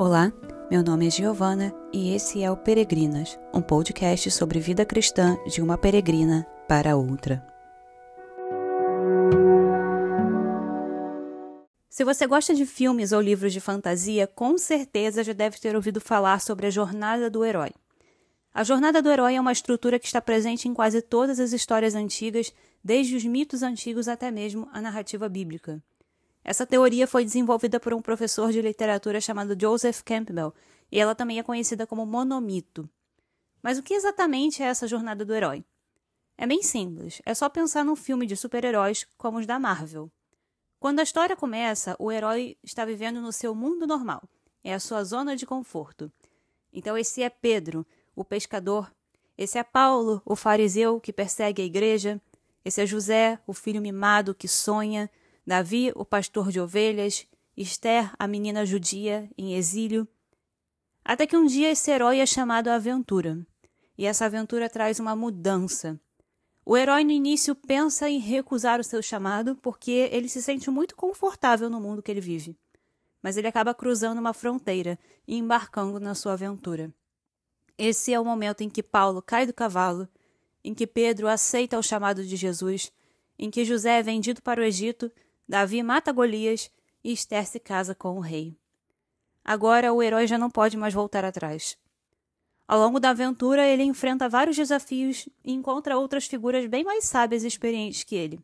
Olá, 0.00 0.32
meu 0.70 0.80
nome 0.80 1.08
é 1.08 1.10
Giovana 1.10 1.74
e 1.92 2.14
esse 2.14 2.40
é 2.40 2.48
o 2.48 2.56
Peregrinas, 2.56 3.36
um 3.52 3.60
podcast 3.60 4.30
sobre 4.30 4.60
vida 4.60 4.86
cristã 4.86 5.36
de 5.44 5.60
uma 5.60 5.76
peregrina 5.76 6.46
para 6.68 6.94
outra. 6.94 7.44
Se 11.88 12.04
você 12.04 12.28
gosta 12.28 12.54
de 12.54 12.64
filmes 12.64 13.10
ou 13.10 13.20
livros 13.20 13.52
de 13.52 13.58
fantasia, 13.58 14.28
com 14.28 14.56
certeza 14.56 15.24
já 15.24 15.32
deve 15.32 15.58
ter 15.58 15.74
ouvido 15.74 16.00
falar 16.00 16.40
sobre 16.40 16.68
a 16.68 16.70
jornada 16.70 17.28
do 17.28 17.44
herói. 17.44 17.72
A 18.54 18.62
jornada 18.62 19.02
do 19.02 19.10
herói 19.10 19.34
é 19.34 19.40
uma 19.40 19.50
estrutura 19.50 19.98
que 19.98 20.06
está 20.06 20.20
presente 20.20 20.68
em 20.68 20.74
quase 20.74 21.02
todas 21.02 21.40
as 21.40 21.52
histórias 21.52 21.96
antigas, 21.96 22.54
desde 22.84 23.16
os 23.16 23.24
mitos 23.24 23.64
antigos 23.64 24.06
até 24.06 24.30
mesmo 24.30 24.68
a 24.72 24.80
narrativa 24.80 25.28
bíblica. 25.28 25.82
Essa 26.48 26.66
teoria 26.66 27.06
foi 27.06 27.26
desenvolvida 27.26 27.78
por 27.78 27.92
um 27.92 28.00
professor 28.00 28.50
de 28.50 28.62
literatura 28.62 29.20
chamado 29.20 29.54
Joseph 29.60 30.00
Campbell, 30.00 30.54
e 30.90 30.98
ela 30.98 31.14
também 31.14 31.38
é 31.38 31.42
conhecida 31.42 31.86
como 31.86 32.06
monomito. 32.06 32.88
Mas 33.62 33.76
o 33.76 33.82
que 33.82 33.92
exatamente 33.92 34.62
é 34.62 34.66
essa 34.66 34.88
jornada 34.88 35.26
do 35.26 35.34
herói? 35.34 35.62
É 36.38 36.46
bem 36.46 36.62
simples, 36.62 37.20
é 37.26 37.34
só 37.34 37.50
pensar 37.50 37.84
num 37.84 37.94
filme 37.94 38.24
de 38.24 38.34
super-heróis 38.34 39.06
como 39.18 39.36
os 39.36 39.44
da 39.44 39.58
Marvel. 39.58 40.10
Quando 40.80 41.00
a 41.00 41.02
história 41.02 41.36
começa, 41.36 41.94
o 41.98 42.10
herói 42.10 42.56
está 42.64 42.82
vivendo 42.86 43.20
no 43.20 43.30
seu 43.30 43.54
mundo 43.54 43.86
normal, 43.86 44.22
é 44.64 44.72
a 44.72 44.80
sua 44.80 45.04
zona 45.04 45.36
de 45.36 45.44
conforto. 45.44 46.10
Então, 46.72 46.96
esse 46.96 47.22
é 47.22 47.28
Pedro, 47.28 47.86
o 48.16 48.24
pescador. 48.24 48.90
Esse 49.36 49.58
é 49.58 49.62
Paulo, 49.62 50.22
o 50.24 50.34
fariseu 50.34 50.98
que 50.98 51.12
persegue 51.12 51.60
a 51.60 51.66
igreja. 51.66 52.18
Esse 52.64 52.80
é 52.80 52.86
José, 52.86 53.38
o 53.46 53.52
filho 53.52 53.82
mimado 53.82 54.34
que 54.34 54.48
sonha. 54.48 55.10
Davi, 55.48 55.90
o 55.94 56.04
pastor 56.04 56.52
de 56.52 56.60
ovelhas, 56.60 57.26
Esther, 57.56 58.12
a 58.18 58.28
menina 58.28 58.66
judia 58.66 59.30
em 59.34 59.54
exílio. 59.54 60.06
Até 61.02 61.26
que 61.26 61.38
um 61.38 61.46
dia 61.46 61.70
esse 61.70 61.90
herói 61.90 62.18
é 62.18 62.26
chamado 62.26 62.68
à 62.68 62.74
aventura. 62.74 63.38
E 63.96 64.04
essa 64.04 64.26
aventura 64.26 64.68
traz 64.68 65.00
uma 65.00 65.16
mudança. 65.16 65.98
O 66.66 66.76
herói 66.76 67.02
no 67.02 67.12
início 67.12 67.54
pensa 67.54 68.10
em 68.10 68.18
recusar 68.18 68.78
o 68.78 68.84
seu 68.84 69.00
chamado 69.00 69.56
porque 69.56 70.10
ele 70.12 70.28
se 70.28 70.42
sente 70.42 70.70
muito 70.70 70.94
confortável 70.94 71.70
no 71.70 71.80
mundo 71.80 72.02
que 72.02 72.10
ele 72.10 72.20
vive. 72.20 72.54
Mas 73.22 73.38
ele 73.38 73.48
acaba 73.48 73.72
cruzando 73.72 74.18
uma 74.18 74.34
fronteira 74.34 74.98
e 75.26 75.38
embarcando 75.38 75.98
na 75.98 76.14
sua 76.14 76.34
aventura. 76.34 76.92
Esse 77.78 78.12
é 78.12 78.20
o 78.20 78.24
momento 78.24 78.60
em 78.60 78.68
que 78.68 78.82
Paulo 78.82 79.22
cai 79.22 79.46
do 79.46 79.54
cavalo, 79.54 80.06
em 80.62 80.74
que 80.74 80.86
Pedro 80.86 81.26
aceita 81.26 81.78
o 81.78 81.82
chamado 81.82 82.22
de 82.22 82.36
Jesus, 82.36 82.92
em 83.38 83.50
que 83.50 83.64
José 83.64 83.98
é 83.98 84.02
vendido 84.02 84.42
para 84.42 84.60
o 84.60 84.64
Egito 84.64 85.10
Davi 85.48 85.82
mata 85.82 86.12
Golias 86.12 86.70
e 87.02 87.10
Esther 87.10 87.46
se 87.46 87.58
casa 87.58 87.94
com 87.94 88.18
o 88.18 88.20
rei. 88.20 88.54
Agora 89.42 89.94
o 89.94 90.02
herói 90.02 90.26
já 90.26 90.36
não 90.36 90.50
pode 90.50 90.76
mais 90.76 90.92
voltar 90.92 91.24
atrás. 91.24 91.78
Ao 92.66 92.78
longo 92.78 93.00
da 93.00 93.10
aventura, 93.10 93.66
ele 93.66 93.82
enfrenta 93.82 94.28
vários 94.28 94.56
desafios 94.56 95.26
e 95.42 95.52
encontra 95.52 95.96
outras 95.96 96.26
figuras 96.26 96.66
bem 96.66 96.84
mais 96.84 97.06
sábias 97.06 97.44
e 97.44 97.46
experientes 97.46 98.04
que 98.04 98.14
ele. 98.14 98.38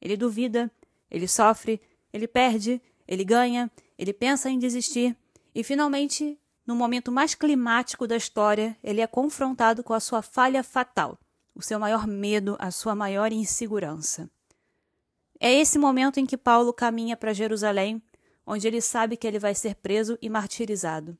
Ele 0.00 0.16
duvida, 0.16 0.70
ele 1.10 1.26
sofre, 1.26 1.80
ele 2.12 2.28
perde, 2.28 2.80
ele 3.08 3.24
ganha, 3.24 3.68
ele 3.98 4.12
pensa 4.12 4.48
em 4.48 4.56
desistir 4.56 5.16
e, 5.52 5.64
finalmente, 5.64 6.38
no 6.64 6.76
momento 6.76 7.10
mais 7.10 7.34
climático 7.34 8.06
da 8.06 8.16
história, 8.16 8.78
ele 8.80 9.00
é 9.00 9.08
confrontado 9.08 9.82
com 9.82 9.92
a 9.92 9.98
sua 9.98 10.22
falha 10.22 10.62
fatal, 10.62 11.18
o 11.52 11.60
seu 11.60 11.80
maior 11.80 12.06
medo, 12.06 12.56
a 12.60 12.70
sua 12.70 12.94
maior 12.94 13.32
insegurança. 13.32 14.30
É 15.46 15.52
esse 15.52 15.78
momento 15.78 16.18
em 16.18 16.24
que 16.24 16.38
Paulo 16.38 16.72
caminha 16.72 17.18
para 17.18 17.34
Jerusalém, 17.34 18.02
onde 18.46 18.66
ele 18.66 18.80
sabe 18.80 19.14
que 19.14 19.26
ele 19.26 19.38
vai 19.38 19.54
ser 19.54 19.74
preso 19.74 20.16
e 20.22 20.30
martirizado. 20.30 21.18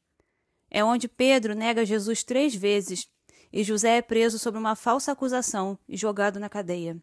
É 0.71 0.83
onde 0.83 1.09
Pedro 1.09 1.55
nega 1.55 1.85
Jesus 1.85 2.25
três 2.25 2.55
vezes 2.55 3.07
e 3.53 3.63
José 3.63 3.99
é 3.99 4.01
preso 4.01 4.39
sob 4.39 4.57
uma 4.57 4.75
falsa 4.75 5.13
acusação 5.13 5.79
e 5.87 5.95
jogado 5.95 6.41
na 6.41 6.49
cadeia. 6.49 6.97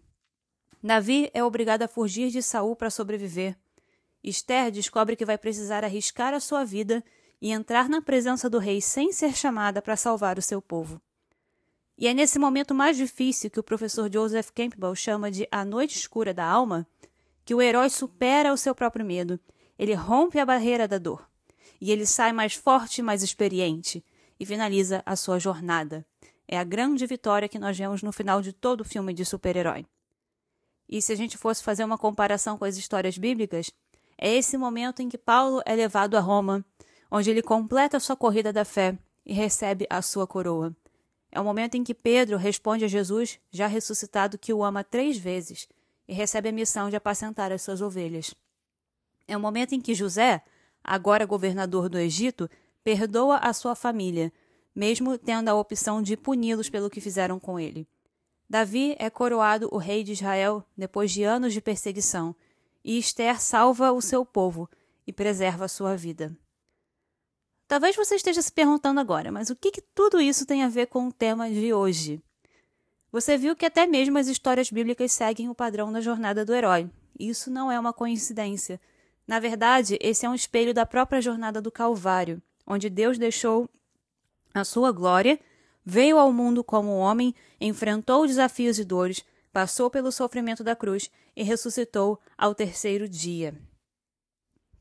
Davi 0.82 1.30
é 1.32 1.44
obrigado 1.44 1.84
a 1.84 1.88
fugir 1.88 2.32
de 2.32 2.42
Saul 2.42 2.76
para 2.76 2.90
sobreviver. 2.90 3.56
Esther 4.24 4.72
descobre 4.72 5.16
que 5.16 5.24
vai 5.24 5.38
precisar 5.38 5.84
arriscar 5.84 6.34
a 6.34 6.40
sua 6.40 6.64
vida 6.64 7.04
e 7.40 7.52
entrar 7.52 7.88
na 7.88 8.02
presença 8.02 8.50
do 8.50 8.58
rei 8.58 8.82
sem 8.82 9.12
ser 9.12 9.36
chamada 9.36 9.80
para 9.80 9.96
salvar 9.96 10.40
o 10.40 10.42
seu 10.42 10.60
povo. 10.60 11.00
E 11.96 12.08
é 12.08 12.16
nesse 12.16 12.40
momento 12.40 12.74
mais 12.74 12.98
difícil 12.98 13.52
que 13.52 13.60
o 13.60 13.64
professor 13.64 14.12
Joseph 14.12 14.50
Campbell 14.56 14.96
chama 14.96 15.30
de 15.30 15.48
a 15.52 15.64
noite 15.64 15.96
escura 16.00 16.34
da 16.34 16.44
alma 16.44 16.88
que 17.44 17.56
o 17.56 17.62
herói 17.62 17.90
supera 17.90 18.54
o 18.54 18.58
seu 18.58 18.74
próprio 18.76 19.06
medo, 19.06 19.40
ele 19.78 19.94
rompe 19.94 20.40
a 20.40 20.46
barreira 20.46 20.88
da 20.88 20.98
dor, 20.98 21.28
e 21.80 21.92
ele 21.92 22.06
sai 22.06 22.32
mais 22.32 22.54
forte 22.54 23.00
e 23.00 23.04
mais 23.04 23.24
experiente, 23.24 24.04
e 24.40 24.46
finaliza 24.46 25.02
a 25.06 25.16
sua 25.16 25.40
jornada. 25.40 26.06
É 26.48 26.58
a 26.58 26.64
grande 26.64 27.06
vitória 27.06 27.50
que 27.50 27.60
nós 27.60 27.78
vemos 27.78 28.04
no 28.04 28.12
final 28.12 28.42
de 28.42 28.54
todo 28.54 28.84
filme 28.84 29.14
de 29.14 29.26
super-herói. 29.26 29.86
E 30.88 31.02
se 31.02 31.14
a 31.14 31.16
gente 31.16 31.38
fosse 31.38 31.64
fazer 31.64 31.84
uma 31.84 31.98
comparação 31.98 32.58
com 32.58 32.66
as 32.66 32.78
histórias 32.78 33.18
bíblicas, 33.18 33.72
é 34.18 34.36
esse 34.36 34.58
momento 34.58 35.02
em 35.02 35.10
que 35.10 35.18
Paulo 35.18 35.62
é 35.66 35.74
levado 35.74 36.16
a 36.16 36.20
Roma, 36.20 36.66
onde 37.10 37.30
ele 37.30 37.42
completa 37.42 37.98
a 37.98 38.00
sua 38.00 38.16
corrida 38.16 38.52
da 38.52 38.66
fé 38.66 38.98
e 39.26 39.34
recebe 39.34 39.88
a 39.90 40.02
sua 40.02 40.28
coroa. 40.28 40.76
É 41.32 41.40
o 41.40 41.44
momento 41.44 41.76
em 41.76 41.84
que 41.84 41.94
Pedro 41.94 42.38
responde 42.38 42.84
a 42.84 42.88
Jesus, 42.88 43.40
já 43.50 43.66
ressuscitado, 43.66 44.38
que 44.38 44.54
o 44.54 44.64
ama 44.64 44.84
três 44.84 45.18
vezes 45.18 45.68
e 46.08 46.14
recebe 46.14 46.50
a 46.50 46.52
missão 46.52 46.90
de 46.90 46.96
apacentar 46.96 47.52
as 47.52 47.62
suas 47.62 47.82
ovelhas. 47.82 48.34
É 49.28 49.36
o 49.36 49.40
momento 49.40 49.74
em 49.74 49.82
que 49.82 49.96
José, 49.96 50.44
agora 50.84 51.26
governador 51.26 51.88
do 51.88 51.98
Egito, 51.98 52.50
perdoa 52.84 53.38
a 53.38 53.54
sua 53.54 53.76
família, 53.76 54.32
mesmo 54.76 55.18
tendo 55.18 55.50
a 55.50 55.56
opção 55.56 56.02
de 56.02 56.18
puni-los 56.18 56.70
pelo 56.70 56.90
que 56.90 57.02
fizeram 57.02 57.40
com 57.40 57.60
ele. 57.60 57.88
Davi 58.50 58.96
é 59.00 59.10
coroado 59.10 59.70
o 59.72 59.78
rei 59.78 60.04
de 60.04 60.12
Israel 60.12 60.66
depois 60.76 61.12
de 61.12 61.24
anos 61.24 61.54
de 61.54 61.62
perseguição, 61.62 62.36
e 62.84 62.98
Esther 62.98 63.42
salva 63.42 63.92
o 63.92 64.02
seu 64.02 64.26
povo 64.26 64.70
e 65.06 65.14
preserva 65.14 65.66
a 65.66 65.70
sua 65.70 65.96
vida. 65.96 66.36
Talvez 67.68 67.96
você 67.96 68.16
esteja 68.16 68.42
se 68.42 68.52
perguntando 68.52 69.00
agora, 69.00 69.32
mas 69.32 69.50
o 69.50 69.56
que, 69.56 69.72
que 69.72 69.82
tudo 69.82 70.20
isso 70.20 70.46
tem 70.46 70.64
a 70.64 70.68
ver 70.68 70.88
com 70.88 71.08
o 71.08 71.14
tema 71.14 71.50
de 71.50 71.74
hoje? 71.74 72.22
Você 73.12 73.38
viu 73.38 73.56
que 73.56 73.66
até 73.66 73.86
mesmo 73.86 74.18
as 74.18 74.28
histórias 74.28 74.72
bíblicas 74.72 75.12
seguem 75.12 75.50
o 75.50 75.56
padrão 75.56 75.92
da 75.92 76.00
jornada 76.00 76.46
do 76.46 76.54
herói. 76.54 76.90
Isso 77.20 77.52
não 77.52 77.72
é 77.72 77.78
uma 77.80 77.92
coincidência. 77.92 78.80
Na 79.28 79.40
verdade, 79.40 79.98
esse 80.02 80.26
é 80.26 80.30
um 80.30 80.36
espelho 80.36 80.74
da 80.74 80.86
própria 80.86 81.22
jornada 81.22 81.62
do 81.62 81.72
Calvário, 81.72 82.42
onde 82.66 82.90
Deus 82.90 83.18
deixou 83.18 83.70
a 84.54 84.64
sua 84.64 84.92
glória, 84.92 85.40
veio 85.86 86.18
ao 86.18 86.32
mundo 86.32 86.64
como 86.64 86.98
homem, 86.98 87.36
enfrentou 87.60 88.26
desafios 88.26 88.80
e 88.80 88.86
dores, 88.86 89.26
passou 89.52 89.90
pelo 89.90 90.12
sofrimento 90.12 90.64
da 90.64 90.76
cruz 90.76 91.12
e 91.36 91.44
ressuscitou 91.44 92.20
ao 92.38 92.56
terceiro 92.56 93.08
dia. 93.08 93.54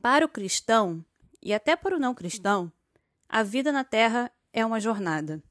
Para 0.01 0.25
o 0.25 0.29
cristão, 0.29 1.03
e 1.41 1.53
até 1.53 1.75
para 1.75 1.95
o 1.95 1.99
não 1.99 2.13
cristão, 2.13 2.71
a 3.27 3.43
vida 3.43 3.71
na 3.71 3.83
terra 3.83 4.31
é 4.53 4.65
uma 4.65 4.79
jornada. 4.79 5.43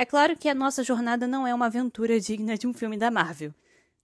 É 0.00 0.04
claro 0.04 0.36
que 0.36 0.48
a 0.48 0.54
nossa 0.54 0.84
jornada 0.84 1.26
não 1.26 1.44
é 1.44 1.52
uma 1.52 1.66
aventura 1.66 2.20
digna 2.20 2.56
de 2.56 2.68
um 2.68 2.72
filme 2.72 2.96
da 2.96 3.10
Marvel. 3.10 3.52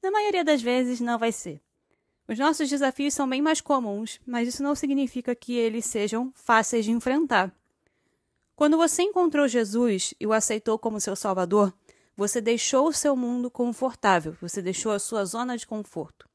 Na 0.02 0.10
maioria 0.10 0.42
das 0.42 0.60
vezes, 0.60 0.98
não 0.98 1.16
vai 1.16 1.30
ser. 1.30 1.62
Os 2.26 2.36
nossos 2.36 2.68
desafios 2.68 3.14
são 3.14 3.28
bem 3.28 3.40
mais 3.40 3.60
comuns, 3.60 4.20
mas 4.26 4.48
isso 4.48 4.60
não 4.60 4.74
significa 4.74 5.36
que 5.36 5.54
eles 5.54 5.84
sejam 5.84 6.32
fáceis 6.34 6.84
de 6.84 6.90
enfrentar. 6.90 7.54
Quando 8.56 8.76
você 8.76 9.04
encontrou 9.04 9.46
Jesus 9.46 10.12
e 10.18 10.26
o 10.26 10.32
aceitou 10.32 10.80
como 10.80 11.00
seu 11.00 11.14
Salvador, 11.14 11.72
você 12.16 12.40
deixou 12.40 12.88
o 12.88 12.92
seu 12.92 13.14
mundo 13.14 13.48
confortável, 13.48 14.36
você 14.40 14.60
deixou 14.60 14.90
a 14.90 14.98
sua 14.98 15.24
zona 15.24 15.56
de 15.56 15.64
conforto. 15.64 16.28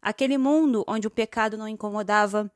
Aquele 0.00 0.38
mundo 0.38 0.84
onde 0.86 1.08
o 1.08 1.10
pecado 1.10 1.58
não 1.58 1.66
incomodava, 1.66 2.48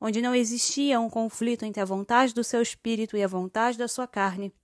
onde 0.00 0.22
não 0.22 0.34
existia 0.34 0.98
um 0.98 1.10
conflito 1.10 1.66
entre 1.66 1.82
a 1.82 1.84
vontade 1.84 2.32
do 2.32 2.42
seu 2.42 2.62
espírito 2.62 3.14
e 3.14 3.22
a 3.22 3.28
vontade 3.28 3.76
da 3.76 3.86
sua 3.86 4.06
carne, 4.06 4.54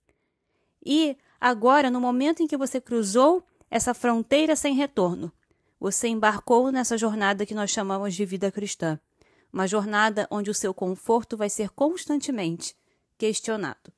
e 0.85 1.17
agora, 1.39 1.91
no 1.91 1.99
momento 1.99 2.41
em 2.41 2.47
que 2.47 2.57
você 2.57 2.79
cruzou 2.79 3.43
essa 3.69 3.93
fronteira 3.93 4.55
sem 4.55 4.73
retorno, 4.73 5.31
você 5.79 6.07
embarcou 6.07 6.71
nessa 6.71 6.97
jornada 6.97 7.45
que 7.45 7.55
nós 7.55 7.69
chamamos 7.69 8.15
de 8.15 8.25
vida 8.25 8.51
cristã. 8.51 8.99
Uma 9.51 9.67
jornada 9.67 10.27
onde 10.29 10.49
o 10.49 10.53
seu 10.53 10.73
conforto 10.73 11.37
vai 11.37 11.49
ser 11.49 11.69
constantemente 11.69 12.75
questionado. 13.17 13.91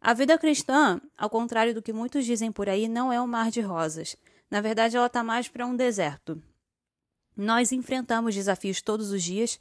A 0.00 0.14
vida 0.14 0.38
cristã, 0.38 1.00
ao 1.16 1.28
contrário 1.28 1.74
do 1.74 1.82
que 1.82 1.92
muitos 1.92 2.24
dizem 2.24 2.52
por 2.52 2.68
aí, 2.68 2.86
não 2.86 3.12
é 3.12 3.20
um 3.20 3.26
mar 3.26 3.50
de 3.50 3.60
rosas. 3.60 4.16
Na 4.50 4.60
verdade, 4.60 4.96
ela 4.96 5.06
está 5.06 5.24
mais 5.24 5.48
para 5.48 5.66
um 5.66 5.74
deserto. 5.74 6.40
Nós 7.36 7.72
enfrentamos 7.72 8.34
desafios 8.34 8.80
todos 8.80 9.10
os 9.10 9.22
dias 9.22 9.58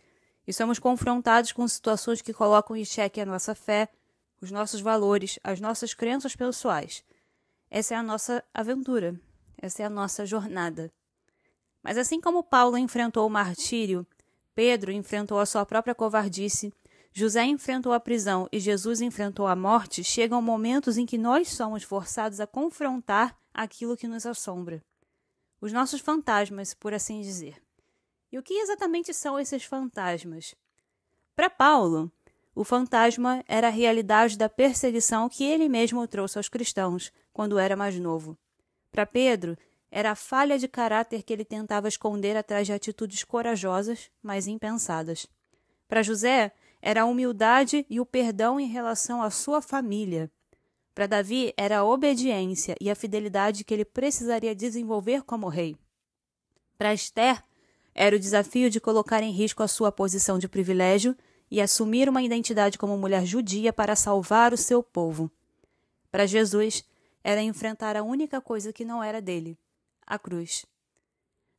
e 0.47 0.53
somos 0.53 0.79
confrontados 0.79 1.51
com 1.51 1.67
situações 1.67 2.21
que 2.21 2.33
colocam 2.33 2.75
em 2.75 2.85
xeque 2.85 3.19
a 3.19 3.25
nossa 3.25 3.55
fé, 3.55 3.89
os 4.41 4.51
nossos 4.51 4.81
valores, 4.81 5.39
as 5.43 5.59
nossas 5.59 5.93
crenças 5.93 6.35
pessoais. 6.35 7.03
Essa 7.69 7.95
é 7.95 7.97
a 7.97 8.03
nossa 8.03 8.43
aventura, 8.53 9.19
essa 9.57 9.83
é 9.83 9.85
a 9.85 9.89
nossa 9.89 10.25
jornada. 10.25 10.91
Mas 11.83 11.97
assim 11.97 12.19
como 12.19 12.43
Paulo 12.43 12.77
enfrentou 12.77 13.25
o 13.25 13.29
martírio, 13.29 14.05
Pedro 14.53 14.91
enfrentou 14.91 15.39
a 15.39 15.45
sua 15.45 15.65
própria 15.65 15.93
covardice, 15.93 16.73
José 17.11 17.43
enfrentou 17.45 17.93
a 17.93 17.99
prisão 17.99 18.47
e 18.51 18.59
Jesus 18.59 19.01
enfrentou 19.01 19.47
a 19.47 19.55
morte, 19.55 20.03
chegam 20.03 20.41
momentos 20.41 20.97
em 20.97 21.05
que 21.05 21.17
nós 21.17 21.49
somos 21.49 21.83
forçados 21.83 22.39
a 22.39 22.45
confrontar 22.45 23.35
aquilo 23.53 23.97
que 23.97 24.07
nos 24.07 24.25
assombra. 24.25 24.83
Os 25.59 25.73
nossos 25.73 25.99
fantasmas, 25.99 26.73
por 26.75 26.93
assim 26.93 27.21
dizer. 27.21 27.61
E 28.31 28.37
o 28.37 28.43
que 28.43 28.53
exatamente 28.53 29.13
são 29.13 29.39
esses 29.39 29.63
fantasmas? 29.63 30.53
Para 31.35 31.49
Paulo, 31.49 32.11
o 32.57 32.63
fantasma 32.63 33.43
era 33.47 33.67
a 33.67 33.69
realidade 33.69 34.35
da 34.35 34.49
perseguição 34.49 35.29
que 35.29 35.43
ele 35.43 35.69
mesmo 35.69 36.07
trouxe 36.07 36.39
aos 36.39 36.49
cristãos 36.49 37.11
quando 37.31 37.59
era 37.59 37.75
mais 37.75 37.99
novo. 37.99 38.35
Para 38.91 39.05
Pedro, 39.05 39.55
era 39.91 40.09
a 40.09 40.15
falha 40.15 40.57
de 40.57 40.67
caráter 40.67 41.21
que 41.21 41.31
ele 41.31 41.45
tentava 41.45 41.87
esconder 41.87 42.35
atrás 42.35 42.65
de 42.65 42.73
atitudes 42.73 43.23
corajosas, 43.23 44.09
mas 44.23 44.47
impensadas. 44.47 45.27
Para 45.87 46.01
José, 46.01 46.51
era 46.81 47.03
a 47.03 47.05
humildade 47.05 47.85
e 47.87 47.99
o 47.99 48.05
perdão 48.07 48.59
em 48.59 48.65
relação 48.65 49.21
à 49.21 49.29
sua 49.29 49.61
família. 49.61 50.31
Para 50.95 51.05
Davi, 51.05 51.53
era 51.55 51.77
a 51.77 51.85
obediência 51.85 52.75
e 52.81 52.89
a 52.89 52.95
fidelidade 52.95 53.63
que 53.63 53.71
ele 53.71 53.85
precisaria 53.85 54.55
desenvolver 54.55 55.21
como 55.21 55.47
rei. 55.47 55.77
Para 56.75 56.91
Esther, 56.91 57.43
era 57.93 58.15
o 58.15 58.19
desafio 58.19 58.67
de 58.71 58.79
colocar 58.79 59.21
em 59.21 59.31
risco 59.31 59.61
a 59.61 59.67
sua 59.67 59.91
posição 59.91 60.39
de 60.39 60.47
privilégio 60.47 61.15
e 61.49 61.61
assumir 61.61 62.09
uma 62.09 62.21
identidade 62.21 62.77
como 62.77 62.97
mulher 62.97 63.25
judia 63.25 63.71
para 63.71 63.95
salvar 63.95 64.53
o 64.53 64.57
seu 64.57 64.83
povo. 64.83 65.31
Para 66.11 66.25
Jesus, 66.25 66.83
era 67.23 67.41
enfrentar 67.41 67.95
a 67.95 68.03
única 68.03 68.39
coisa 68.39 68.71
que 68.73 68.85
não 68.85 69.03
era 69.03 69.21
dele, 69.21 69.57
a 70.05 70.17
cruz. 70.17 70.65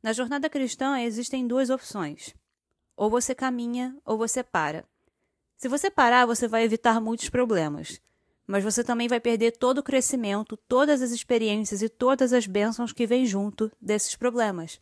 Na 0.01 0.13
jornada 0.13 0.49
cristã 0.49 0.99
existem 0.99 1.45
duas 1.45 1.69
opções: 1.69 2.33
ou 2.95 3.09
você 3.09 3.35
caminha 3.35 3.95
ou 4.05 4.17
você 4.17 4.43
para. 4.43 4.83
Se 5.57 5.67
você 5.67 5.91
parar, 5.91 6.25
você 6.25 6.47
vai 6.47 6.63
evitar 6.63 7.01
muitos 7.01 7.29
problemas. 7.29 8.01
Mas 8.47 8.63
você 8.63 8.83
também 8.83 9.07
vai 9.07 9.19
perder 9.19 9.51
todo 9.51 9.79
o 9.79 9.83
crescimento, 9.83 10.57
todas 10.57 11.01
as 11.01 11.11
experiências 11.11 11.81
e 11.81 11.89
todas 11.89 12.33
as 12.33 12.47
bênçãos 12.47 12.91
que 12.91 13.05
vêm 13.05 13.25
junto 13.25 13.71
desses 13.79 14.15
problemas. 14.15 14.81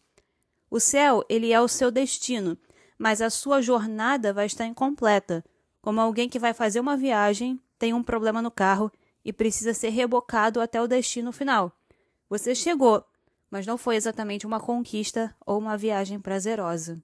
O 0.69 0.79
céu, 0.79 1.25
ele 1.27 1.51
é 1.51 1.59
o 1.59 1.67
seu 1.67 1.91
destino, 1.91 2.57
mas 2.97 3.21
a 3.21 3.29
sua 3.29 3.61
jornada 3.61 4.33
vai 4.33 4.45
estar 4.45 4.65
incompleta, 4.65 5.43
como 5.81 6.01
alguém 6.01 6.27
que 6.27 6.39
vai 6.39 6.53
fazer 6.53 6.79
uma 6.79 6.97
viagem, 6.97 7.59
tem 7.77 7.93
um 7.93 8.03
problema 8.03 8.41
no 8.41 8.51
carro 8.51 8.91
e 9.23 9.31
precisa 9.31 9.73
ser 9.73 9.89
rebocado 9.89 10.59
até 10.59 10.81
o 10.81 10.87
destino 10.87 11.31
final. 11.31 11.71
Você 12.29 12.55
chegou, 12.55 13.05
mas 13.49 13.65
não 13.65 13.77
foi 13.77 13.95
exatamente 13.95 14.45
uma 14.45 14.59
conquista 14.59 15.35
ou 15.45 15.57
uma 15.57 15.77
viagem 15.77 16.19
prazerosa. 16.19 17.01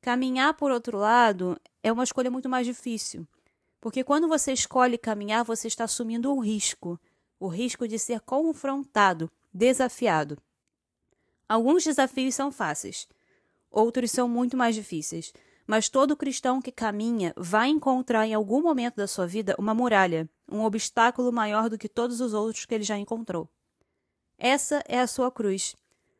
Caminhar, 0.00 0.54
por 0.54 0.70
outro 0.70 0.98
lado, 0.98 1.58
é 1.82 1.90
uma 1.90 2.04
escolha 2.04 2.30
muito 2.30 2.48
mais 2.48 2.66
difícil. 2.66 3.26
Porque 3.80 4.04
quando 4.04 4.28
você 4.28 4.52
escolhe 4.52 4.98
caminhar, 4.98 5.44
você 5.44 5.68
está 5.68 5.84
assumindo 5.84 6.32
um 6.32 6.40
risco 6.40 6.98
o 7.38 7.48
risco 7.48 7.86
de 7.86 7.98
ser 7.98 8.20
confrontado, 8.20 9.30
desafiado. 9.52 10.38
Alguns 11.48 11.84
desafios 11.84 12.34
são 12.34 12.50
fáceis, 12.50 13.06
outros 13.76 14.10
são 14.10 14.26
muito 14.26 14.56
mais 14.56 14.74
difíceis. 14.74 15.32
Mas 15.66 15.88
todo 15.88 16.16
cristão 16.16 16.62
que 16.62 16.72
caminha 16.72 17.34
vai 17.36 17.68
encontrar 17.68 18.26
em 18.26 18.32
algum 18.32 18.62
momento 18.62 18.96
da 18.96 19.06
sua 19.06 19.26
vida 19.26 19.54
uma 19.58 19.74
muralha, 19.74 20.28
um 20.50 20.62
obstáculo 20.62 21.32
maior 21.32 21.68
do 21.68 21.76
que 21.76 21.88
todos 21.88 22.20
os 22.20 22.32
outros 22.32 22.64
que 22.64 22.74
ele 22.74 22.84
já 22.84 22.96
encontrou. 22.96 23.48
Essa 24.38 24.82
é 24.86 25.00
a 25.00 25.06
sua 25.06 25.30
cruz, 25.30 25.74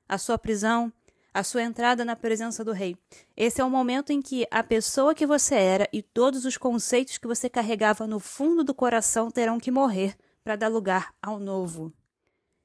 a 0.08 0.19
sua 0.19 0.37
prisão, 0.37 0.93
a 1.32 1.44
sua 1.44 1.62
entrada 1.62 2.05
na 2.05 2.17
presença 2.17 2.64
do 2.64 2.73
rei. 2.73 2.97
Esse 3.37 3.61
é 3.61 3.64
o 3.64 3.70
momento 3.70 4.11
em 4.11 4.20
que 4.20 4.49
a 4.50 4.62
pessoa 4.62 5.14
que 5.14 5.26
você 5.26 5.55
era 5.55 5.88
e 5.93 6.02
todos 6.02 6.44
os 6.44 6.56
conceitos 6.56 7.19
que 7.19 7.26
você 7.26 7.49
carregava 7.49 8.06
no 8.06 8.19
fundo 8.19 8.64
do 8.64 8.75
coração 8.75 9.31
terão 9.31 9.61
que 9.61 9.70
morrer 9.70 10.17
para 10.43 10.56
dar 10.56 10.69
lugar 10.69 11.14
ao 11.23 11.38
novo. 11.38 11.93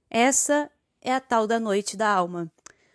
Essa 0.10 0.72
é 1.02 1.14
a 1.14 1.20
tal 1.20 1.46
da 1.46 1.60
noite 1.60 1.98
da 1.98 2.10
alma. 2.10 2.52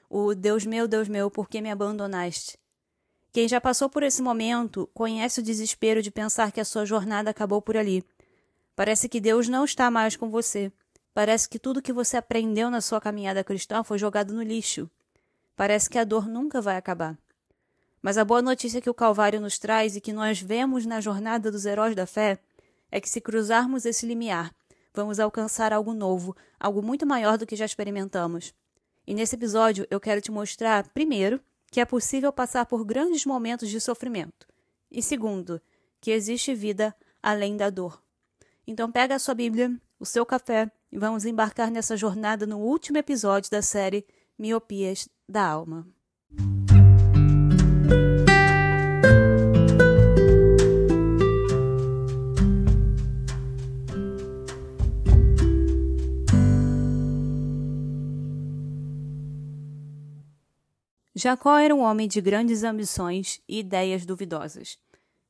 O 0.09 0.35
Deus 0.35 0.65
meu, 0.65 0.87
Deus 0.87 1.09
meu, 1.09 1.31
por 1.31 1.49
que 1.49 1.61
me 1.61 1.71
abandonaste? 1.71 2.57
Quem 3.33 3.49
já 3.49 3.61
passou 3.61 3.91
por 3.91 4.03
esse 4.03 4.23
momento 4.23 4.89
conhece 4.95 5.41
o 5.41 5.43
desespero 5.43 6.01
de 6.01 6.11
pensar 6.11 6.53
que 6.53 6.61
a 6.61 6.65
sua 6.65 6.87
jornada 6.87 7.31
acabou 7.31 7.61
por 7.61 7.77
ali. 7.77 8.05
Parece 8.75 9.09
que 9.09 9.21
Deus 9.21 9.49
não 9.49 9.65
está 9.65 9.91
mais 9.91 10.17
com 10.17 10.31
você. 10.31 10.73
Parece 11.13 11.49
que 11.49 11.59
tudo 11.59 11.83
que 11.83 11.93
você 11.93 12.17
aprendeu 12.17 12.71
na 12.71 12.81
sua 12.81 13.01
caminhada 13.01 13.43
cristã 13.43 13.83
foi 13.83 13.99
jogado 13.99 14.33
no 14.33 14.43
lixo. 14.43 14.89
Parece 15.57 15.91
que 15.91 15.99
a 15.99 16.05
dor 16.05 16.29
nunca 16.29 16.61
vai 16.61 16.77
acabar. 16.77 17.19
Mas 18.01 18.17
a 18.17 18.25
boa 18.25 18.41
notícia 18.41 18.81
que 18.81 18.91
o 18.91 18.95
Calvário 18.95 19.41
nos 19.41 19.59
traz 19.59 19.97
e 19.97 20.01
que 20.01 20.13
nós 20.13 20.41
vemos 20.41 20.87
na 20.87 21.01
jornada 21.01 21.51
dos 21.51 21.67
heróis 21.67 21.97
da 21.97 22.07
fé 22.07 22.39
é 22.91 23.01
que 23.01 23.09
se 23.09 23.21
cruzarmos 23.21 23.85
esse 23.85 24.07
limiar, 24.07 24.55
vamos 24.95 25.19
alcançar 25.19 25.73
algo 25.73 25.93
novo, 25.93 26.37
algo 26.61 26.81
muito 26.81 27.05
maior 27.05 27.37
do 27.37 27.47
que 27.47 27.57
já 27.57 27.65
experimentamos. 27.65 28.55
E 29.07 29.15
nesse 29.15 29.37
episódio 29.37 29.87
eu 29.91 30.01
quero 30.01 30.21
te 30.21 30.31
mostrar, 30.31 30.89
primeiro, 30.89 31.41
que 31.71 31.81
é 31.81 31.85
possível 31.85 32.33
passar 32.33 32.67
por 32.67 32.85
grandes 32.85 33.25
momentos 33.25 33.69
de 33.69 33.81
sofrimento, 33.81 34.47
e 34.91 35.03
segundo, 35.03 35.61
que 36.01 36.11
existe 36.11 36.55
vida 36.55 36.95
além 37.23 37.57
da 37.57 37.71
dor. 37.71 38.03
Então 38.67 38.91
pega 38.91 39.15
a 39.15 39.19
sua 39.19 39.35
Bíblia, 39.35 39.75
o 39.99 40.07
seu 40.07 40.27
café 40.27 40.71
e 40.91 40.99
vamos 40.99 41.25
embarcar 41.25 41.71
nessa 41.71 41.97
jornada 41.97 42.47
no 42.47 42.59
último 42.59 42.99
episódio 42.99 43.51
da 43.51 43.63
série 43.63 44.07
Miopias 44.39 45.09
da 45.29 45.47
alma. 45.47 45.87
Jacó 61.19 61.57
era 61.57 61.75
um 61.75 61.81
homem 61.81 62.07
de 62.07 62.21
grandes 62.21 62.63
ambições 62.63 63.41
e 63.49 63.61
ideias 63.61 64.05
duvidosas. 64.05 64.79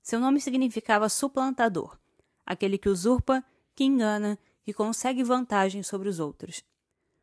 Seu 0.02 0.18
nome 0.18 0.40
significava 0.40 1.08
suplantador, 1.08 1.96
aquele 2.44 2.76
que 2.76 2.88
usurpa, 2.88 3.44
que 3.72 3.84
engana, 3.84 4.36
que 4.64 4.72
consegue 4.72 5.22
vantagem 5.22 5.84
sobre 5.84 6.08
os 6.08 6.18
outros. 6.18 6.64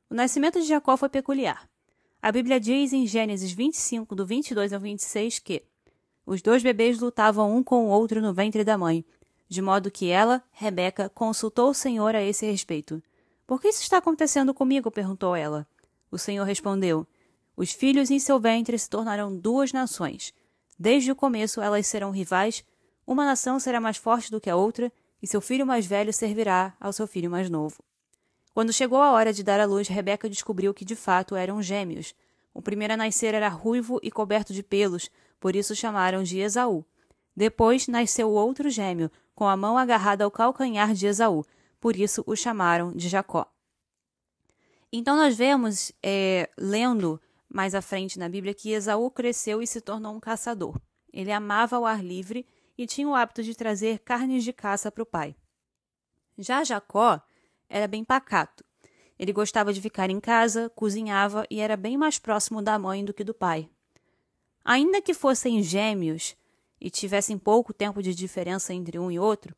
O 0.10 0.16
nascimento 0.16 0.62
de 0.62 0.66
Jacó 0.66 0.96
foi 0.96 1.10
peculiar. 1.10 1.70
A 2.22 2.32
Bíblia 2.32 2.58
diz 2.58 2.94
em 2.94 3.06
Gênesis 3.06 3.52
25, 3.52 4.16
do 4.16 4.26
22 4.26 4.72
ao 4.72 4.80
26, 4.80 5.40
que 5.40 5.62
os 6.26 6.42
dois 6.42 6.64
bebês 6.64 7.02
lutavam 7.02 7.54
um 7.54 7.62
com 7.62 7.88
o 7.88 7.90
outro 7.90 8.22
no 8.22 8.34
ventre 8.34 8.64
da 8.64 8.78
mãe, 8.78 9.04
de 9.50 9.62
modo 9.62 9.92
que 9.92 10.10
ela, 10.10 10.42
Rebeca, 10.54 11.10
consultou 11.10 11.72
o 11.72 11.74
Senhor 11.74 12.16
a 12.16 12.24
esse 12.24 12.46
respeito. 12.46 13.04
Por 13.46 13.60
que 13.60 13.68
isso 13.68 13.82
está 13.82 13.98
acontecendo 13.98 14.54
comigo? 14.54 14.90
perguntou 14.90 15.36
ela. 15.36 15.68
O 16.10 16.18
Senhor 16.18 16.46
respondeu: 16.46 17.06
Os 17.56 17.72
filhos 17.72 18.10
em 18.10 18.20
seu 18.20 18.40
ventre 18.40 18.78
se 18.78 18.90
tornarão 18.90 19.36
duas 19.36 19.72
nações. 19.72 20.34
Desde 20.78 21.12
o 21.12 21.16
começo 21.16 21.62
elas 21.62 21.86
serão 21.86 22.12
rivais, 22.12 22.64
uma 23.06 23.26
nação 23.26 23.60
será 23.60 23.80
mais 23.80 23.98
forte 23.98 24.32
do 24.32 24.42
que 24.42 24.50
a 24.50 24.56
outra, 24.56 24.92
e 25.22 25.28
seu 25.28 25.40
filho 25.40 25.66
mais 25.66 25.86
velho 25.86 26.12
servirá 26.12 26.76
ao 26.80 26.92
seu 26.92 27.08
filho 27.08 27.30
mais 27.30 27.50
novo. 27.50 27.84
Quando 28.54 28.74
chegou 28.74 29.02
a 29.02 29.12
hora 29.12 29.32
de 29.32 29.44
dar 29.44 29.60
à 29.60 29.66
luz, 29.66 29.88
Rebeca 29.88 30.30
descobriu 30.30 30.74
que 30.74 30.86
de 30.86 30.96
fato 30.96 31.36
eram 31.36 31.62
gêmeos. 31.62 32.14
O 32.54 32.62
primeiro 32.62 32.94
a 32.94 32.98
nascer 32.98 33.34
era 33.34 33.48
ruivo 33.48 34.00
e 34.04 34.12
coberto 34.12 34.54
de 34.54 34.62
pelos, 34.62 35.10
por 35.40 35.56
isso 35.56 35.76
chamaram 35.76 36.24
de 36.24 36.40
Esaú. 36.40 36.86
Depois 37.36 37.88
nasceu 37.88 38.30
outro 38.30 38.70
gêmeo, 38.70 39.10
com 39.34 39.48
a 39.48 39.58
mão 39.58 39.78
agarrada 39.78 40.24
ao 40.24 40.32
calcanhar 40.32 40.94
de 40.94 41.08
Esaú, 41.08 41.44
por 41.80 41.96
isso 41.96 42.24
o 42.28 42.36
chamaram 42.36 42.92
de 42.94 43.10
Jacó. 43.10 43.48
Então 44.92 45.18
nós 45.18 45.36
vemos, 45.36 45.92
é, 46.04 46.48
lendo 46.58 47.20
mais 47.54 47.76
à 47.76 47.82
frente 47.82 48.18
na 48.18 48.28
Bíblia, 48.28 48.54
que 48.54 48.72
Esaú 48.72 49.12
cresceu 49.12 49.62
e 49.62 49.68
se 49.68 49.80
tornou 49.80 50.16
um 50.16 50.20
caçador. 50.20 50.82
Ele 51.14 51.32
amava 51.32 51.78
o 51.80 51.86
ar 51.86 52.04
livre 52.04 52.46
e 52.76 52.88
tinha 52.88 53.08
o 53.08 53.14
hábito 53.14 53.44
de 53.44 53.54
trazer 53.54 54.00
carnes 54.00 54.44
de 54.44 54.52
caça 54.52 54.92
para 54.92 55.04
o 55.04 55.06
pai. 55.06 55.36
Já 56.36 56.64
Jacó 56.64 57.22
era 57.70 57.88
bem 57.88 58.04
pacato. 58.04 58.66
Ele 59.20 59.32
gostava 59.32 59.72
de 59.72 59.80
ficar 59.80 60.10
em 60.10 60.20
casa, 60.20 60.72
cozinhava 60.76 61.46
e 61.50 61.60
era 61.60 61.78
bem 61.78 61.96
mais 61.96 62.18
próximo 62.18 62.60
da 62.60 62.80
mãe 62.80 63.06
do 63.06 63.14
que 63.14 63.24
do 63.24 63.36
pai. 63.36 63.70
Ainda 64.66 65.00
que 65.00 65.14
fossem 65.14 65.62
gêmeos 65.62 66.36
e 66.82 66.90
tivessem 66.90 67.38
pouco 67.38 67.72
tempo 67.72 68.02
de 68.02 68.16
diferença 68.16 68.74
entre 68.74 68.98
um 68.98 69.12
e 69.12 69.20
outro, 69.20 69.56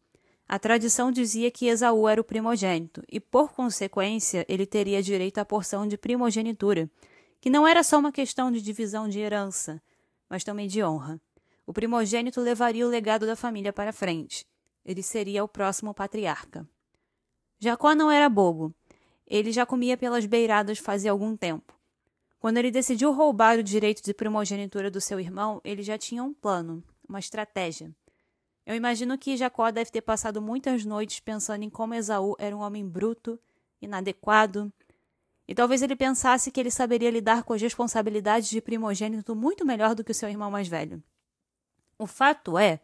a 0.47 0.59
tradição 0.59 1.11
dizia 1.11 1.49
que 1.49 1.67
Esaú 1.67 2.07
era 2.07 2.21
o 2.21 2.23
primogênito 2.23 3.01
e, 3.09 3.19
por 3.19 3.53
consequência, 3.53 4.45
ele 4.47 4.65
teria 4.65 5.01
direito 5.01 5.39
à 5.39 5.45
porção 5.45 5.87
de 5.87 5.97
primogenitura, 5.97 6.89
que 7.45 7.49
não 7.51 7.67
era 7.67 7.83
só 7.83 7.99
uma 7.99 8.11
questão 8.11 8.51
de 8.51 8.59
divisão 8.59 9.07
de 9.07 9.19
herança, 9.19 9.79
mas 10.27 10.43
também 10.43 10.67
de 10.67 10.83
honra. 10.83 11.21
O 11.63 11.71
primogênito 11.71 12.41
levaria 12.41 12.83
o 12.83 12.89
legado 12.89 13.27
da 13.27 13.35
família 13.35 13.71
para 13.71 13.93
frente. 13.93 14.47
Ele 14.83 15.03
seria 15.03 15.43
o 15.43 15.47
próximo 15.47 15.93
patriarca. 15.93 16.67
Jacó 17.59 17.93
não 17.93 18.09
era 18.09 18.27
bobo. 18.29 18.73
Ele 19.27 19.51
já 19.51 19.63
comia 19.63 19.95
pelas 19.95 20.25
beiradas 20.25 20.79
fazia 20.79 21.11
algum 21.11 21.37
tempo. 21.37 21.79
Quando 22.39 22.57
ele 22.57 22.71
decidiu 22.71 23.13
roubar 23.13 23.59
o 23.59 23.63
direito 23.63 24.01
de 24.01 24.11
primogenitura 24.11 24.89
do 24.89 24.99
seu 24.99 25.19
irmão, 25.19 25.61
ele 25.63 25.83
já 25.83 25.99
tinha 25.99 26.23
um 26.23 26.33
plano, 26.33 26.83
uma 27.07 27.19
estratégia. 27.19 27.91
Eu 28.65 28.73
imagino 28.73 29.19
que 29.19 29.37
Jacó 29.37 29.69
deve 29.69 29.91
ter 29.91 30.01
passado 30.01 30.41
muitas 30.41 30.83
noites 30.83 31.19
pensando 31.19 31.61
em 31.61 31.69
como 31.69 31.93
Esaú 31.93 32.35
era 32.39 32.57
um 32.57 32.61
homem 32.61 32.89
bruto, 32.89 33.39
inadequado, 33.79 34.73
e 35.47 35.53
talvez 35.53 35.81
ele 35.81 35.95
pensasse 35.95 36.51
que 36.51 36.59
ele 36.59 36.71
saberia 36.71 37.11
lidar 37.11 37.43
com 37.43 37.53
as 37.53 37.61
responsabilidades 37.61 38.49
de 38.49 38.61
primogênito 38.61 39.35
muito 39.35 39.65
melhor 39.65 39.93
do 39.93 40.03
que 40.03 40.11
o 40.11 40.15
seu 40.15 40.27
irmão 40.29 40.49
mais 40.49 40.67
velho. 40.67 41.01
O 41.97 42.07
fato 42.07 42.57
é 42.57 42.79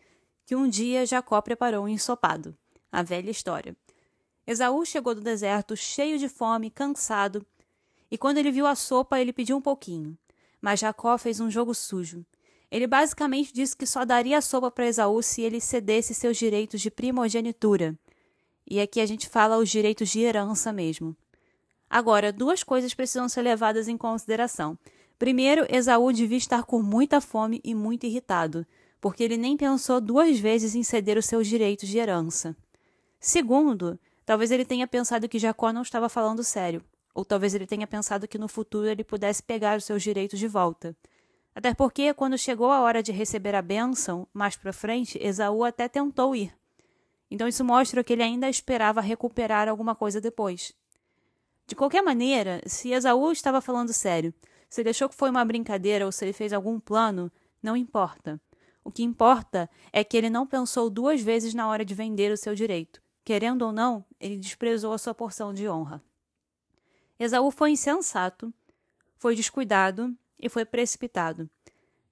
que 0.45 0.55
um 0.55 0.69
dia 0.69 1.05
Jacó 1.05 1.41
preparou 1.41 1.85
um 1.85 1.87
ensopado. 1.87 2.55
A 2.91 3.01
velha 3.01 3.31
história. 3.31 3.75
Esaú 4.45 4.85
chegou 4.85 5.15
do 5.15 5.21
deserto 5.21 5.75
cheio 5.75 6.17
de 6.17 6.27
fome, 6.27 6.69
cansado, 6.69 7.45
e 8.11 8.17
quando 8.17 8.37
ele 8.37 8.51
viu 8.51 8.67
a 8.67 8.75
sopa, 8.75 9.19
ele 9.19 9.31
pediu 9.31 9.55
um 9.55 9.61
pouquinho. 9.61 10.17
Mas 10.61 10.81
Jacó 10.81 11.17
fez 11.17 11.39
um 11.39 11.49
jogo 11.49 11.73
sujo. 11.73 12.25
Ele 12.69 12.85
basicamente 12.85 13.53
disse 13.53 13.75
que 13.75 13.85
só 13.85 14.03
daria 14.03 14.37
a 14.37 14.41
sopa 14.41 14.69
para 14.69 14.87
Esaú 14.87 15.21
se 15.23 15.41
ele 15.41 15.61
cedesse 15.61 16.13
seus 16.13 16.37
direitos 16.37 16.81
de 16.81 16.91
primogenitura. 16.91 17.97
E 18.69 18.79
aqui 18.79 18.99
a 18.99 19.05
gente 19.05 19.27
fala 19.27 19.57
os 19.57 19.69
direitos 19.69 20.09
de 20.09 20.19
herança 20.19 20.71
mesmo. 20.71 21.15
Agora, 21.93 22.31
duas 22.31 22.63
coisas 22.63 22.93
precisam 22.93 23.27
ser 23.27 23.41
levadas 23.41 23.89
em 23.89 23.97
consideração. 23.97 24.79
Primeiro, 25.19 25.65
Esaú 25.69 26.13
devia 26.13 26.37
estar 26.37 26.63
com 26.63 26.81
muita 26.81 27.19
fome 27.19 27.59
e 27.65 27.75
muito 27.75 28.05
irritado, 28.05 28.65
porque 29.01 29.21
ele 29.21 29.35
nem 29.35 29.57
pensou 29.57 29.99
duas 29.99 30.39
vezes 30.39 30.73
em 30.73 30.83
ceder 30.83 31.17
os 31.17 31.25
seus 31.25 31.47
direitos 31.47 31.89
de 31.89 31.97
herança. 31.97 32.55
Segundo, 33.19 33.99
talvez 34.25 34.51
ele 34.51 34.63
tenha 34.63 34.87
pensado 34.87 35.27
que 35.27 35.37
Jacó 35.37 35.73
não 35.73 35.81
estava 35.81 36.07
falando 36.07 36.45
sério, 36.45 36.81
ou 37.13 37.25
talvez 37.25 37.53
ele 37.53 37.67
tenha 37.67 37.85
pensado 37.85 38.25
que 38.25 38.37
no 38.37 38.47
futuro 38.47 38.87
ele 38.87 39.03
pudesse 39.03 39.43
pegar 39.43 39.77
os 39.77 39.83
seus 39.83 40.01
direitos 40.01 40.39
de 40.39 40.47
volta. 40.47 40.95
Até 41.53 41.73
porque, 41.73 42.13
quando 42.13 42.37
chegou 42.37 42.71
a 42.71 42.79
hora 42.79 43.03
de 43.03 43.11
receber 43.11 43.53
a 43.53 43.61
bênção, 43.61 44.25
mais 44.33 44.55
para 44.55 44.71
frente, 44.71 45.19
Esaú 45.21 45.65
até 45.65 45.89
tentou 45.89 46.33
ir. 46.37 46.53
Então 47.29 47.49
isso 47.49 47.65
mostra 47.65 48.01
que 48.01 48.13
ele 48.13 48.23
ainda 48.23 48.49
esperava 48.49 49.01
recuperar 49.01 49.67
alguma 49.67 49.93
coisa 49.93 50.21
depois. 50.21 50.73
De 51.71 51.75
qualquer 51.75 52.01
maneira, 52.01 52.61
se 52.65 52.91
Esaú 52.91 53.31
estava 53.31 53.61
falando 53.61 53.93
sério, 53.93 54.33
se 54.69 54.81
ele 54.81 54.89
achou 54.89 55.07
que 55.07 55.15
foi 55.15 55.29
uma 55.29 55.45
brincadeira 55.45 56.05
ou 56.05 56.11
se 56.11 56.25
ele 56.25 56.33
fez 56.33 56.51
algum 56.51 56.77
plano, 56.77 57.31
não 57.63 57.77
importa. 57.77 58.41
O 58.83 58.91
que 58.91 59.03
importa 59.03 59.69
é 59.93 60.03
que 60.03 60.17
ele 60.17 60.29
não 60.29 60.45
pensou 60.45 60.89
duas 60.89 61.21
vezes 61.21 61.53
na 61.53 61.69
hora 61.69 61.85
de 61.85 61.95
vender 61.95 62.29
o 62.29 62.35
seu 62.35 62.53
direito. 62.53 63.01
Querendo 63.23 63.61
ou 63.61 63.71
não, 63.71 64.03
ele 64.19 64.35
desprezou 64.35 64.91
a 64.91 64.97
sua 64.97 65.13
porção 65.13 65.53
de 65.53 65.69
honra. 65.69 66.03
Esaú 67.17 67.49
foi 67.49 67.71
insensato, 67.71 68.53
foi 69.15 69.33
descuidado 69.33 70.13
e 70.37 70.49
foi 70.49 70.65
precipitado. 70.65 71.49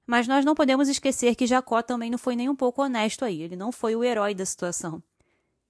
Mas 0.07 0.25
nós 0.25 0.45
não 0.45 0.55
podemos 0.55 0.87
esquecer 0.87 1.35
que 1.35 1.45
Jacó 1.45 1.81
também 1.81 2.09
não 2.09 2.17
foi 2.17 2.37
nem 2.37 2.47
um 2.47 2.55
pouco 2.55 2.81
honesto 2.81 3.25
aí. 3.25 3.41
Ele 3.41 3.57
não 3.57 3.73
foi 3.73 3.93
o 3.93 4.05
herói 4.05 4.33
da 4.33 4.45
situação. 4.45 5.03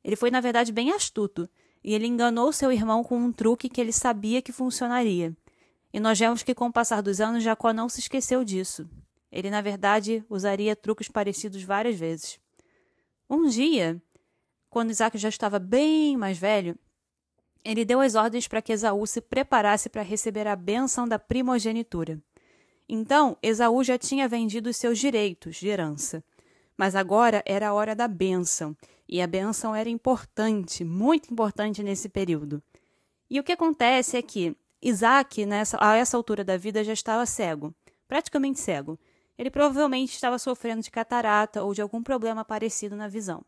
Ele 0.04 0.16
foi, 0.16 0.30
na 0.30 0.42
verdade, 0.42 0.72
bem 0.72 0.92
astuto, 0.92 1.50
e 1.84 1.94
ele 1.94 2.08
enganou 2.08 2.52
seu 2.52 2.72
irmão 2.72 3.04
com 3.04 3.18
um 3.18 3.32
truque 3.32 3.70
que 3.70 3.80
ele 3.80 3.92
sabia 3.92 4.42
que 4.42 4.52
funcionaria. 4.52 5.36
E 5.94 6.00
nós 6.00 6.20
vemos 6.20 6.44
que, 6.44 6.54
com 6.54 6.68
o 6.68 6.74
passar 6.74 7.02
dos 7.02 7.20
anos, 7.20 7.44
Jacó 7.44 7.74
não 7.74 7.90
se 7.90 8.00
esqueceu 8.00 8.44
disso. 8.44 8.88
Ele, 9.32 9.50
na 9.50 9.62
verdade, 9.62 10.24
usaria 10.30 10.76
truques 10.76 11.08
parecidos 11.08 11.64
várias 11.64 11.98
vezes. 11.98 12.40
Um 13.30 13.48
dia, 13.48 14.02
quando 14.70 14.92
Isaac 14.92 15.18
já 15.18 15.30
estava 15.30 15.60
bem 15.60 16.18
mais 16.18 16.38
velho, 16.38 16.78
ele 17.64 17.86
deu 17.86 18.00
as 18.00 18.16
ordens 18.16 18.48
para 18.48 18.62
que 18.62 18.72
Esaú 18.72 19.06
se 19.06 19.22
preparasse 19.22 19.90
para 19.90 20.02
receber 20.02 20.48
a 20.48 20.56
bênção 20.56 21.08
da 21.08 21.20
primogenitura. 21.20 22.22
Então, 22.88 23.38
Esaú 23.44 23.84
já 23.84 23.98
tinha 23.98 24.28
vendido 24.28 24.74
seus 24.74 24.98
direitos 24.98 25.58
de 25.58 25.68
herança. 25.68 26.24
Mas 26.78 26.96
agora 26.96 27.44
era 27.46 27.68
a 27.68 27.74
hora 27.74 27.94
da 27.94 28.08
bênção, 28.08 28.76
e 29.10 29.22
a 29.22 29.28
bênção 29.28 29.76
era 29.76 29.90
importante, 29.90 30.84
muito 30.84 31.34
importante 31.34 31.82
nesse 31.82 32.08
período. 32.08 32.62
E 33.28 33.40
o 33.40 33.44
que 33.44 33.52
acontece 33.52 34.16
é 34.16 34.22
que 34.22 34.56
Isaac, 34.82 35.46
nessa, 35.46 35.78
a 35.82 35.96
essa 35.96 36.16
altura 36.16 36.44
da 36.44 36.56
vida, 36.58 36.84
já 36.84 36.94
estava 36.94 37.26
cego, 37.26 37.74
praticamente 38.08 38.60
cego. 38.60 39.00
Ele 39.38 39.50
provavelmente 39.50 40.14
estava 40.14 40.38
sofrendo 40.38 40.84
de 40.84 40.92
catarata 40.92 41.64
ou 41.64 41.74
de 41.74 41.82
algum 41.82 42.04
problema 42.04 42.46
parecido 42.46 42.96
na 42.96 43.08
visão. 43.08 43.44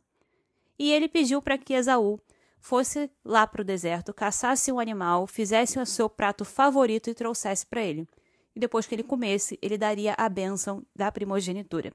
E 0.80 0.92
ele 0.92 1.08
pediu 1.08 1.42
para 1.42 1.58
que 1.58 1.74
Esaú 1.74 2.20
fosse 2.60 3.12
lá 3.24 3.46
para 3.46 3.62
o 3.62 3.66
deserto, 3.66 4.14
caçasse 4.14 4.72
um 4.72 4.80
animal, 4.80 5.28
fizesse 5.28 5.80
o 5.80 5.86
seu 5.86 6.10
prato 6.10 6.44
favorito 6.44 7.10
e 7.10 7.14
trouxesse 7.14 7.66
para 7.66 7.82
ele. 7.82 8.08
E 8.56 8.60
depois 8.60 8.86
que 8.86 8.96
ele 8.96 9.04
comesse, 9.04 9.60
ele 9.62 9.78
daria 9.78 10.16
a 10.18 10.28
bênção 10.28 10.84
da 10.96 11.12
primogenitura. 11.12 11.94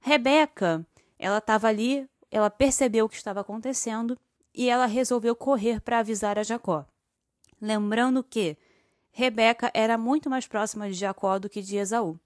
Rebeca, 0.00 0.86
ela 1.18 1.38
estava 1.38 1.68
ali, 1.68 2.08
ela 2.34 2.50
percebeu 2.50 3.04
o 3.04 3.08
que 3.08 3.14
estava 3.14 3.42
acontecendo 3.42 4.18
e 4.52 4.68
ela 4.68 4.86
resolveu 4.86 5.36
correr 5.36 5.80
para 5.80 6.00
avisar 6.00 6.36
a 6.36 6.42
Jacó. 6.42 6.84
Lembrando 7.62 8.24
que 8.24 8.56
Rebeca 9.12 9.70
era 9.72 9.96
muito 9.96 10.28
mais 10.28 10.44
próxima 10.44 10.88
de 10.88 10.94
Jacó 10.94 11.38
do 11.38 11.48
que 11.48 11.62
de 11.62 11.76
Esaú. 11.76 12.18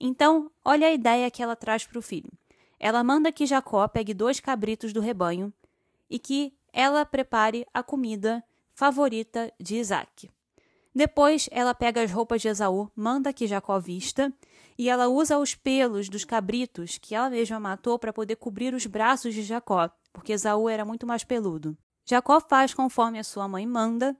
Então, 0.00 0.50
olha 0.64 0.86
a 0.86 0.90
ideia 0.90 1.30
que 1.30 1.42
ela 1.42 1.54
traz 1.54 1.84
para 1.84 1.98
o 1.98 2.02
filho. 2.02 2.32
Ela 2.80 3.04
manda 3.04 3.30
que 3.30 3.44
Jacó 3.44 3.86
pegue 3.86 4.14
dois 4.14 4.40
cabritos 4.40 4.90
do 4.90 5.02
rebanho 5.02 5.52
e 6.08 6.18
que 6.18 6.54
ela 6.72 7.04
prepare 7.04 7.66
a 7.74 7.82
comida 7.82 8.42
favorita 8.72 9.52
de 9.60 9.76
Isaac. 9.76 10.30
Depois, 10.94 11.46
ela 11.52 11.74
pega 11.74 12.02
as 12.02 12.10
roupas 12.10 12.40
de 12.40 12.48
Esaú, 12.48 12.90
manda 12.96 13.34
que 13.34 13.46
Jacó 13.46 13.78
vista, 13.78 14.32
e 14.78 14.88
ela 14.88 15.08
usa 15.08 15.38
os 15.38 15.54
pelos 15.54 16.08
dos 16.08 16.24
cabritos 16.24 16.98
que 16.98 17.14
ela 17.14 17.30
mesma 17.30 17.60
matou 17.60 17.98
para 17.98 18.12
poder 18.12 18.36
cobrir 18.36 18.74
os 18.74 18.86
braços 18.86 19.34
de 19.34 19.42
Jacó, 19.42 19.90
porque 20.12 20.32
Esaú 20.32 20.68
era 20.68 20.84
muito 20.84 21.06
mais 21.06 21.24
peludo. 21.24 21.76
Jacó 22.04 22.40
faz 22.40 22.74
conforme 22.74 23.18
a 23.18 23.24
sua 23.24 23.46
mãe 23.46 23.66
manda, 23.66 24.16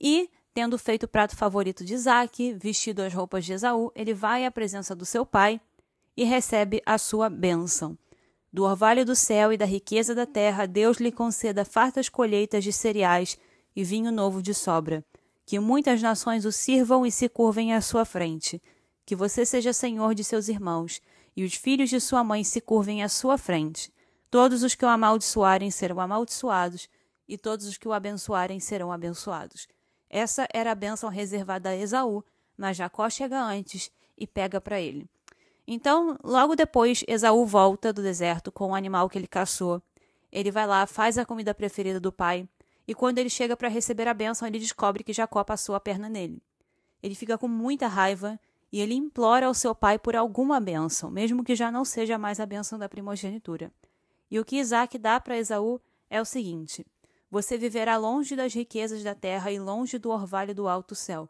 e, 0.00 0.28
tendo 0.52 0.76
feito 0.78 1.04
o 1.04 1.08
prato 1.08 1.36
favorito 1.36 1.84
de 1.84 1.94
Isaac, 1.94 2.52
vestido 2.54 3.00
as 3.00 3.14
roupas 3.14 3.44
de 3.44 3.52
Esaú, 3.52 3.90
ele 3.94 4.12
vai 4.12 4.44
à 4.44 4.50
presença 4.50 4.94
do 4.94 5.04
seu 5.04 5.24
pai 5.24 5.60
e 6.16 6.24
recebe 6.24 6.82
a 6.84 6.98
sua 6.98 7.28
bênção. 7.28 7.96
Do 8.52 8.64
orvalho 8.64 9.04
do 9.04 9.16
céu 9.16 9.52
e 9.52 9.56
da 9.56 9.64
riqueza 9.64 10.14
da 10.14 10.26
terra, 10.26 10.66
Deus 10.66 10.98
lhe 10.98 11.10
conceda 11.10 11.64
fartas 11.64 12.08
colheitas 12.08 12.62
de 12.62 12.72
cereais 12.72 13.36
e 13.74 13.82
vinho 13.82 14.12
novo 14.12 14.40
de 14.40 14.54
sobra. 14.54 15.04
Que 15.44 15.58
muitas 15.58 16.00
nações 16.00 16.44
o 16.44 16.52
sirvam 16.52 17.04
e 17.04 17.10
se 17.10 17.28
curvem 17.28 17.74
à 17.74 17.80
sua 17.80 18.04
frente. 18.04 18.62
Que 19.04 19.16
você 19.16 19.44
seja 19.44 19.72
senhor 19.72 20.14
de 20.14 20.24
seus 20.24 20.48
irmãos, 20.48 21.00
e 21.36 21.44
os 21.44 21.54
filhos 21.54 21.90
de 21.90 22.00
sua 22.00 22.22
mãe 22.22 22.44
se 22.44 22.60
curvem 22.60 23.02
à 23.02 23.08
sua 23.08 23.36
frente. 23.36 23.92
Todos 24.30 24.62
os 24.62 24.74
que 24.74 24.84
o 24.84 24.88
amaldiçoarem 24.88 25.70
serão 25.70 26.00
amaldiçoados, 26.00 26.88
e 27.28 27.38
todos 27.38 27.66
os 27.66 27.76
que 27.76 27.88
o 27.88 27.92
abençoarem 27.92 28.60
serão 28.60 28.92
abençoados. 28.92 29.66
Essa 30.08 30.46
era 30.52 30.70
a 30.70 30.74
bênção 30.74 31.08
reservada 31.08 31.70
a 31.70 31.76
Esaú, 31.76 32.24
mas 32.56 32.76
Jacó 32.76 33.08
chega 33.10 33.42
antes 33.42 33.90
e 34.16 34.26
pega 34.26 34.60
para 34.60 34.80
ele. 34.80 35.08
Então, 35.66 36.18
logo 36.22 36.54
depois, 36.54 37.02
Esaú 37.08 37.46
volta 37.46 37.92
do 37.92 38.02
deserto 38.02 38.52
com 38.52 38.70
o 38.70 38.74
animal 38.74 39.08
que 39.08 39.18
ele 39.18 39.26
caçou. 39.26 39.82
Ele 40.30 40.50
vai 40.50 40.66
lá, 40.66 40.86
faz 40.86 41.16
a 41.16 41.24
comida 41.24 41.54
preferida 41.54 41.98
do 41.98 42.12
pai, 42.12 42.48
e 42.86 42.94
quando 42.94 43.18
ele 43.18 43.30
chega 43.30 43.56
para 43.56 43.68
receber 43.68 44.06
a 44.06 44.14
bênção, 44.14 44.46
ele 44.46 44.58
descobre 44.58 45.02
que 45.02 45.12
Jacó 45.12 45.42
passou 45.42 45.74
a 45.74 45.80
perna 45.80 46.08
nele. 46.08 46.42
Ele 47.02 47.14
fica 47.14 47.38
com 47.38 47.48
muita 47.48 47.86
raiva 47.86 48.38
e 48.74 48.80
ele 48.80 48.94
implora 48.94 49.46
ao 49.46 49.54
seu 49.54 49.72
pai 49.72 50.00
por 50.00 50.16
alguma 50.16 50.60
bênção, 50.60 51.08
mesmo 51.08 51.44
que 51.44 51.54
já 51.54 51.70
não 51.70 51.84
seja 51.84 52.18
mais 52.18 52.40
a 52.40 52.44
bênção 52.44 52.76
da 52.76 52.88
primogenitura. 52.88 53.72
E 54.28 54.36
o 54.40 54.44
que 54.44 54.56
Isaac 54.56 54.98
dá 54.98 55.20
para 55.20 55.38
Esaú 55.38 55.80
é 56.10 56.20
o 56.20 56.24
seguinte: 56.24 56.84
Você 57.30 57.56
viverá 57.56 57.96
longe 57.96 58.34
das 58.34 58.52
riquezas 58.52 59.04
da 59.04 59.14
terra 59.14 59.52
e 59.52 59.60
longe 59.60 59.96
do 59.96 60.10
orvalho 60.10 60.52
do 60.52 60.66
alto 60.66 60.92
céu. 60.92 61.28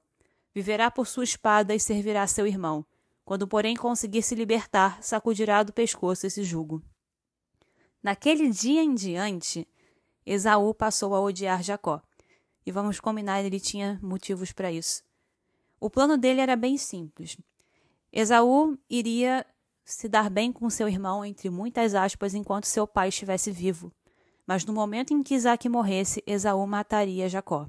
Viverá 0.54 0.90
por 0.90 1.06
sua 1.06 1.22
espada 1.24 1.74
e 1.74 1.78
servirá 1.78 2.26
seu 2.26 2.46
irmão. 2.46 2.82
Quando, 3.26 3.46
porém, 3.46 3.76
conseguir 3.76 4.22
se 4.22 4.34
libertar, 4.34 5.02
sacudirá 5.02 5.62
do 5.62 5.70
pescoço 5.70 6.26
esse 6.26 6.42
jugo. 6.42 6.82
Naquele 8.02 8.48
dia 8.48 8.82
em 8.82 8.94
diante, 8.94 9.68
Esaú 10.24 10.72
passou 10.72 11.14
a 11.14 11.20
odiar 11.20 11.62
Jacó. 11.62 12.00
E 12.64 12.72
vamos 12.72 13.00
combinar, 13.00 13.44
ele 13.44 13.60
tinha 13.60 14.00
motivos 14.02 14.50
para 14.50 14.72
isso. 14.72 15.04
O 15.80 15.90
plano 15.90 16.16
dele 16.16 16.40
era 16.40 16.56
bem 16.56 16.76
simples. 16.76 17.36
Esaú 18.12 18.78
iria 18.88 19.44
se 19.84 20.08
dar 20.08 20.30
bem 20.30 20.50
com 20.50 20.70
seu 20.70 20.88
irmão, 20.88 21.24
entre 21.24 21.50
muitas 21.50 21.94
aspas, 21.94 22.34
enquanto 22.34 22.64
seu 22.64 22.86
pai 22.86 23.08
estivesse 23.08 23.50
vivo. 23.50 23.92
Mas 24.46 24.64
no 24.64 24.72
momento 24.72 25.12
em 25.12 25.22
que 25.22 25.34
Isaac 25.34 25.68
morresse, 25.68 26.22
Esaú 26.26 26.66
mataria 26.66 27.28
Jacó. 27.28 27.68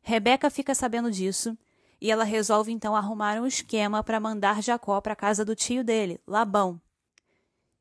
Rebeca 0.00 0.50
fica 0.50 0.74
sabendo 0.74 1.10
disso 1.10 1.56
e 2.00 2.10
ela 2.10 2.24
resolve 2.24 2.72
então 2.72 2.96
arrumar 2.96 3.40
um 3.40 3.46
esquema 3.46 4.02
para 4.02 4.20
mandar 4.20 4.62
Jacó 4.62 5.00
para 5.00 5.12
a 5.12 5.16
casa 5.16 5.44
do 5.44 5.54
tio 5.54 5.84
dele, 5.84 6.20
Labão. 6.26 6.80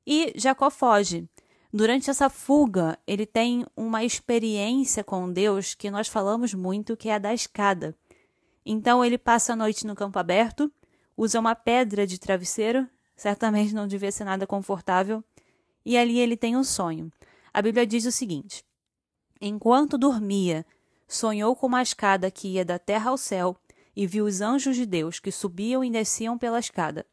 E 0.05 0.33
Jacó 0.35 0.69
foge. 0.69 1.27
Durante 1.71 2.09
essa 2.09 2.29
fuga, 2.29 2.97
ele 3.05 3.25
tem 3.25 3.65
uma 3.75 4.03
experiência 4.03 5.03
com 5.03 5.31
Deus 5.31 5.75
que 5.75 5.91
nós 5.91 6.07
falamos 6.07 6.53
muito, 6.53 6.97
que 6.97 7.09
é 7.09 7.15
a 7.15 7.19
da 7.19 7.33
escada. 7.33 7.95
Então 8.69 9.03
ele 9.03 9.17
passa 9.17 9.53
a 9.53 9.55
noite 9.55 9.87
no 9.87 9.95
campo 9.95 10.19
aberto, 10.19 10.69
usa 11.15 11.39
uma 11.39 11.55
pedra 11.55 12.05
de 12.05 12.19
travesseiro, 12.19 12.85
certamente 13.15 13.73
não 13.73 13.87
devia 13.87 14.11
ser 14.11 14.25
nada 14.25 14.45
confortável, 14.45 15.23
e 15.85 15.97
ali 15.97 16.19
ele 16.19 16.35
tem 16.35 16.57
um 16.57 16.65
sonho. 16.65 17.09
A 17.53 17.61
Bíblia 17.61 17.87
diz 17.87 18.05
o 18.05 18.11
seguinte: 18.11 18.65
Enquanto 19.39 19.97
dormia, 19.97 20.65
sonhou 21.07 21.55
com 21.55 21.67
uma 21.67 21.81
escada 21.81 22.29
que 22.29 22.49
ia 22.49 22.65
da 22.65 22.77
terra 22.77 23.09
ao 23.09 23.17
céu 23.17 23.55
e 23.95 24.05
viu 24.05 24.25
os 24.25 24.41
anjos 24.41 24.75
de 24.75 24.85
Deus 24.85 25.17
que 25.17 25.31
subiam 25.31 25.81
e 25.81 25.89
desciam 25.89 26.37
pela 26.37 26.59
escada. 26.59 27.05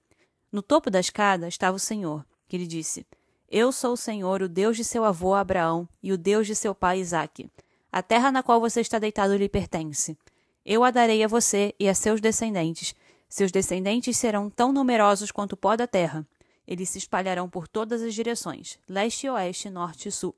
No 0.50 0.61
topo 0.61 0.90
da 0.90 0.99
escada 0.99 1.46
estava 1.46 1.76
o 1.76 1.80
Senhor, 1.80 2.26
que 2.49 2.58
lhe 2.58 2.66
disse: 2.66 3.06
Eu 3.49 3.70
sou 3.70 3.92
o 3.92 3.96
Senhor, 3.96 4.42
o 4.42 4.49
Deus 4.49 4.76
de 4.76 4.82
seu 4.82 5.04
avô 5.04 5.34
Abraão 5.34 5.88
e 6.02 6.12
o 6.12 6.18
Deus 6.18 6.49
de 6.49 6.56
seu 6.56 6.75
pai 6.75 6.99
Isaque. 6.99 7.49
A 7.92 8.02
terra 8.02 8.32
na 8.32 8.42
qual 8.42 8.61
você 8.61 8.80
está 8.80 8.99
deitado 8.99 9.37
lhe 9.37 9.49
pertence. 9.49 10.18
Eu 10.64 10.85
a 10.85 10.90
darei 10.90 11.23
a 11.23 11.28
você 11.28 11.75
e 11.78 11.88
a 11.88 11.94
seus 11.94 12.21
descendentes. 12.21 12.94
Seus 13.28 13.52
descendentes 13.52 14.16
serão 14.16 14.49
tão 14.49 14.73
numerosos 14.73 15.30
quanto 15.30 15.52
o 15.52 15.56
pó 15.56 15.76
da 15.76 15.87
terra. 15.87 16.26
Eles 16.66 16.88
se 16.88 16.99
espalharão 16.99 17.49
por 17.49 17.68
todas 17.68 18.02
as 18.02 18.14
direções, 18.14 18.78
leste 18.88 19.26
e 19.26 19.30
oeste, 19.30 19.68
norte 19.68 20.09
e 20.09 20.12
sul 20.12 20.35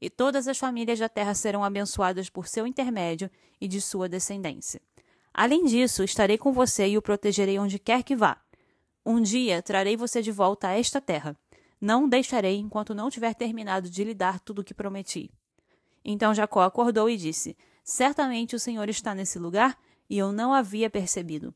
e 0.00 0.08
todas 0.08 0.46
as 0.46 0.58
famílias 0.58 0.98
da 0.98 1.08
terra 1.08 1.34
serão 1.34 1.64
abençoadas 1.64 2.30
por 2.30 2.46
seu 2.46 2.66
intermédio 2.66 3.30
e 3.60 3.66
de 3.66 3.80
sua 3.80 4.08
descendência. 4.08 4.80
Além 5.34 5.64
disso, 5.64 6.02
estarei 6.02 6.38
com 6.38 6.52
você 6.52 6.88
e 6.88 6.98
o 6.98 7.02
protegerei 7.02 7.58
onde 7.58 7.78
quer 7.78 8.02
que 8.02 8.16
vá. 8.16 8.40
Um 9.04 9.20
dia 9.20 9.62
trarei 9.62 9.96
você 9.96 10.22
de 10.22 10.32
volta 10.32 10.68
a 10.68 10.78
esta 10.78 11.00
terra. 11.00 11.36
Não 11.80 12.04
o 12.04 12.08
deixarei 12.08 12.56
enquanto 12.56 12.94
não 12.94 13.10
tiver 13.10 13.34
terminado 13.34 13.88
de 13.88 14.04
lhe 14.04 14.14
dar 14.14 14.40
tudo 14.40 14.60
o 14.60 14.64
que 14.64 14.74
prometi. 14.74 15.30
Então 16.04 16.34
Jacó 16.34 16.62
acordou 16.62 17.08
e 17.08 17.16
disse: 17.16 17.56
Certamente 17.90 18.54
o 18.54 18.60
Senhor 18.60 18.86
está 18.90 19.14
nesse 19.14 19.38
lugar, 19.38 19.74
e 20.10 20.18
eu 20.18 20.30
não 20.30 20.52
havia 20.52 20.90
percebido. 20.90 21.54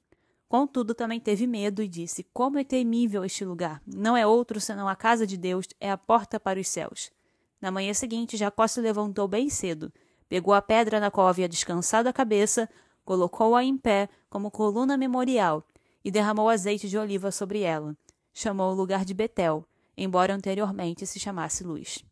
Contudo, 0.48 0.94
também 0.94 1.20
teve 1.20 1.46
medo 1.46 1.82
e 1.82 1.86
disse: 1.86 2.26
Como 2.32 2.58
é 2.58 2.64
temível 2.64 3.22
este 3.22 3.44
lugar! 3.44 3.82
Não 3.86 4.16
é 4.16 4.26
outro 4.26 4.58
senão 4.58 4.88
a 4.88 4.96
casa 4.96 5.26
de 5.26 5.36
Deus, 5.36 5.66
é 5.78 5.90
a 5.90 5.98
porta 5.98 6.40
para 6.40 6.58
os 6.58 6.66
céus. 6.66 7.12
Na 7.60 7.70
manhã 7.70 7.92
seguinte, 7.92 8.38
Jacó 8.38 8.66
se 8.66 8.80
levantou 8.80 9.28
bem 9.28 9.50
cedo, 9.50 9.92
pegou 10.26 10.54
a 10.54 10.62
pedra 10.62 10.98
na 10.98 11.10
qual 11.10 11.28
havia 11.28 11.46
descansado 11.46 12.08
a 12.08 12.14
cabeça, 12.14 12.66
colocou-a 13.04 13.62
em 13.62 13.76
pé 13.76 14.08
como 14.30 14.50
coluna 14.50 14.96
memorial 14.96 15.62
e 16.02 16.10
derramou 16.10 16.48
azeite 16.48 16.88
de 16.88 16.96
oliva 16.96 17.30
sobre 17.30 17.60
ela. 17.60 17.94
Chamou 18.32 18.72
o 18.72 18.74
lugar 18.74 19.04
de 19.04 19.12
Betel, 19.12 19.68
embora 19.94 20.34
anteriormente 20.34 21.06
se 21.06 21.20
chamasse 21.20 21.62
Luz. 21.62 22.02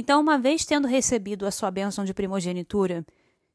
Então, 0.00 0.20
uma 0.20 0.38
vez 0.38 0.64
tendo 0.64 0.86
recebido 0.86 1.44
a 1.44 1.50
sua 1.50 1.72
bênção 1.72 2.04
de 2.04 2.14
primogenitura, 2.14 3.04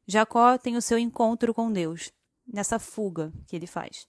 Jacó 0.06 0.58
tem 0.58 0.76
o 0.76 0.82
seu 0.82 0.98
encontro 0.98 1.54
com 1.54 1.72
Deus, 1.72 2.12
nessa 2.46 2.78
fuga 2.78 3.32
que 3.46 3.56
ele 3.56 3.66
faz. 3.66 4.06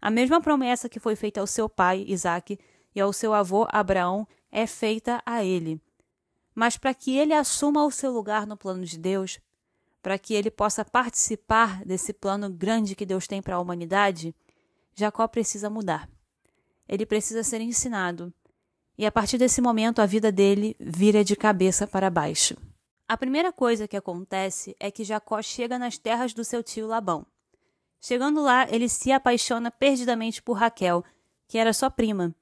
A 0.00 0.08
mesma 0.08 0.40
promessa 0.40 0.88
que 0.88 1.00
foi 1.00 1.16
feita 1.16 1.40
ao 1.40 1.48
seu 1.48 1.68
pai, 1.68 2.04
Isaque, 2.06 2.60
e 2.94 3.00
ao 3.00 3.12
seu 3.12 3.34
avô, 3.34 3.66
Abraão, 3.72 4.24
é 4.52 4.68
feita 4.68 5.20
a 5.26 5.44
ele. 5.44 5.82
Mas 6.54 6.76
para 6.76 6.94
que 6.94 7.16
ele 7.16 7.34
assuma 7.34 7.84
o 7.84 7.90
seu 7.90 8.12
lugar 8.12 8.46
no 8.46 8.56
plano 8.56 8.84
de 8.84 8.96
Deus, 8.96 9.40
para 10.00 10.16
que 10.16 10.34
ele 10.34 10.52
possa 10.52 10.84
participar 10.84 11.84
desse 11.84 12.12
plano 12.12 12.48
grande 12.48 12.94
que 12.94 13.04
Deus 13.04 13.26
tem 13.26 13.42
para 13.42 13.56
a 13.56 13.60
humanidade, 13.60 14.32
Jacó 14.94 15.26
precisa 15.26 15.68
mudar. 15.68 16.08
Ele 16.88 17.04
precisa 17.04 17.42
ser 17.42 17.60
ensinado. 17.60 18.32
E 18.98 19.06
a 19.06 19.12
partir 19.12 19.38
desse 19.38 19.60
momento 19.60 20.02
a 20.02 20.06
vida 20.06 20.30
dele 20.32 20.76
vira 20.78 21.24
de 21.24 21.36
cabeça 21.36 21.86
para 21.86 22.10
baixo. 22.10 22.56
A 23.08 23.16
primeira 23.16 23.52
coisa 23.52 23.88
que 23.88 23.96
acontece 23.96 24.76
é 24.78 24.90
que 24.90 25.04
Jacó 25.04 25.40
chega 25.40 25.78
nas 25.78 25.96
terras 25.96 26.34
do 26.34 26.44
seu 26.44 26.62
tio 26.62 26.86
Labão. 26.86 27.24
Chegando 28.00 28.42
lá, 28.42 28.66
ele 28.68 28.88
se 28.88 29.12
apaixona 29.12 29.70
perdidamente 29.70 30.42
por 30.42 30.54
Raquel, 30.54 31.04
que 31.46 31.56
era 31.56 31.72
sua 31.72 31.90
prima, 31.90 32.34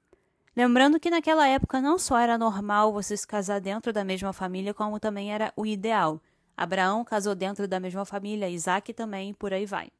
Lembrando 0.56 0.98
que 0.98 1.10
naquela 1.10 1.46
época 1.46 1.82
não 1.82 1.98
só 1.98 2.16
era 2.16 2.38
normal 2.38 2.90
você 2.90 3.14
se 3.14 3.26
casar 3.26 3.60
dentro 3.60 3.92
da 3.92 4.02
mesma 4.02 4.32
família, 4.32 4.72
como 4.72 4.98
também 4.98 5.30
era 5.30 5.52
o 5.54 5.66
ideal. 5.66 6.18
Abraão 6.56 7.04
casou 7.04 7.34
dentro 7.34 7.68
da 7.68 7.78
mesma 7.78 8.06
família, 8.06 8.48
Isaac 8.48 8.94
também, 8.94 9.34
por 9.34 9.52
aí 9.52 9.66
vai. 9.66 9.90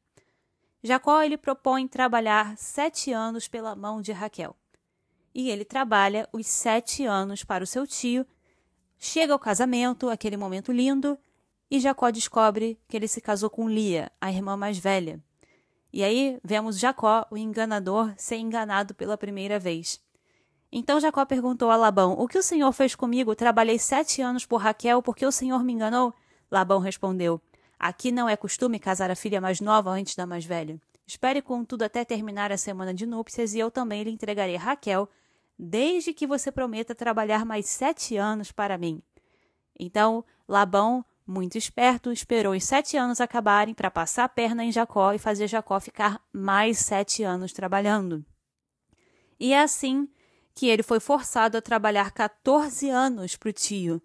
Jacó 0.81 1.21
ele 1.21 1.37
propõe 1.37 1.87
trabalhar 1.87 2.57
sete 2.57 3.11
anos 3.11 3.47
pela 3.47 3.75
mão 3.75 4.01
de 4.01 4.11
Raquel. 4.11 4.55
E 5.37 5.51
ele 5.51 5.63
trabalha 5.63 6.27
os 6.33 6.47
sete 6.47 7.05
anos 7.05 7.43
para 7.43 7.63
o 7.63 7.67
seu 7.67 7.85
tio. 7.85 8.25
Chega 8.97 9.33
ao 9.33 9.37
casamento, 9.37 10.09
aquele 10.09 10.35
momento 10.35 10.71
lindo, 10.71 11.15
e 11.69 11.79
Jacó 11.79 12.09
descobre 12.09 12.79
que 12.87 12.97
ele 12.97 13.07
se 13.07 13.21
casou 13.21 13.47
com 13.47 13.69
Lia, 13.69 14.11
a 14.19 14.31
irmã 14.31 14.57
mais 14.57 14.79
velha. 14.79 15.23
E 15.93 16.03
aí 16.03 16.39
vemos 16.43 16.79
Jacó, 16.79 17.23
o 17.29 17.37
enganador, 17.37 18.11
ser 18.17 18.37
enganado 18.37 18.95
pela 18.95 19.15
primeira 19.15 19.59
vez. 19.59 20.01
Então 20.71 20.99
Jacó 20.99 21.23
perguntou 21.23 21.69
a 21.69 21.75
Labão: 21.75 22.13
O 22.13 22.27
que 22.27 22.39
o 22.39 22.43
senhor 22.43 22.71
fez 22.71 22.95
comigo? 22.95 23.35
Trabalhei 23.35 23.77
sete 23.77 24.23
anos 24.23 24.43
por 24.43 24.57
Raquel, 24.57 25.03
porque 25.03 25.23
o 25.23 25.31
senhor 25.31 25.63
me 25.63 25.71
enganou? 25.71 26.15
Labão 26.49 26.79
respondeu: 26.79 27.39
Aqui 27.77 28.11
não 28.11 28.27
é 28.27 28.35
costume 28.35 28.79
casar 28.79 29.11
a 29.11 29.15
filha 29.15 29.39
mais 29.39 29.61
nova 29.61 29.91
antes 29.91 30.15
da 30.15 30.25
mais 30.25 30.43
velha. 30.45 30.81
Espere, 31.05 31.43
contudo, 31.43 31.83
até 31.83 32.03
terminar 32.03 32.51
a 32.51 32.57
semana 32.57 32.91
de 32.91 33.05
núpcias 33.05 33.53
e 33.53 33.59
eu 33.59 33.69
também 33.69 34.01
lhe 34.01 34.09
entregarei 34.09 34.55
Raquel, 34.55 35.07
desde 35.57 36.13
que 36.13 36.27
você 36.27 36.51
prometa 36.51 36.93
trabalhar 36.93 37.45
mais 37.45 37.67
sete 37.67 38.17
anos 38.17 38.51
para 38.51 38.77
mim. 38.77 39.01
Então 39.79 40.23
Labão, 40.47 41.03
muito 41.25 41.57
esperto, 41.57 42.11
esperou 42.11 42.53
os 42.53 42.63
sete 42.63 42.95
anos 42.95 43.19
acabarem 43.19 43.73
para 43.73 43.91
passar 43.91 44.23
a 44.23 44.29
perna 44.29 44.63
em 44.63 44.71
Jacó 44.71 45.13
e 45.13 45.19
fazer 45.19 45.47
Jacó 45.47 45.79
ficar 45.79 46.21
mais 46.31 46.79
sete 46.79 47.23
anos 47.23 47.51
trabalhando. 47.51 48.25
E 49.39 49.53
é 49.53 49.61
assim 49.61 50.07
que 50.53 50.67
ele 50.67 50.81
foi 50.81 50.99
forçado 50.99 51.57
a 51.57 51.61
trabalhar 51.61 52.11
14 52.11 52.89
anos 52.89 53.35
para 53.35 53.49
o 53.49 53.53
tio 53.53 54.01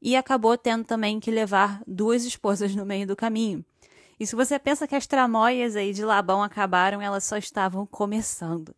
e 0.00 0.16
acabou 0.16 0.56
tendo 0.56 0.84
também 0.84 1.18
que 1.18 1.30
levar 1.30 1.82
duas 1.86 2.24
esposas 2.24 2.74
no 2.74 2.86
meio 2.86 3.06
do 3.06 3.16
caminho. 3.16 3.64
E 4.18 4.26
se 4.26 4.36
você 4.36 4.58
pensa 4.58 4.86
que 4.86 4.94
as 4.94 5.06
tramóias 5.06 5.76
aí 5.76 5.92
de 5.92 6.04
Labão 6.04 6.42
acabaram, 6.42 7.02
elas 7.02 7.24
só 7.24 7.36
estavam 7.36 7.84
começando. 7.84 8.74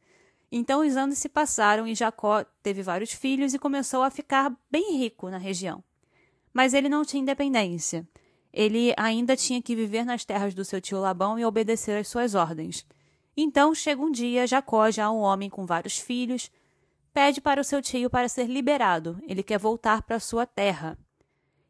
Então 0.50 0.86
os 0.86 0.96
anos 0.96 1.18
se 1.18 1.28
passaram 1.28 1.86
e 1.86 1.94
Jacó 1.94 2.44
teve 2.62 2.82
vários 2.82 3.12
filhos 3.12 3.52
e 3.52 3.58
começou 3.58 4.02
a 4.02 4.10
ficar 4.10 4.54
bem 4.70 4.96
rico 4.98 5.28
na 5.28 5.38
região. 5.38 5.82
Mas 6.52 6.72
ele 6.72 6.88
não 6.88 7.04
tinha 7.04 7.22
independência. 7.22 8.08
Ele 8.52 8.94
ainda 8.96 9.36
tinha 9.36 9.60
que 9.60 9.76
viver 9.76 10.04
nas 10.04 10.24
terras 10.24 10.54
do 10.54 10.64
seu 10.64 10.80
tio 10.80 11.00
Labão 11.00 11.38
e 11.38 11.44
obedecer 11.44 11.98
às 11.98 12.08
suas 12.08 12.34
ordens. 12.34 12.86
Então 13.36 13.74
chega 13.74 14.00
um 14.00 14.10
dia, 14.10 14.46
Jacó, 14.46 14.90
já 14.90 15.10
um 15.10 15.18
homem 15.18 15.50
com 15.50 15.66
vários 15.66 15.98
filhos, 15.98 16.50
pede 17.12 17.40
para 17.40 17.60
o 17.60 17.64
seu 17.64 17.82
tio 17.82 18.08
para 18.08 18.28
ser 18.28 18.46
liberado. 18.46 19.20
Ele 19.28 19.42
quer 19.42 19.58
voltar 19.58 20.02
para 20.02 20.18
sua 20.18 20.46
terra. 20.46 20.98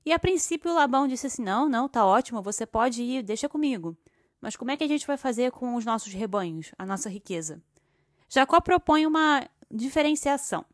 E 0.04 0.12
a 0.12 0.18
princípio 0.18 0.72
Labão 0.72 1.08
disse 1.08 1.26
assim: 1.26 1.42
Não, 1.42 1.68
não, 1.68 1.88
tá 1.88 2.06
ótimo, 2.06 2.40
você 2.40 2.64
pode 2.64 3.02
ir, 3.02 3.24
deixa 3.24 3.48
comigo. 3.48 3.96
Mas 4.40 4.54
como 4.54 4.70
é 4.70 4.76
que 4.76 4.84
a 4.84 4.88
gente 4.88 5.06
vai 5.06 5.16
fazer 5.16 5.50
com 5.50 5.74
os 5.74 5.84
nossos 5.84 6.12
rebanhos, 6.12 6.70
a 6.78 6.86
nossa 6.86 7.08
riqueza? 7.10 7.60
Jacó 8.28 8.60
propõe 8.60 9.06
uma 9.06 9.48
diferenciação. 9.70 10.64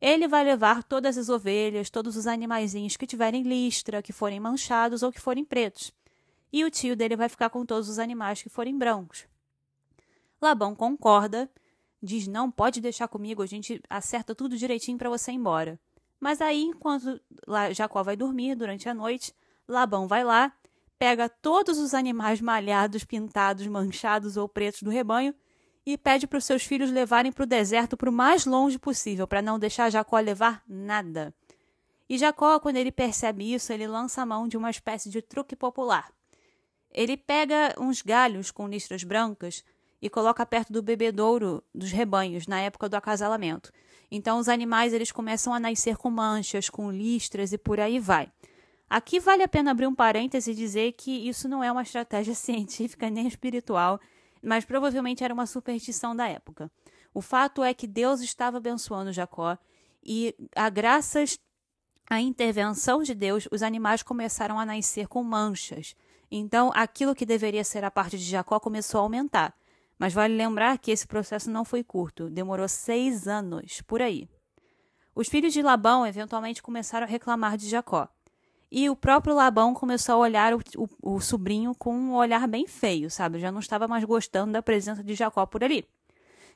Ele 0.00 0.26
vai 0.26 0.44
levar 0.44 0.82
todas 0.82 1.16
as 1.16 1.28
ovelhas, 1.28 1.88
todos 1.88 2.16
os 2.16 2.26
animaizinhos 2.26 2.96
que 2.96 3.06
tiverem 3.06 3.42
listra, 3.42 4.02
que 4.02 4.12
forem 4.12 4.40
manchados 4.40 5.02
ou 5.02 5.12
que 5.12 5.20
forem 5.20 5.44
pretos. 5.44 5.92
E 6.52 6.64
o 6.64 6.70
tio 6.70 6.96
dele 6.96 7.16
vai 7.16 7.28
ficar 7.28 7.50
com 7.50 7.64
todos 7.64 7.88
os 7.88 7.98
animais 7.98 8.42
que 8.42 8.48
forem 8.48 8.76
brancos. 8.76 9.26
Labão 10.40 10.74
concorda 10.74 11.48
diz: 12.02 12.26
Não, 12.26 12.50
pode 12.50 12.80
deixar 12.80 13.06
comigo, 13.06 13.42
a 13.42 13.46
gente 13.46 13.80
acerta 13.88 14.34
tudo 14.34 14.56
direitinho 14.56 14.98
para 14.98 15.08
você 15.08 15.30
ir 15.30 15.36
embora. 15.36 15.78
Mas 16.18 16.40
aí, 16.40 16.62
enquanto 16.62 17.20
Jacó 17.72 18.02
vai 18.02 18.16
dormir 18.16 18.54
durante 18.54 18.88
a 18.88 18.94
noite, 18.94 19.32
Labão 19.68 20.06
vai 20.06 20.24
lá, 20.24 20.52
pega 20.98 21.28
todos 21.28 21.78
os 21.78 21.94
animais 21.94 22.40
malhados, 22.40 23.04
pintados, 23.04 23.66
manchados 23.66 24.36
ou 24.36 24.48
pretos 24.48 24.82
do 24.82 24.90
rebanho 24.90 25.34
e 25.84 25.98
pede 25.98 26.26
para 26.26 26.38
os 26.38 26.44
seus 26.44 26.64
filhos 26.64 26.90
levarem 26.90 27.32
para 27.32 27.44
o 27.44 27.46
deserto 27.46 27.96
para 27.96 28.08
o 28.08 28.12
mais 28.12 28.46
longe 28.46 28.78
possível, 28.78 29.26
para 29.26 29.42
não 29.42 29.58
deixar 29.58 29.90
Jacó 29.90 30.18
levar 30.18 30.62
nada. 30.68 31.34
E 32.08 32.18
Jacó, 32.18 32.60
quando 32.60 32.76
ele 32.76 32.92
percebe 32.92 33.52
isso, 33.52 33.72
ele 33.72 33.86
lança 33.86 34.22
a 34.22 34.26
mão 34.26 34.46
de 34.46 34.56
uma 34.56 34.70
espécie 34.70 35.08
de 35.08 35.22
truque 35.22 35.56
popular. 35.56 36.12
Ele 36.90 37.16
pega 37.16 37.74
uns 37.78 38.02
galhos 38.02 38.50
com 38.50 38.68
listras 38.68 39.02
brancas 39.02 39.64
e 40.00 40.10
coloca 40.10 40.44
perto 40.44 40.72
do 40.72 40.82
bebedouro 40.82 41.64
dos 41.74 41.90
rebanhos 41.90 42.46
na 42.46 42.60
época 42.60 42.88
do 42.88 42.96
acasalamento. 42.96 43.72
Então 44.10 44.38
os 44.38 44.48
animais 44.48 44.92
eles 44.92 45.10
começam 45.10 45.54
a 45.54 45.60
nascer 45.60 45.96
com 45.96 46.10
manchas, 46.10 46.68
com 46.68 46.90
listras 46.90 47.52
e 47.52 47.58
por 47.58 47.80
aí 47.80 47.98
vai. 47.98 48.30
Aqui 48.90 49.18
vale 49.18 49.42
a 49.42 49.48
pena 49.48 49.70
abrir 49.70 49.86
um 49.86 49.94
parêntese 49.94 50.50
e 50.50 50.54
dizer 50.54 50.92
que 50.92 51.26
isso 51.26 51.48
não 51.48 51.64
é 51.64 51.72
uma 51.72 51.80
estratégia 51.80 52.34
científica 52.36 53.08
nem 53.08 53.26
espiritual, 53.26 53.98
mas 54.42 54.64
provavelmente 54.64 55.22
era 55.22 55.32
uma 55.32 55.46
superstição 55.46 56.14
da 56.16 56.28
época. 56.28 56.70
O 57.14 57.20
fato 57.20 57.62
é 57.62 57.72
que 57.72 57.86
Deus 57.86 58.20
estava 58.20 58.56
abençoando 58.56 59.12
Jacó 59.12 59.56
e, 60.02 60.34
a 60.56 60.68
graças 60.68 61.38
à 62.10 62.20
intervenção 62.20 63.02
de 63.02 63.14
Deus, 63.14 63.48
os 63.52 63.62
animais 63.62 64.02
começaram 64.02 64.58
a 64.58 64.66
nascer 64.66 65.06
com 65.06 65.22
manchas. 65.22 65.94
Então, 66.30 66.70
aquilo 66.74 67.14
que 67.14 67.26
deveria 67.26 67.62
ser 67.62 67.84
a 67.84 67.90
parte 67.90 68.18
de 68.18 68.24
Jacó 68.24 68.58
começou 68.58 69.00
a 69.00 69.02
aumentar. 69.02 69.54
Mas 69.98 70.12
vale 70.12 70.34
lembrar 70.34 70.78
que 70.78 70.90
esse 70.90 71.06
processo 71.06 71.50
não 71.50 71.64
foi 71.64 71.84
curto, 71.84 72.28
demorou 72.28 72.66
seis 72.66 73.28
anos 73.28 73.80
por 73.82 74.02
aí. 74.02 74.28
Os 75.14 75.28
filhos 75.28 75.52
de 75.52 75.62
Labão 75.62 76.06
eventualmente 76.06 76.62
começaram 76.62 77.06
a 77.06 77.08
reclamar 77.08 77.56
de 77.56 77.68
Jacó. 77.68 78.08
E 78.74 78.88
o 78.88 78.96
próprio 78.96 79.34
Labão 79.34 79.74
começou 79.74 80.14
a 80.14 80.18
olhar 80.18 80.54
o, 80.54 80.60
o, 80.78 81.16
o 81.16 81.20
sobrinho 81.20 81.74
com 81.74 81.94
um 81.94 82.14
olhar 82.14 82.48
bem 82.48 82.66
feio, 82.66 83.10
sabe? 83.10 83.38
Já 83.38 83.52
não 83.52 83.60
estava 83.60 83.86
mais 83.86 84.02
gostando 84.02 84.50
da 84.50 84.62
presença 84.62 85.04
de 85.04 85.14
Jacó 85.14 85.44
por 85.44 85.62
ali. 85.62 85.84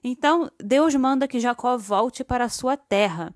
Então, 0.02 0.50
Deus 0.58 0.94
manda 0.94 1.28
que 1.28 1.38
Jacó 1.38 1.76
volte 1.76 2.24
para 2.24 2.46
a 2.46 2.48
sua 2.48 2.74
terra. 2.74 3.34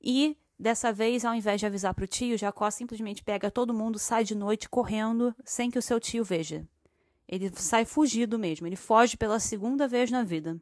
E, 0.00 0.36
dessa 0.56 0.92
vez, 0.92 1.24
ao 1.24 1.34
invés 1.34 1.58
de 1.58 1.66
avisar 1.66 1.92
para 1.92 2.04
o 2.04 2.06
tio, 2.06 2.38
Jacó 2.38 2.70
simplesmente 2.70 3.24
pega 3.24 3.50
todo 3.50 3.74
mundo, 3.74 3.98
sai 3.98 4.22
de 4.22 4.36
noite 4.36 4.68
correndo, 4.68 5.34
sem 5.44 5.68
que 5.68 5.78
o 5.78 5.82
seu 5.82 5.98
tio 5.98 6.22
veja. 6.22 6.64
Ele 7.26 7.50
sai 7.56 7.84
fugido 7.84 8.38
mesmo, 8.38 8.68
ele 8.68 8.76
foge 8.76 9.16
pela 9.16 9.40
segunda 9.40 9.88
vez 9.88 10.12
na 10.12 10.22
vida. 10.22 10.60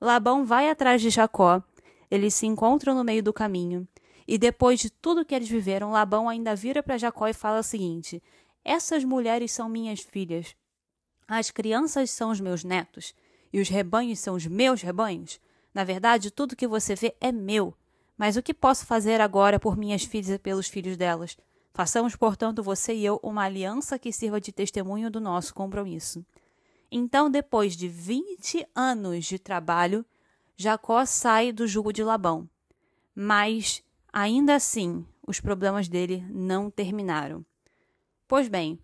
Labão 0.00 0.42
vai 0.42 0.70
atrás 0.70 1.02
de 1.02 1.10
Jacó, 1.10 1.62
eles 2.10 2.32
se 2.32 2.46
encontram 2.46 2.94
no 2.94 3.04
meio 3.04 3.22
do 3.22 3.32
caminho, 3.32 3.86
e 4.26 4.38
depois 4.38 4.80
de 4.80 4.90
tudo 4.90 5.24
que 5.24 5.34
eles 5.34 5.48
viveram, 5.48 5.92
Labão 5.92 6.28
ainda 6.28 6.54
vira 6.54 6.82
para 6.82 6.98
Jacó 6.98 7.28
e 7.28 7.32
fala 7.32 7.60
o 7.60 7.62
seguinte: 7.62 8.22
Essas 8.64 9.04
mulheres 9.04 9.52
são 9.52 9.68
minhas 9.68 10.00
filhas, 10.00 10.56
as 11.28 11.50
crianças 11.50 12.10
são 12.10 12.30
os 12.30 12.40
meus 12.40 12.62
netos, 12.62 13.14
e 13.52 13.60
os 13.60 13.68
rebanhos 13.68 14.18
são 14.20 14.34
os 14.34 14.46
meus 14.46 14.82
rebanhos. 14.82 15.40
Na 15.74 15.82
verdade, 15.82 16.30
tudo 16.30 16.56
que 16.56 16.66
você 16.66 16.94
vê 16.94 17.14
é 17.20 17.32
meu. 17.32 17.74
Mas 18.16 18.36
o 18.36 18.42
que 18.42 18.54
posso 18.54 18.86
fazer 18.86 19.20
agora 19.20 19.60
por 19.60 19.76
minhas 19.76 20.04
filhas 20.04 20.30
e 20.30 20.38
pelos 20.38 20.68
filhos 20.68 20.96
delas? 20.96 21.36
Façamos, 21.74 22.16
portanto, 22.16 22.62
você 22.62 22.94
e 22.94 23.04
eu 23.04 23.20
uma 23.22 23.44
aliança 23.44 23.98
que 23.98 24.10
sirva 24.10 24.40
de 24.40 24.52
testemunho 24.52 25.10
do 25.10 25.20
nosso 25.20 25.52
compromisso. 25.52 26.24
Então, 26.90 27.30
depois 27.30 27.76
de 27.76 27.88
vinte 27.88 28.66
anos 28.74 29.26
de 29.26 29.38
trabalho, 29.38 30.04
Jacó 30.56 31.04
sai 31.04 31.52
do 31.52 31.66
jugo 31.66 31.92
de 31.92 32.02
Labão. 32.02 32.48
Mas, 33.14 33.82
ainda 34.16 34.54
assim, 34.54 35.04
os 35.26 35.40
problemas 35.40 35.88
dele 35.88 36.24
não 36.30 36.70
terminaram. 36.70 37.44
Pois 38.26 38.48
bem, 38.48 38.78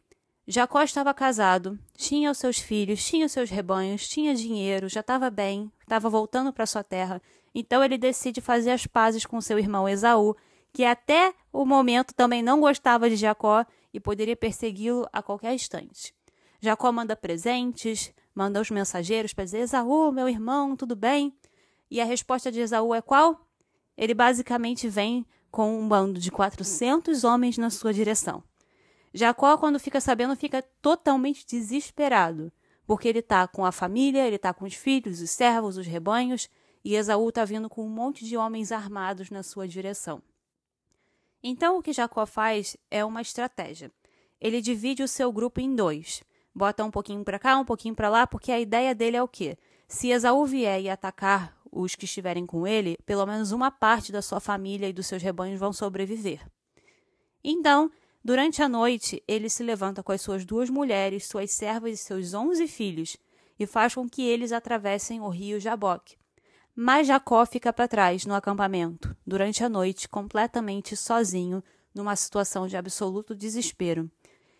Jacó 0.46 0.82
estava 0.82 1.14
casado, 1.14 1.78
tinha 1.96 2.30
os 2.30 2.36
seus 2.36 2.58
filhos, 2.58 3.02
tinha 3.02 3.24
os 3.24 3.32
seus 3.32 3.48
rebanhos, 3.48 4.06
tinha 4.06 4.34
dinheiro, 4.34 4.90
já 4.90 5.00
estava 5.00 5.30
bem, 5.30 5.72
estava 5.80 6.10
voltando 6.10 6.52
para 6.52 6.66
sua 6.66 6.84
terra. 6.84 7.22
Então 7.54 7.82
ele 7.82 7.96
decide 7.96 8.42
fazer 8.42 8.72
as 8.72 8.86
pazes 8.86 9.24
com 9.24 9.40
seu 9.40 9.58
irmão 9.58 9.88
Esaú, 9.88 10.36
que 10.70 10.84
até 10.84 11.32
o 11.50 11.64
momento 11.64 12.12
também 12.12 12.42
não 12.42 12.60
gostava 12.60 13.08
de 13.08 13.16
Jacó 13.16 13.64
e 13.90 13.98
poderia 13.98 14.36
persegui-lo 14.36 15.08
a 15.14 15.22
qualquer 15.22 15.54
instante. 15.54 16.14
Jacó 16.60 16.92
manda 16.92 17.16
presentes, 17.16 18.12
manda 18.34 18.60
os 18.60 18.70
mensageiros 18.70 19.32
para 19.32 19.44
dizer: 19.44 19.60
Esaú, 19.60 20.12
meu 20.12 20.28
irmão, 20.28 20.76
tudo 20.76 20.94
bem? 20.94 21.34
E 21.90 22.02
a 22.02 22.04
resposta 22.04 22.52
de 22.52 22.60
Esaú 22.60 22.94
é 22.94 23.00
qual? 23.00 23.40
Ele 23.96 24.14
basicamente 24.14 24.88
vem 24.88 25.26
com 25.50 25.78
um 25.78 25.86
bando 25.86 26.18
de 26.18 26.30
400 26.30 27.24
homens 27.24 27.58
na 27.58 27.70
sua 27.70 27.92
direção. 27.92 28.42
Jacó, 29.14 29.58
quando 29.58 29.78
fica 29.78 30.00
sabendo, 30.00 30.34
fica 30.34 30.62
totalmente 30.80 31.46
desesperado, 31.46 32.50
porque 32.86 33.06
ele 33.06 33.18
está 33.18 33.46
com 33.46 33.64
a 33.64 33.70
família, 33.70 34.26
ele 34.26 34.36
está 34.36 34.54
com 34.54 34.64
os 34.64 34.74
filhos, 34.74 35.20
os 35.20 35.30
servos, 35.30 35.76
os 35.76 35.86
rebanhos, 35.86 36.48
e 36.84 36.96
Esaú 36.96 37.28
está 37.28 37.44
vindo 37.44 37.68
com 37.68 37.84
um 37.84 37.90
monte 37.90 38.24
de 38.24 38.36
homens 38.36 38.72
armados 38.72 39.30
na 39.30 39.42
sua 39.42 39.68
direção. 39.68 40.22
Então, 41.42 41.78
o 41.78 41.82
que 41.82 41.92
Jacó 41.92 42.24
faz 42.24 42.76
é 42.90 43.04
uma 43.04 43.20
estratégia. 43.20 43.90
Ele 44.40 44.60
divide 44.60 45.02
o 45.02 45.08
seu 45.08 45.30
grupo 45.30 45.60
em 45.60 45.74
dois. 45.74 46.22
Bota 46.54 46.84
um 46.84 46.90
pouquinho 46.90 47.24
para 47.24 47.38
cá, 47.38 47.58
um 47.58 47.64
pouquinho 47.64 47.94
para 47.94 48.08
lá, 48.08 48.26
porque 48.26 48.50
a 48.50 48.60
ideia 48.60 48.94
dele 48.94 49.16
é 49.16 49.22
o 49.22 49.28
quê? 49.28 49.56
Se 49.86 50.10
Esaú 50.10 50.44
vier 50.46 50.80
e 50.80 50.88
atacar 50.88 51.56
os 51.72 51.94
que 51.94 52.04
estiverem 52.04 52.44
com 52.46 52.66
ele, 52.66 52.98
pelo 53.06 53.26
menos 53.26 53.50
uma 53.50 53.70
parte 53.70 54.12
da 54.12 54.22
sua 54.22 54.38
família 54.38 54.88
e 54.88 54.92
dos 54.92 55.06
seus 55.06 55.22
rebanhos 55.22 55.58
vão 55.58 55.72
sobreviver. 55.72 56.46
Então, 57.42 57.90
Durante 58.24 58.62
a 58.62 58.68
noite, 58.68 59.20
ele 59.26 59.50
se 59.50 59.64
levanta 59.64 60.00
com 60.00 60.12
as 60.12 60.20
suas 60.20 60.44
duas 60.44 60.70
mulheres, 60.70 61.26
suas 61.26 61.50
servas 61.50 61.94
e 61.94 61.96
seus 61.96 62.34
onze 62.34 62.68
filhos, 62.68 63.16
e 63.58 63.66
faz 63.66 63.96
com 63.96 64.08
que 64.08 64.22
eles 64.22 64.52
atravessem 64.52 65.20
o 65.20 65.28
rio 65.28 65.58
Jaboque. 65.58 66.16
Mas 66.74 67.08
Jacó 67.08 67.44
fica 67.44 67.72
para 67.72 67.88
trás 67.88 68.24
no 68.24 68.34
acampamento, 68.34 69.14
durante 69.26 69.64
a 69.64 69.68
noite, 69.68 70.08
completamente 70.08 70.96
sozinho, 70.96 71.64
numa 71.92 72.14
situação 72.14 72.68
de 72.68 72.76
absoluto 72.76 73.34
desespero. 73.34 74.08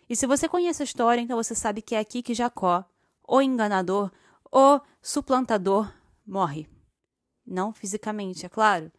E 0.09 0.15
se 0.15 0.27
você 0.27 0.47
conhece 0.49 0.83
a 0.83 0.85
história, 0.85 1.21
então 1.21 1.41
você 1.41 1.55
sabe 1.55 1.81
que 1.81 1.95
é 1.95 1.99
aqui 1.99 2.21
que 2.21 2.33
Jacó, 2.33 2.83
o 3.25 3.41
enganador, 3.41 4.11
o 4.51 4.81
suplantador, 5.01 5.89
morre. 6.27 6.72
Não 7.45 7.73
fisicamente, 7.73 8.45
é 8.45 8.49
claro, 8.49 8.91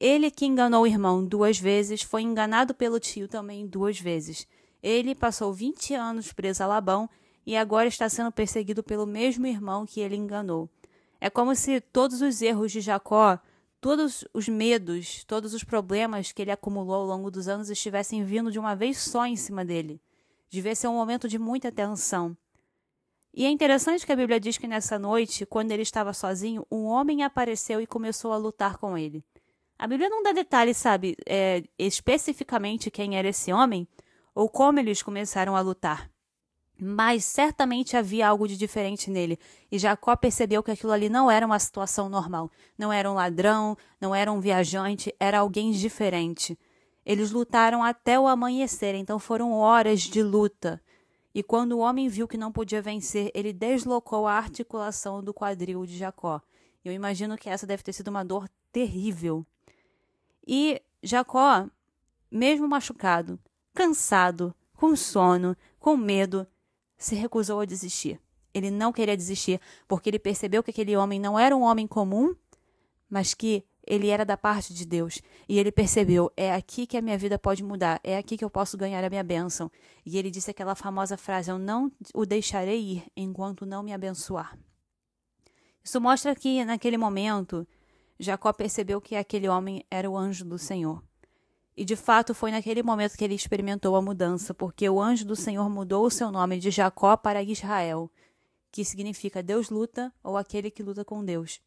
ele 0.00 0.30
que 0.30 0.44
enganou 0.44 0.82
o 0.82 0.86
irmão 0.86 1.24
duas 1.24 1.58
vezes 1.58 2.02
foi 2.02 2.22
enganado 2.22 2.74
pelo 2.74 2.98
tio 2.98 3.28
também 3.28 3.66
duas 3.66 3.98
vezes. 3.98 4.46
Ele 4.82 5.14
passou 5.14 5.52
20 5.52 5.94
anos 5.94 6.32
preso 6.32 6.62
a 6.62 6.66
Labão 6.66 7.08
e 7.46 7.56
agora 7.56 7.88
está 7.88 8.08
sendo 8.08 8.32
perseguido 8.32 8.82
pelo 8.82 9.06
mesmo 9.06 9.46
irmão 9.46 9.86
que 9.86 10.00
ele 10.00 10.16
enganou. 10.16 10.68
É 11.20 11.30
como 11.30 11.54
se 11.54 11.80
todos 11.80 12.20
os 12.20 12.42
erros 12.42 12.72
de 12.72 12.80
Jacó, 12.80 13.38
todos 13.80 14.26
os 14.34 14.48
medos, 14.48 15.24
todos 15.24 15.54
os 15.54 15.64
problemas 15.64 16.32
que 16.32 16.42
ele 16.42 16.50
acumulou 16.50 16.96
ao 16.96 17.06
longo 17.06 17.30
dos 17.30 17.48
anos 17.48 17.70
estivessem 17.70 18.24
vindo 18.24 18.50
de 18.50 18.58
uma 18.58 18.74
vez 18.74 18.98
só 18.98 19.24
em 19.24 19.36
cima 19.36 19.64
dele. 19.64 20.00
Devia 20.50 20.74
ser 20.74 20.88
um 20.88 20.94
momento 20.94 21.28
de 21.28 21.38
muita 21.38 21.72
tensão. 21.72 22.36
E 23.36 23.44
é 23.44 23.50
interessante 23.50 24.06
que 24.06 24.12
a 24.12 24.16
Bíblia 24.16 24.38
diz 24.38 24.56
que 24.56 24.68
nessa 24.68 24.96
noite, 24.96 25.44
quando 25.44 25.72
ele 25.72 25.82
estava 25.82 26.12
sozinho, 26.12 26.64
um 26.70 26.84
homem 26.84 27.24
apareceu 27.24 27.80
e 27.80 27.86
começou 27.86 28.32
a 28.32 28.36
lutar 28.36 28.76
com 28.76 28.96
ele. 28.96 29.24
A 29.76 29.88
Bíblia 29.88 30.08
não 30.08 30.22
dá 30.22 30.30
detalhes, 30.30 30.76
sabe, 30.76 31.16
é, 31.26 31.64
especificamente 31.76 32.92
quem 32.92 33.18
era 33.18 33.28
esse 33.28 33.52
homem 33.52 33.88
ou 34.32 34.48
como 34.48 34.78
eles 34.78 35.02
começaram 35.02 35.56
a 35.56 35.60
lutar. 35.60 36.08
Mas 36.80 37.24
certamente 37.24 37.96
havia 37.96 38.28
algo 38.28 38.46
de 38.46 38.56
diferente 38.56 39.10
nele, 39.10 39.38
e 39.70 39.78
Jacó 39.78 40.14
percebeu 40.14 40.62
que 40.62 40.70
aquilo 40.70 40.92
ali 40.92 41.08
não 41.08 41.28
era 41.28 41.44
uma 41.44 41.58
situação 41.58 42.08
normal. 42.08 42.50
Não 42.78 42.92
era 42.92 43.10
um 43.10 43.14
ladrão, 43.14 43.76
não 44.00 44.14
era 44.14 44.30
um 44.30 44.40
viajante, 44.40 45.14
era 45.18 45.40
alguém 45.40 45.72
diferente. 45.72 46.56
Eles 47.04 47.32
lutaram 47.32 47.82
até 47.82 48.18
o 48.18 48.28
amanhecer, 48.28 48.94
então 48.94 49.18
foram 49.18 49.52
horas 49.52 50.02
de 50.02 50.22
luta. 50.22 50.80
E 51.34 51.42
quando 51.42 51.72
o 51.72 51.78
homem 51.78 52.08
viu 52.08 52.28
que 52.28 52.38
não 52.38 52.52
podia 52.52 52.80
vencer, 52.80 53.30
ele 53.34 53.52
deslocou 53.52 54.26
a 54.26 54.34
articulação 54.34 55.22
do 55.22 55.34
quadril 55.34 55.84
de 55.84 55.96
Jacó. 55.96 56.40
Eu 56.84 56.92
imagino 56.92 57.36
que 57.36 57.50
essa 57.50 57.66
deve 57.66 57.82
ter 57.82 57.92
sido 57.92 58.08
uma 58.08 58.24
dor 58.24 58.48
terrível. 58.70 59.44
E 60.46 60.80
Jacó, 61.02 61.68
mesmo 62.30 62.68
machucado, 62.68 63.38
cansado, 63.72 64.54
com 64.74 64.94
sono, 64.94 65.56
com 65.80 65.96
medo, 65.96 66.46
se 66.96 67.16
recusou 67.16 67.60
a 67.60 67.64
desistir. 67.64 68.20
Ele 68.52 68.70
não 68.70 68.92
queria 68.92 69.16
desistir 69.16 69.60
porque 69.88 70.10
ele 70.10 70.18
percebeu 70.18 70.62
que 70.62 70.70
aquele 70.70 70.96
homem 70.96 71.18
não 71.18 71.36
era 71.36 71.56
um 71.56 71.62
homem 71.62 71.86
comum, 71.86 72.36
mas 73.10 73.34
que 73.34 73.64
ele 73.86 74.08
era 74.08 74.24
da 74.24 74.36
parte 74.36 74.72
de 74.72 74.84
Deus. 74.86 75.20
E 75.48 75.58
ele 75.58 75.70
percebeu: 75.70 76.32
é 76.36 76.52
aqui 76.52 76.86
que 76.86 76.96
a 76.96 77.02
minha 77.02 77.18
vida 77.18 77.38
pode 77.38 77.62
mudar, 77.62 78.00
é 78.02 78.16
aqui 78.16 78.36
que 78.36 78.44
eu 78.44 78.50
posso 78.50 78.76
ganhar 78.76 79.04
a 79.04 79.10
minha 79.10 79.24
bênção. 79.24 79.70
E 80.04 80.18
ele 80.18 80.30
disse 80.30 80.50
aquela 80.50 80.74
famosa 80.74 81.16
frase: 81.16 81.50
Eu 81.50 81.58
não 81.58 81.90
o 82.14 82.24
deixarei 82.24 82.80
ir 82.80 83.04
enquanto 83.16 83.66
não 83.66 83.82
me 83.82 83.92
abençoar. 83.92 84.58
Isso 85.82 86.00
mostra 86.00 86.34
que, 86.34 86.64
naquele 86.64 86.96
momento, 86.96 87.66
Jacó 88.18 88.52
percebeu 88.52 89.00
que 89.00 89.16
aquele 89.16 89.48
homem 89.48 89.84
era 89.90 90.10
o 90.10 90.16
anjo 90.16 90.44
do 90.44 90.58
Senhor. 90.58 91.02
E 91.76 91.84
de 91.84 91.96
fato 91.96 92.32
foi 92.32 92.52
naquele 92.52 92.82
momento 92.82 93.16
que 93.16 93.24
ele 93.24 93.34
experimentou 93.34 93.96
a 93.96 94.02
mudança, 94.02 94.54
porque 94.54 94.88
o 94.88 95.00
anjo 95.00 95.24
do 95.24 95.34
Senhor 95.34 95.68
mudou 95.68 96.06
o 96.06 96.10
seu 96.10 96.30
nome 96.30 96.58
de 96.58 96.70
Jacó 96.70 97.16
para 97.16 97.42
Israel, 97.42 98.10
que 98.70 98.84
significa 98.84 99.42
Deus 99.42 99.70
luta 99.70 100.12
ou 100.22 100.36
aquele 100.36 100.70
que 100.70 100.82
luta 100.82 101.04
com 101.04 101.24
Deus. 101.24 101.60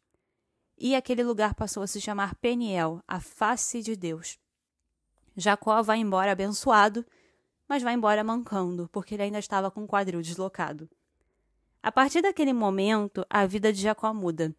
E 0.80 0.94
aquele 0.94 1.24
lugar 1.24 1.54
passou 1.54 1.82
a 1.82 1.86
se 1.88 2.00
chamar 2.00 2.36
Peniel, 2.36 3.02
a 3.06 3.18
face 3.18 3.82
de 3.82 3.96
Deus. 3.96 4.38
Jacó 5.36 5.82
vai 5.82 5.98
embora 5.98 6.30
abençoado, 6.30 7.04
mas 7.68 7.82
vai 7.82 7.94
embora 7.94 8.22
mancando, 8.22 8.88
porque 8.92 9.14
ele 9.14 9.24
ainda 9.24 9.40
estava 9.40 9.72
com 9.72 9.82
o 9.82 9.88
quadril 9.88 10.22
deslocado. 10.22 10.88
A 11.82 11.90
partir 11.90 12.22
daquele 12.22 12.52
momento, 12.52 13.26
a 13.28 13.44
vida 13.44 13.72
de 13.72 13.80
Jacó 13.80 14.14
muda. 14.14 14.54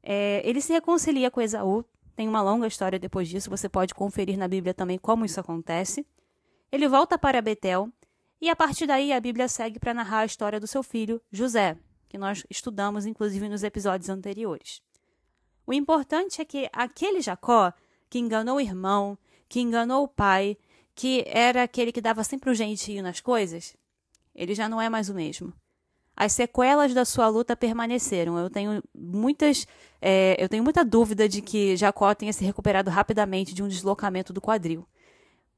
É, 0.00 0.42
ele 0.44 0.60
se 0.60 0.72
reconcilia 0.72 1.30
com 1.30 1.40
Esaú, 1.40 1.84
tem 2.14 2.28
uma 2.28 2.42
longa 2.42 2.68
história 2.68 2.98
depois 2.98 3.28
disso, 3.28 3.50
você 3.50 3.68
pode 3.68 3.94
conferir 3.94 4.38
na 4.38 4.46
Bíblia 4.46 4.72
também 4.72 4.98
como 4.98 5.24
isso 5.24 5.40
acontece. 5.40 6.06
Ele 6.70 6.88
volta 6.88 7.18
para 7.18 7.42
Betel, 7.42 7.90
e 8.40 8.48
a 8.48 8.54
partir 8.54 8.86
daí 8.86 9.12
a 9.12 9.20
Bíblia 9.20 9.48
segue 9.48 9.80
para 9.80 9.94
narrar 9.94 10.20
a 10.20 10.26
história 10.26 10.60
do 10.60 10.66
seu 10.68 10.82
filho, 10.82 11.20
José, 11.32 11.76
que 12.08 12.18
nós 12.18 12.44
estudamos 12.48 13.06
inclusive 13.06 13.48
nos 13.48 13.64
episódios 13.64 14.08
anteriores. 14.08 14.80
O 15.66 15.72
importante 15.72 16.40
é 16.40 16.44
que 16.44 16.68
aquele 16.72 17.20
Jacó, 17.20 17.72
que 18.10 18.18
enganou 18.18 18.56
o 18.56 18.60
irmão, 18.60 19.16
que 19.48 19.60
enganou 19.60 20.04
o 20.04 20.08
pai, 20.08 20.56
que 20.94 21.24
era 21.26 21.62
aquele 21.62 21.90
que 21.92 22.00
dava 22.00 22.22
sempre 22.22 22.50
um 22.50 22.54
jeitinho 22.54 23.02
nas 23.02 23.20
coisas, 23.20 23.76
ele 24.34 24.54
já 24.54 24.68
não 24.68 24.80
é 24.80 24.88
mais 24.88 25.08
o 25.08 25.14
mesmo. 25.14 25.52
as 26.16 26.32
sequelas 26.32 26.94
da 26.94 27.04
sua 27.04 27.28
luta 27.28 27.56
permaneceram. 27.56 28.38
Eu 28.38 28.48
tenho 28.48 28.82
muitas, 28.94 29.66
é, 30.00 30.36
eu 30.38 30.48
tenho 30.48 30.62
muita 30.62 30.84
dúvida 30.84 31.28
de 31.28 31.42
que 31.42 31.76
Jacó 31.76 32.14
tenha 32.14 32.32
se 32.32 32.44
recuperado 32.44 32.88
rapidamente 32.90 33.52
de 33.52 33.62
um 33.62 33.68
deslocamento 33.68 34.32
do 34.32 34.40
quadril. 34.40 34.86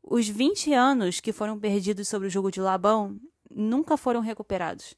Os 0.03 0.29
20 0.29 0.73
anos 0.73 1.21
que 1.21 1.33
foram 1.33 1.59
perdidos 1.59 2.09
sobre 2.09 2.29
o 2.29 2.31
jugo 2.31 2.51
de 2.51 2.61
Labão 2.61 3.21
nunca 3.51 3.97
foram 3.97 4.21
recuperados. 4.21 4.95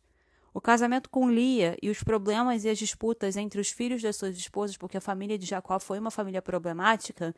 O 0.58 0.60
casamento 0.60 1.08
com 1.08 1.30
Lia 1.30 1.78
e 1.80 1.88
os 1.88 2.02
problemas 2.02 2.64
e 2.64 2.68
as 2.68 2.76
disputas 2.76 3.36
entre 3.36 3.60
os 3.60 3.70
filhos 3.70 4.02
das 4.02 4.16
suas 4.16 4.36
esposas, 4.36 4.76
porque 4.76 4.96
a 4.96 5.00
família 5.00 5.38
de 5.38 5.46
Jacó 5.46 5.78
foi 5.78 6.00
uma 6.00 6.10
família 6.10 6.42
problemática, 6.42 7.32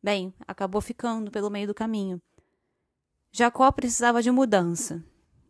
bem, 0.00 0.32
acabou 0.46 0.80
ficando 0.80 1.28
pelo 1.28 1.50
meio 1.50 1.66
do 1.66 1.74
caminho. 1.74 2.22
Jacó 3.32 3.72
precisava 3.72 4.22
de 4.22 4.30
mudança. 4.30 5.02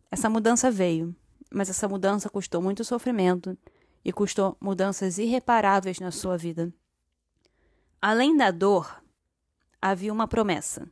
Essa 0.09 0.27
mudança 0.27 0.71
veio 0.71 1.15
mas 1.53 1.69
essa 1.69 1.87
mudança 1.87 2.29
custou 2.29 2.61
muito 2.61 2.83
sofrimento 2.83 3.55
e 4.03 4.11
custou 4.11 4.57
mudanças 4.59 5.19
irreparáveis 5.19 5.99
na 5.99 6.11
sua 6.11 6.35
vida. 6.35 6.73
Além 8.01 8.35
da 8.35 8.49
dor, 8.49 9.01
havia 9.79 10.11
uma 10.11 10.27
promessa. 10.27 10.89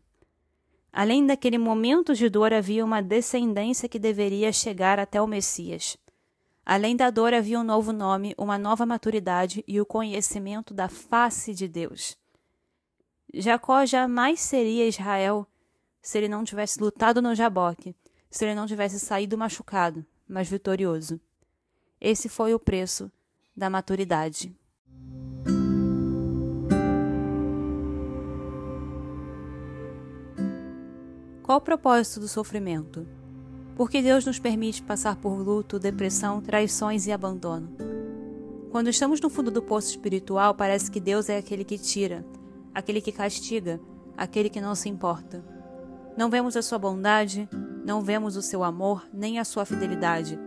Além 0.93 1.25
daquele 1.25 1.57
momento 1.57 2.13
de 2.13 2.29
dor, 2.29 2.53
havia 2.53 2.85
uma 2.85 3.01
descendência 3.01 3.89
que 3.89 3.97
deveria 3.97 4.53
chegar 4.53 4.99
até 4.99 5.21
o 5.21 5.27
Messias. 5.27 5.97
Além 6.73 6.95
da 6.95 7.09
dor, 7.09 7.33
havia 7.33 7.59
um 7.59 7.65
novo 7.65 7.91
nome, 7.91 8.33
uma 8.37 8.57
nova 8.57 8.85
maturidade 8.85 9.61
e 9.67 9.81
o 9.81 9.85
conhecimento 9.85 10.73
da 10.73 10.87
face 10.87 11.53
de 11.53 11.67
Deus. 11.67 12.17
Jacó 13.33 13.85
jamais 13.85 14.39
seria 14.39 14.87
Israel 14.87 15.45
se 16.01 16.17
ele 16.17 16.29
não 16.29 16.45
tivesse 16.45 16.79
lutado 16.79 17.21
no 17.21 17.35
Jaboque, 17.35 17.93
se 18.29 18.45
ele 18.45 18.55
não 18.55 18.65
tivesse 18.65 19.01
saído 19.01 19.37
machucado, 19.37 20.05
mas 20.25 20.47
vitorioso. 20.49 21.19
Esse 21.99 22.29
foi 22.29 22.53
o 22.53 22.59
preço 22.59 23.11
da 23.53 23.69
maturidade. 23.69 24.55
Qual 31.43 31.57
o 31.57 31.61
propósito 31.61 32.21
do 32.21 32.29
sofrimento? 32.29 33.05
Por 33.81 33.89
que 33.89 33.99
Deus 33.99 34.23
nos 34.23 34.37
permite 34.37 34.83
passar 34.83 35.15
por 35.15 35.33
luto, 35.39 35.79
depressão, 35.79 36.39
traições 36.39 37.07
e 37.07 37.11
abandono? 37.11 37.75
Quando 38.69 38.91
estamos 38.91 39.19
no 39.19 39.27
fundo 39.27 39.49
do 39.49 39.59
poço 39.59 39.89
espiritual, 39.89 40.53
parece 40.53 40.91
que 40.91 40.99
Deus 40.99 41.29
é 41.29 41.39
aquele 41.39 41.63
que 41.63 41.79
tira, 41.79 42.23
aquele 42.75 43.01
que 43.01 43.11
castiga, 43.11 43.81
aquele 44.15 44.51
que 44.51 44.61
não 44.61 44.75
se 44.75 44.87
importa. 44.87 45.43
Não 46.15 46.29
vemos 46.29 46.55
a 46.55 46.61
sua 46.61 46.77
bondade, 46.77 47.49
não 47.83 48.01
vemos 48.01 48.35
o 48.35 48.41
seu 48.43 48.63
amor 48.63 49.03
nem 49.11 49.39
a 49.39 49.43
sua 49.43 49.65
fidelidade. 49.65 50.37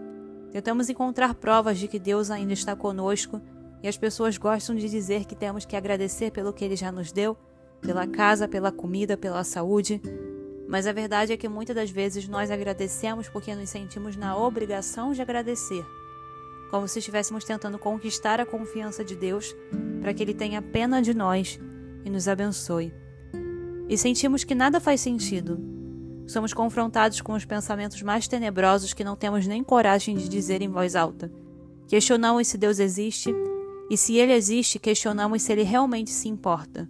Tentamos 0.53 0.89
encontrar 0.89 1.35
provas 1.35 1.77
de 1.77 1.89
que 1.89 1.99
Deus 1.99 2.31
ainda 2.31 2.53
está 2.53 2.77
conosco 2.77 3.43
e 3.83 3.89
as 3.89 3.97
pessoas 3.97 4.39
gostam 4.39 4.77
de 4.77 4.89
dizer 4.89 5.25
que 5.25 5.35
temos 5.35 5.65
que 5.65 5.75
agradecer 5.75 6.31
pelo 6.31 6.53
que 6.53 6.65
Ele 6.65 6.77
já 6.77 6.93
nos 6.93 7.11
deu, 7.11 7.37
pela 7.81 8.07
casa, 8.07 8.47
pela 8.47 8.71
comida, 8.71 9.17
pela 9.17 9.43
saúde. 9.43 10.01
Mas 10.75 10.89
a 10.89 10.93
verdade 10.93 11.33
é 11.33 11.37
que 11.37 11.49
muitas 11.49 11.77
das 11.77 11.89
vezes 11.89 12.27
nós 12.27 12.51
agradecemos 12.51 13.29
porque 13.29 13.55
nos 13.55 13.71
sentimos 13.71 14.17
na 14.17 14.37
obrigação 14.37 15.13
de 15.13 15.23
agradecer, 15.23 15.87
como 16.69 16.89
se 16.89 16.99
estivéssemos 16.99 17.45
tentando 17.45 17.79
conquistar 17.79 18.41
a 18.41 18.45
confiança 18.45 19.05
de 19.05 19.15
Deus 19.15 19.55
para 20.01 20.13
que 20.13 20.21
Ele 20.21 20.35
tenha 20.35 20.61
pena 20.61 21.01
de 21.01 21.15
nós 21.15 21.61
e 22.05 22.11
nos 22.11 22.27
abençoe. 22.27 22.93
E 23.89 23.97
sentimos 23.97 24.43
que 24.43 24.53
nada 24.53 24.81
faz 24.81 25.01
sentido, 25.01 25.61
Somos 26.27 26.53
confrontados 26.53 27.21
com 27.21 27.35
os 27.35 27.45
pensamentos 27.45 28.03
mais 28.03 28.27
tenebrosos 28.27 28.93
que 28.93 29.05
não 29.05 29.15
temos 29.15 29.47
nem 29.47 29.63
coragem 29.63 30.17
de 30.17 30.29
dizer 30.29 30.61
em 30.61 30.69
voz 30.69 30.97
alta. 30.97 31.31
Questionamos 31.87 32.49
se 32.49 32.59
Deus 32.59 32.81
existe, 32.81 33.33
e 33.89 33.97
se 33.97 34.17
ele 34.17 34.33
existe, 34.33 34.81
questionamos 34.81 35.43
se 35.43 35.53
ele 35.53 35.63
realmente 35.63 36.11
se 36.11 36.29
importa. 36.29 36.89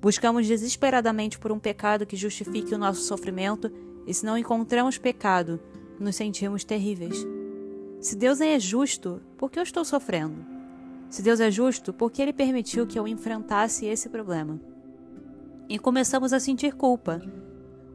Buscamos 0.00 0.46
desesperadamente 0.46 1.38
por 1.38 1.52
um 1.52 1.58
pecado 1.58 2.06
que 2.06 2.16
justifique 2.16 2.74
o 2.74 2.78
nosso 2.78 3.02
sofrimento, 3.02 3.70
e 4.06 4.14
se 4.14 4.24
não 4.24 4.38
encontramos 4.38 4.98
pecado, 4.98 5.60
nos 5.98 6.16
sentimos 6.16 6.64
terríveis. 6.64 7.26
Se 8.00 8.16
Deus 8.16 8.40
é 8.40 8.58
justo, 8.58 9.20
por 9.36 9.50
que 9.50 9.58
eu 9.58 9.62
estou 9.62 9.84
sofrendo? 9.84 10.44
Se 11.10 11.22
Deus 11.22 11.40
é 11.40 11.50
justo, 11.50 11.92
por 11.92 12.10
que 12.10 12.22
ele 12.22 12.32
permitiu 12.32 12.86
que 12.86 12.98
eu 12.98 13.06
enfrentasse 13.06 13.84
esse 13.84 14.08
problema? 14.08 14.58
E 15.68 15.78
começamos 15.78 16.32
a 16.32 16.40
sentir 16.40 16.72
culpa 16.72 17.20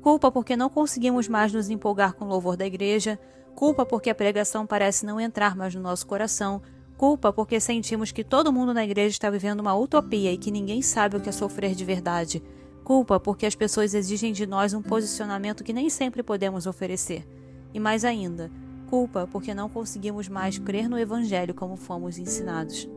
Culpa 0.06 0.32
porque 0.32 0.56
não 0.56 0.70
conseguimos 0.70 1.28
mais 1.28 1.52
nos 1.52 1.68
empolgar 1.68 2.14
com 2.14 2.26
o 2.26 2.28
louvor 2.28 2.56
da 2.56 2.64
igreja, 2.64 3.20
culpa 3.56 3.84
porque 3.84 4.08
a 4.08 4.14
pregação 4.14 4.64
parece 4.64 5.04
não 5.04 5.20
entrar 5.20 5.56
mais 5.56 5.74
no 5.74 5.82
nosso 5.82 6.06
coração, 6.06 6.62
culpa 6.98 7.32
porque 7.32 7.60
sentimos 7.60 8.12
que 8.12 8.24
todo 8.24 8.52
mundo 8.52 8.74
na 8.74 8.84
igreja 8.84 9.10
está 9.10 9.30
vivendo 9.30 9.60
uma 9.60 9.76
utopia 9.76 10.32
e 10.32 10.38
que 10.38 10.52
ninguém 10.52 10.82
sabe 10.82 11.18
o 11.18 11.22
que 11.22 11.30
é 11.30 11.32
sofrer 11.32 11.76
de 11.76 11.84
verdade, 11.84 12.44
culpa 12.84 13.20
porque 13.20 13.46
as 13.46 13.56
pessoas 13.56 13.94
exigem 13.94 14.32
de 14.32 14.46
nós 14.46 14.74
um 14.74 14.82
posicionamento 14.82 15.64
que 15.64 15.74
nem 15.74 15.90
sempre 15.90 16.24
podemos 16.24 16.66
oferecer, 16.68 17.28
e 17.74 17.80
mais 17.80 18.06
ainda, 18.06 18.52
culpa 18.90 19.28
porque 19.32 19.54
não 19.54 19.70
conseguimos 19.70 20.28
mais 20.28 20.58
crer 20.58 20.88
no 20.88 21.00
Evangelho 21.00 21.54
como 21.54 21.76
fomos 21.76 22.18
ensinados. 22.18 22.88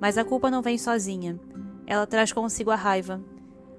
Mas 0.00 0.18
a 0.18 0.24
culpa 0.24 0.50
não 0.50 0.60
vem 0.60 0.76
sozinha. 0.76 1.38
Ela 1.86 2.06
traz 2.06 2.32
consigo 2.32 2.70
a 2.70 2.76
raiva, 2.76 3.22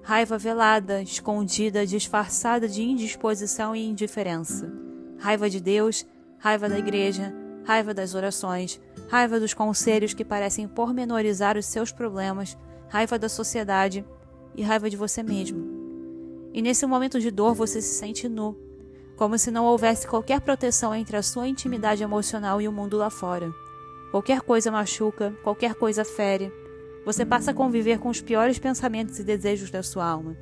Raiva 0.07 0.37
velada, 0.37 1.01
escondida, 1.01 1.83
disfarçada 1.83 2.67
de 2.69 2.83
indisposição 2.83 3.75
e 3.75 3.83
indiferença. 3.83 4.71
Raiva 5.17 5.49
de 5.49 5.59
Deus, 5.59 6.05
raiva 6.37 6.69
da 6.69 6.77
igreja, 6.77 7.33
raiva 7.63 7.91
das 7.91 8.13
orações, 8.13 8.79
raiva 9.07 9.39
dos 9.39 9.53
conselhos 9.53 10.13
que 10.13 10.25
parecem 10.25 10.67
pormenorizar 10.67 11.57
os 11.57 11.65
seus 11.65 11.91
problemas, 11.91 12.57
raiva 12.89 13.19
da 13.19 13.29
sociedade 13.29 14.05
e 14.55 14.63
raiva 14.63 14.89
de 14.89 14.97
você 14.97 15.21
mesmo. 15.21 15.63
E 16.53 16.61
nesse 16.61 16.85
momento 16.85 17.19
de 17.19 17.29
dor 17.31 17.53
você 17.53 17.81
se 17.81 17.95
sente 17.95 18.29
nu, 18.29 18.57
como 19.15 19.37
se 19.37 19.51
não 19.51 19.65
houvesse 19.65 20.07
qualquer 20.07 20.41
proteção 20.41 20.93
entre 20.93 21.17
a 21.17 21.23
sua 21.23 21.47
intimidade 21.47 22.03
emocional 22.03 22.61
e 22.61 22.67
o 22.67 22.71
mundo 22.71 22.97
lá 22.97 23.09
fora. 23.09 23.53
Qualquer 24.11 24.41
coisa 24.41 24.71
machuca, 24.71 25.35
qualquer 25.43 25.75
coisa 25.75 26.05
fere, 26.05 26.51
você 27.05 27.25
passa 27.25 27.51
a 27.51 27.53
conviver 27.53 27.99
com 27.99 28.09
os 28.09 28.21
piores 28.21 28.57
pensamentos 28.57 29.19
e 29.19 29.23
desejos 29.23 29.69
da 29.69 29.83
sua 29.83 30.05
alma. 30.05 30.35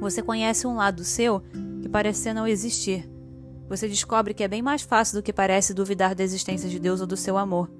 Você 0.00 0.22
conhece 0.22 0.66
um 0.66 0.74
lado 0.74 1.04
seu 1.04 1.42
que 1.80 1.88
parece 1.88 2.32
não 2.34 2.46
existir. 2.46 3.08
Você 3.68 3.88
descobre 3.88 4.34
que 4.34 4.44
é 4.44 4.48
bem 4.48 4.62
mais 4.62 4.82
fácil 4.82 5.16
do 5.16 5.22
que 5.22 5.32
parece 5.32 5.72
duvidar 5.72 6.14
da 6.14 6.22
existência 6.22 6.68
de 6.68 6.78
Deus 6.78 7.00
ou 7.00 7.06
do 7.06 7.16
seu 7.16 7.38
amor. 7.38 7.70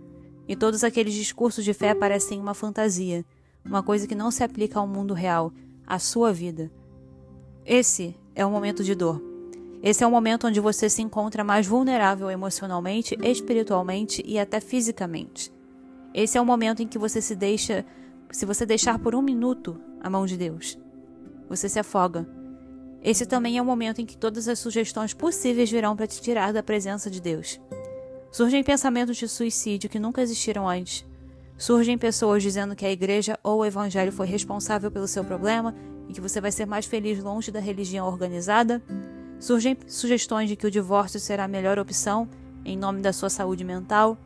E 0.48 0.54
todos 0.54 0.84
aqueles 0.84 1.14
discursos 1.14 1.64
de 1.64 1.74
fé 1.74 1.94
parecem 1.94 2.40
uma 2.40 2.54
fantasia, 2.54 3.24
uma 3.64 3.82
coisa 3.82 4.06
que 4.06 4.14
não 4.14 4.30
se 4.30 4.44
aplica 4.44 4.78
ao 4.78 4.86
mundo 4.86 5.14
real, 5.14 5.52
à 5.86 5.98
sua 5.98 6.32
vida. 6.32 6.70
Esse 7.64 8.14
é 8.34 8.46
um 8.46 8.50
momento 8.50 8.84
de 8.84 8.94
dor. 8.94 9.20
Esse 9.82 10.02
é 10.02 10.06
o 10.06 10.10
momento 10.10 10.46
onde 10.46 10.60
você 10.60 10.88
se 10.88 11.02
encontra 11.02 11.44
mais 11.44 11.66
vulnerável 11.66 12.30
emocionalmente, 12.30 13.16
espiritualmente 13.22 14.22
e 14.26 14.38
até 14.38 14.60
fisicamente. 14.60 15.52
Esse 16.14 16.38
é 16.38 16.40
o 16.40 16.46
momento 16.46 16.82
em 16.82 16.88
que 16.88 16.98
você 16.98 17.20
se 17.20 17.34
deixa 17.34 17.84
se 18.30 18.44
você 18.44 18.66
deixar 18.66 18.98
por 18.98 19.14
um 19.14 19.22
minuto 19.22 19.80
a 20.00 20.10
mão 20.10 20.26
de 20.26 20.36
Deus, 20.36 20.78
você 21.48 21.68
se 21.68 21.78
afoga. 21.78 22.26
Esse 23.02 23.24
também 23.24 23.56
é 23.56 23.62
o 23.62 23.64
momento 23.64 24.00
em 24.00 24.06
que 24.06 24.16
todas 24.16 24.48
as 24.48 24.58
sugestões 24.58 25.14
possíveis 25.14 25.70
virão 25.70 25.94
para 25.94 26.06
te 26.06 26.20
tirar 26.20 26.52
da 26.52 26.62
presença 26.62 27.08
de 27.08 27.20
Deus. 27.20 27.60
Surgem 28.30 28.62
pensamentos 28.62 29.16
de 29.16 29.28
suicídio 29.28 29.88
que 29.88 29.98
nunca 29.98 30.22
existiram 30.22 30.68
antes. 30.68 31.04
Surgem 31.58 31.96
pessoas 31.96 32.42
dizendo 32.42 32.76
que 32.76 32.84
a 32.84 32.90
igreja 32.92 33.38
ou 33.42 33.60
o 33.60 33.64
evangelho 33.64 34.12
foi 34.12 34.26
responsável 34.26 34.90
pelo 34.90 35.08
seu 35.08 35.24
problema 35.24 35.74
e 36.08 36.12
que 36.12 36.20
você 36.20 36.40
vai 36.40 36.52
ser 36.52 36.66
mais 36.66 36.84
feliz 36.84 37.22
longe 37.22 37.50
da 37.50 37.60
religião 37.60 38.06
organizada. 38.06 38.82
Surgem 39.38 39.76
sugestões 39.86 40.48
de 40.48 40.56
que 40.56 40.66
o 40.66 40.70
divórcio 40.70 41.18
será 41.18 41.44
a 41.44 41.48
melhor 41.48 41.78
opção 41.78 42.28
em 42.64 42.76
nome 42.76 43.00
da 43.00 43.12
sua 43.12 43.30
saúde 43.30 43.64
mental. 43.64 44.18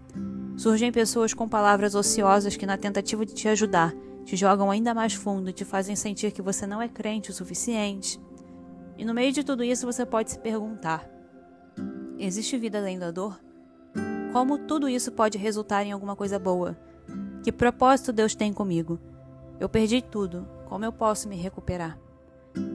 Surgem 0.57 0.91
pessoas 0.91 1.33
com 1.33 1.49
palavras 1.49 1.95
ociosas 1.95 2.57
que, 2.57 2.67
na 2.67 2.77
tentativa 2.77 3.25
de 3.25 3.35
te 3.35 3.49
ajudar, 3.49 3.95
te 4.25 4.37
jogam 4.37 4.71
ainda 4.71 4.93
mais 4.93 5.15
fundo 5.15 5.51
e 5.51 5.53
te 5.53 5.65
fazem 5.65 5.95
sentir 5.95 6.33
que 6.33 6.43
você 6.43 6.67
não 6.67 6.83
é 6.83 6.89
crente 6.89 7.31
o 7.31 7.35
suficiente. 7.35 8.21
E 8.99 9.05
no 9.05 9.15
meio 9.15 9.33
de 9.33 9.45
tudo 9.45 9.65
isso 9.65 9.87
você 9.87 10.05
pode 10.05 10.31
se 10.31 10.39
perguntar: 10.39 11.09
existe 12.19 12.59
vida 12.59 12.79
além 12.79 12.99
da 12.99 13.11
dor? 13.11 13.39
Como 14.33 14.59
tudo 14.59 14.88
isso 14.88 15.12
pode 15.12 15.37
resultar 15.37 15.85
em 15.85 15.93
alguma 15.93 16.14
coisa 16.14 16.38
boa? 16.38 16.77
Que 17.43 17.51
propósito 17.51 18.12
Deus 18.12 18.35
tem 18.35 18.53
comigo? 18.53 18.99
Eu 19.59 19.69
perdi 19.69 20.01
tudo, 20.01 20.47
como 20.66 20.85
eu 20.85 20.93
posso 20.93 21.29
me 21.29 21.37
recuperar? 21.37 21.99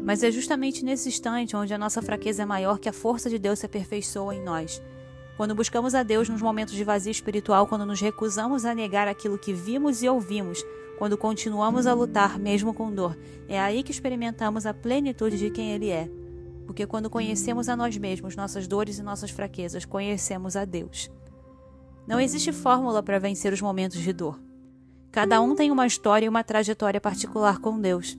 Mas 0.04 0.24
é 0.24 0.32
justamente 0.32 0.84
nesse 0.84 1.10
instante 1.10 1.56
onde 1.56 1.74
a 1.74 1.78
nossa 1.78 2.02
fraqueza 2.02 2.44
é 2.44 2.46
maior 2.46 2.80
que 2.80 2.90
a 2.90 2.94
força 2.94 3.30
de 3.30 3.40
Deus 3.40 3.60
se 3.60 3.66
aperfeiçoa 3.66 4.36
em 4.36 4.44
nós 4.44 4.82
quando 5.38 5.54
buscamos 5.54 5.94
a 5.94 6.02
Deus 6.02 6.30
nos 6.30 6.42
momentos 6.42 6.74
de 6.74 6.84
vazio 6.84 7.12
espiritual, 7.12 7.68
quando 7.68 7.86
nos 7.86 8.00
recusamos 8.00 8.64
a 8.64 8.74
negar 8.74 9.08
aquilo 9.08 9.38
que 9.38 9.54
vimos 9.54 10.02
e 10.02 10.08
ouvimos, 10.08 10.64
quando 10.98 11.18
continuamos 11.18 11.86
a 11.86 11.94
lutar 11.94 12.40
mesmo 12.40 12.74
com 12.74 12.94
dor, 12.94 13.18
é 13.48 13.60
aí 13.60 13.84
que 13.84 13.92
experimentamos 13.92 14.66
a 14.66 14.74
plenitude 14.74 15.38
de 15.38 15.50
quem 15.50 15.74
Ele 15.74 15.90
é. 15.90 16.10
Porque 16.66 16.88
quando 16.88 17.10
conhecemos 17.10 17.68
a 17.68 17.76
nós 17.76 17.98
mesmos, 17.98 18.36
nossas 18.36 18.66
dores 18.66 18.98
e 18.98 19.04
nossas 19.04 19.30
fraquezas, 19.30 19.84
conhecemos 19.84 20.56
a 20.56 20.64
Deus. 20.64 21.12
Não 22.08 22.20
existe 22.20 22.52
fórmula 22.52 23.02
para 23.02 23.20
vencer 23.20 23.52
os 23.52 23.62
momentos 23.62 24.00
de 24.00 24.14
dor. 24.14 24.40
Cada 25.12 25.42
um 25.42 25.56
tem 25.56 25.72
uma 25.72 25.88
história 25.88 26.26
e 26.26 26.30
uma 26.30 26.44
trajetória 26.44 27.02
particular 27.02 27.60
com 27.60 27.80
Deus. 27.80 28.18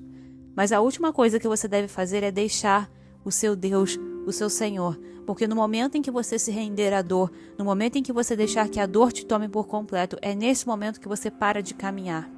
Mas 0.57 0.73
a 0.73 0.81
última 0.81 1.13
coisa 1.13 1.39
que 1.39 1.47
você 1.47 1.69
deve 1.69 1.87
fazer 1.87 2.23
é 2.23 2.33
deixar 2.33 2.91
o 3.25 3.31
seu 3.31 3.55
Deus, 3.55 3.99
o 4.27 4.33
seu 4.33 4.49
Senhor, 4.49 4.99
porque 5.27 5.47
no 5.47 5.55
momento 5.55 5.97
em 5.97 6.03
que 6.03 6.11
você 6.11 6.39
se 6.39 6.51
render 6.51 6.93
à 6.93 7.03
dor, 7.03 7.31
no 7.59 7.65
momento 7.65 7.97
em 7.97 8.03
que 8.03 8.13
você 8.13 8.35
deixar 8.35 8.69
que 8.69 8.81
a 8.81 8.87
dor 8.87 9.13
te 9.13 9.27
tome 9.27 9.49
por 9.49 9.67
completo, 9.67 10.17
é 10.23 10.35
nesse 10.35 10.67
momento 10.67 11.01
que 11.01 11.09
você 11.09 11.31
para 11.31 11.63
de 11.63 11.75
caminhar. 11.75 12.31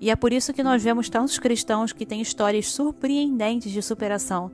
E 0.00 0.10
é 0.10 0.16
por 0.16 0.32
isso 0.32 0.52
que 0.52 0.62
nós 0.62 0.82
vemos 0.82 1.08
tantos 1.08 1.38
cristãos 1.38 1.92
que 1.92 2.04
têm 2.04 2.20
histórias 2.20 2.68
surpreendentes 2.68 3.70
de 3.70 3.80
superação, 3.80 4.50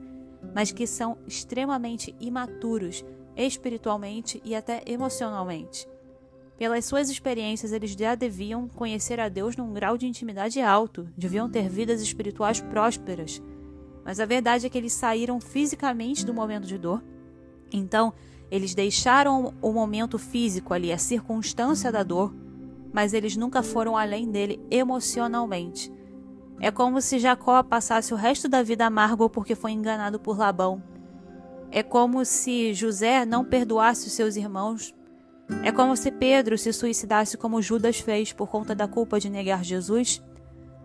mas 0.53 0.71
que 0.71 0.85
são 0.85 1.17
extremamente 1.27 2.15
imaturos 2.19 3.03
espiritualmente 3.35 4.41
e 4.43 4.55
até 4.55 4.83
emocionalmente. 4.85 5.87
Pelas 6.57 6.85
suas 6.85 7.09
experiências, 7.09 7.71
eles 7.71 7.91
já 7.91 8.13
deviam 8.13 8.67
conhecer 8.67 9.19
a 9.19 9.29
Deus 9.29 9.55
num 9.55 9.73
grau 9.73 9.97
de 9.97 10.05
intimidade 10.05 10.61
alto, 10.61 11.09
deviam 11.17 11.49
ter 11.49 11.67
vidas 11.67 12.01
espirituais 12.01 12.61
prósperas. 12.61 13.41
Mas 14.05 14.19
a 14.19 14.25
verdade 14.25 14.67
é 14.67 14.69
que 14.69 14.77
eles 14.77 14.93
saíram 14.93 15.39
fisicamente 15.39 16.25
do 16.25 16.33
momento 16.33 16.67
de 16.67 16.77
dor. 16.77 17.03
Então, 17.71 18.13
eles 18.51 18.75
deixaram 18.75 19.53
o 19.61 19.71
momento 19.71 20.19
físico 20.19 20.73
ali, 20.73 20.91
a 20.91 20.97
circunstância 20.97 21.91
da 21.91 22.03
dor, 22.03 22.33
mas 22.93 23.13
eles 23.13 23.35
nunca 23.35 23.63
foram 23.63 23.97
além 23.97 24.29
dele 24.29 24.59
emocionalmente. 24.69 25.91
É 26.59 26.69
como 26.69 27.01
se 27.01 27.17
Jacó 27.17 27.63
passasse 27.63 28.13
o 28.13 28.17
resto 28.17 28.47
da 28.47 28.61
vida 28.61 28.85
amargo 28.85 29.27
porque 29.27 29.55
foi 29.55 29.71
enganado 29.71 30.19
por 30.19 30.37
Labão. 30.37 30.83
É 31.73 31.81
como 31.81 32.25
se 32.25 32.73
José 32.73 33.25
não 33.25 33.45
perdoasse 33.45 34.07
os 34.07 34.13
seus 34.13 34.35
irmãos. 34.35 34.93
É 35.63 35.71
como 35.71 35.95
se 35.95 36.11
Pedro 36.11 36.57
se 36.57 36.73
suicidasse 36.73 37.37
como 37.37 37.61
Judas 37.61 37.97
fez 37.97 38.33
por 38.33 38.49
conta 38.49 38.75
da 38.75 38.89
culpa 38.89 39.21
de 39.21 39.29
negar 39.29 39.63
Jesus. 39.63 40.21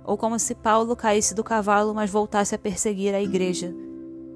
Ou 0.05 0.17
como 0.17 0.39
se 0.39 0.55
Paulo 0.55 0.95
caísse 0.95 1.35
do 1.35 1.43
cavalo, 1.43 1.93
mas 1.93 2.09
voltasse 2.09 2.55
a 2.55 2.59
perseguir 2.59 3.17
a 3.17 3.21
igreja. 3.21 3.75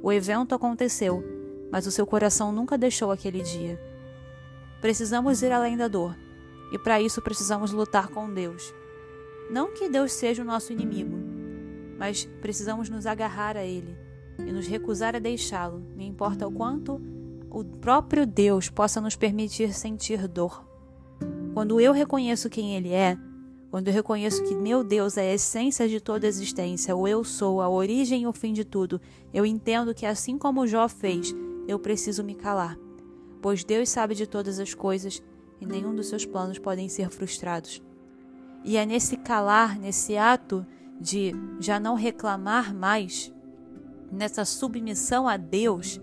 O 0.03 0.13
evento 0.13 0.53
aconteceu, 0.53 1.23
mas 1.71 1.87
o 1.87 1.93
seu 1.93 2.05
coração 2.05 2.51
nunca 2.51 2.77
deixou 2.77 3.13
aquele 3.13 3.43
dia. 3.43 3.81
Precisamos 4.81 5.43
ir 5.43 5.53
além 5.53 5.77
da 5.77 5.87
dor, 5.87 6.17
e 6.73 6.79
para 6.79 7.01
isso 7.01 7.23
precisamos 7.23 7.71
lutar 7.71 8.09
com 8.09 8.33
Deus. 8.33 8.75
Não 9.49 9.73
que 9.73 9.89
Deus 9.89 10.13
seja 10.13 10.43
o 10.43 10.47
nosso 10.47 10.73
inimigo, 10.73 11.17
mas 11.97 12.25
precisamos 12.41 12.89
nos 12.89 13.07
agarrar 13.07 13.57
a 13.57 13.65
Ele 13.65 14.10
e 14.47 14.53
nos 14.53 14.67
recusar 14.67 15.15
a 15.15 15.19
deixá-lo, 15.19 15.83
não 15.97 16.03
importa 16.03 16.47
o 16.47 16.53
quanto 16.53 17.01
o 17.51 17.65
próprio 17.65 18.27
Deus 18.27 18.69
possa 18.69 19.01
nos 19.01 19.17
permitir 19.17 19.73
sentir 19.75 20.29
dor. 20.29 20.65
Quando 21.53 21.81
eu 21.81 21.93
reconheço 21.93 22.49
quem 22.49 22.77
Ele 22.77 22.93
é, 22.93 23.19
quando 23.71 23.89
eu 23.89 23.95
reconheço 23.95 24.43
que 24.45 24.55
meu 24.55 24.83
Deus 24.83 25.17
é 25.17 25.31
a 25.31 25.35
essência 25.35 25.89
de 25.89 26.01
toda 26.01 26.27
a 26.27 26.29
existência, 26.29 26.97
o 26.97 27.07
eu 27.07 27.23
sou, 27.23 27.61
a 27.61 27.69
origem 27.69 28.23
e 28.23 28.27
o 28.27 28.33
fim 28.33 28.53
de 28.53 28.65
tudo, 28.65 29.01
eu 29.33 29.47
entendo 29.47 29.95
que 29.95 30.05
assim 30.05 30.37
como 30.37 30.67
Jó 30.67 30.89
fez, 30.89 31.35
eu 31.69 31.79
preciso 31.79 32.25
me 32.25 32.35
calar. 32.35 32.77
Pois 33.41 33.63
Deus 33.63 33.89
sabe 33.89 34.15
de 34.15 34.27
todas 34.27 34.59
as 34.59 34.75
coisas 34.75 35.23
e 35.61 35.67
nenhum 35.67 35.95
dos 35.95 36.09
seus 36.09 36.27
planos 36.27 36.59
podem 36.59 36.89
ser 36.89 37.11
frustrados. 37.11 37.81
E 38.65 38.77
é 38.77 38.85
nesse 38.85 39.17
calar, 39.17 39.79
nesse 39.79 40.17
ato 40.17 40.67
de 41.01 41.33
já 41.59 41.81
não 41.81 41.95
reclamar 41.95 42.75
mais, 42.75 43.33
nessa 44.11 44.45
submissão 44.45 45.29
a 45.29 45.37
Deus, 45.37 46.01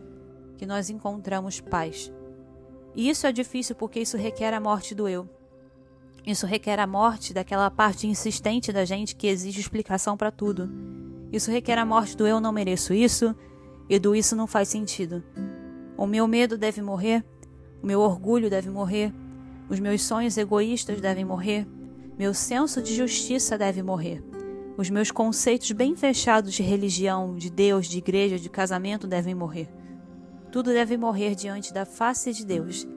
que 0.57 0.65
nós 0.65 0.89
encontramos 0.89 1.59
paz. 1.59 2.11
E 2.95 3.09
isso 3.09 3.27
é 3.27 3.31
difícil 3.31 3.75
porque 3.75 3.99
isso 3.99 4.17
requer 4.17 4.53
a 4.53 4.59
morte 4.59 4.95
do 4.95 5.07
eu. 5.07 5.29
Isso 6.25 6.45
requer 6.45 6.79
a 6.79 6.87
morte 6.87 7.33
daquela 7.33 7.69
parte 7.69 8.07
insistente 8.07 8.73
da 8.73 8.83
gente 8.83 9.15
que 9.15 9.27
exige 9.27 9.59
explicação 9.59 10.17
para 10.17 10.31
tudo. 10.31 10.69
Isso 11.31 11.51
requer 11.51 11.77
a 11.77 11.85
morte 11.85 12.17
do 12.17 12.25
eu 12.25 12.39
não 12.39 12.51
mereço 12.51 12.93
isso 12.93 13.35
e 13.89 13.99
do 13.99 14.15
isso 14.15 14.35
não 14.35 14.47
faz 14.47 14.67
sentido. 14.67 15.23
O 15.95 16.05
meu 16.05 16.27
medo 16.27 16.57
deve 16.57 16.81
morrer, 16.81 17.23
o 17.81 17.87
meu 17.87 17.99
orgulho 18.01 18.49
deve 18.49 18.69
morrer, 18.69 19.13
os 19.69 19.79
meus 19.79 20.01
sonhos 20.01 20.37
egoístas 20.37 20.99
devem 20.99 21.23
morrer, 21.23 21.67
meu 22.17 22.33
senso 22.33 22.81
de 22.81 22.95
justiça 22.95 23.57
deve 23.57 23.81
morrer. 23.83 24.23
Os 24.77 24.91
meus 24.91 25.09
conceitos 25.09 25.71
bem 25.71 25.95
fechados 25.95 26.53
de 26.53 26.61
religião, 26.61 27.35
de 27.35 27.49
Deus, 27.49 27.87
de 27.87 27.97
igreja, 27.97 28.37
de 28.37 28.47
casamento 28.47 29.07
devem 29.07 29.33
morrer. 29.33 29.67
Tudo 30.51 30.71
deve 30.71 30.95
morrer 30.95 31.33
diante 31.33 31.73
da 31.73 31.83
face 31.83 32.31
de 32.31 32.45
Deus 32.45 32.87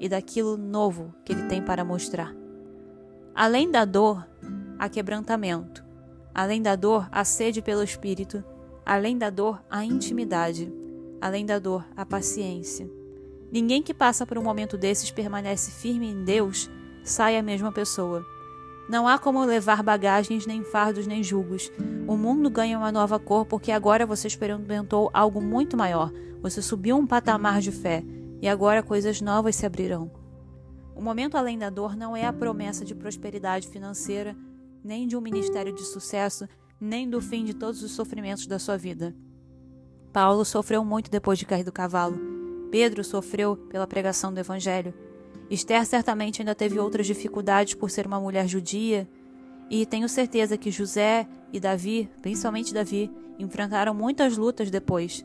e 0.00 0.08
daquilo 0.08 0.56
novo 0.56 1.14
que 1.24 1.32
Ele 1.32 1.44
tem 1.44 1.62
para 1.62 1.84
mostrar. 1.84 2.34
Além 3.32 3.70
da 3.70 3.84
dor, 3.84 4.28
há 4.80 4.88
quebrantamento. 4.88 5.84
Além 6.34 6.60
da 6.60 6.74
dor, 6.74 7.08
há 7.12 7.24
sede 7.24 7.62
pelo 7.62 7.84
Espírito. 7.84 8.42
Além 8.84 9.16
da 9.16 9.30
dor, 9.30 9.62
há 9.70 9.84
intimidade. 9.84 10.72
Além 11.20 11.46
da 11.46 11.60
dor, 11.60 11.86
há 11.96 12.04
paciência. 12.04 12.90
Ninguém 13.50 13.80
que 13.80 13.94
passa 13.94 14.26
por 14.26 14.38
um 14.38 14.42
momento 14.42 14.76
desses 14.76 15.12
permanece 15.12 15.70
firme 15.70 16.10
em 16.10 16.24
Deus 16.24 16.68
sai 17.04 17.38
a 17.38 17.42
mesma 17.42 17.70
pessoa. 17.70 18.26
Não 18.88 19.06
há 19.06 19.18
como 19.18 19.44
levar 19.44 19.82
bagagens, 19.82 20.46
nem 20.46 20.64
fardos, 20.64 21.06
nem 21.06 21.22
julgos. 21.22 21.70
O 22.06 22.16
mundo 22.16 22.48
ganha 22.48 22.78
uma 22.78 22.90
nova 22.90 23.18
cor 23.18 23.44
porque 23.44 23.70
agora 23.70 24.06
você 24.06 24.26
experimentou 24.26 25.10
algo 25.12 25.42
muito 25.42 25.76
maior. 25.76 26.10
Você 26.40 26.62
subiu 26.62 26.96
um 26.96 27.06
patamar 27.06 27.60
de 27.60 27.70
fé 27.70 28.02
e 28.40 28.48
agora 28.48 28.82
coisas 28.82 29.20
novas 29.20 29.56
se 29.56 29.66
abrirão. 29.66 30.10
O 30.96 31.02
momento 31.02 31.36
além 31.36 31.58
da 31.58 31.68
dor 31.68 31.94
não 31.94 32.16
é 32.16 32.24
a 32.24 32.32
promessa 32.32 32.84
de 32.84 32.94
prosperidade 32.94 33.68
financeira, 33.68 34.34
nem 34.82 35.06
de 35.06 35.16
um 35.16 35.20
ministério 35.20 35.74
de 35.74 35.82
sucesso, 35.82 36.48
nem 36.80 37.08
do 37.08 37.20
fim 37.20 37.44
de 37.44 37.54
todos 37.54 37.82
os 37.82 37.92
sofrimentos 37.92 38.46
da 38.46 38.58
sua 38.58 38.78
vida. 38.78 39.14
Paulo 40.12 40.44
sofreu 40.44 40.84
muito 40.84 41.10
depois 41.10 41.38
de 41.38 41.44
cair 41.44 41.62
do 41.62 41.70
cavalo. 41.70 42.18
Pedro 42.70 43.04
sofreu 43.04 43.56
pela 43.56 43.86
pregação 43.86 44.32
do 44.32 44.40
Evangelho. 44.40 44.94
Esther 45.50 45.86
certamente 45.86 46.42
ainda 46.42 46.54
teve 46.54 46.78
outras 46.78 47.06
dificuldades 47.06 47.74
por 47.74 47.90
ser 47.90 48.06
uma 48.06 48.20
mulher 48.20 48.46
judia, 48.46 49.08
e 49.70 49.86
tenho 49.86 50.08
certeza 50.08 50.56
que 50.56 50.70
José 50.70 51.26
e 51.52 51.60
Davi, 51.60 52.10
principalmente 52.22 52.74
Davi, 52.74 53.10
enfrentaram 53.38 53.94
muitas 53.94 54.36
lutas 54.36 54.70
depois. 54.70 55.24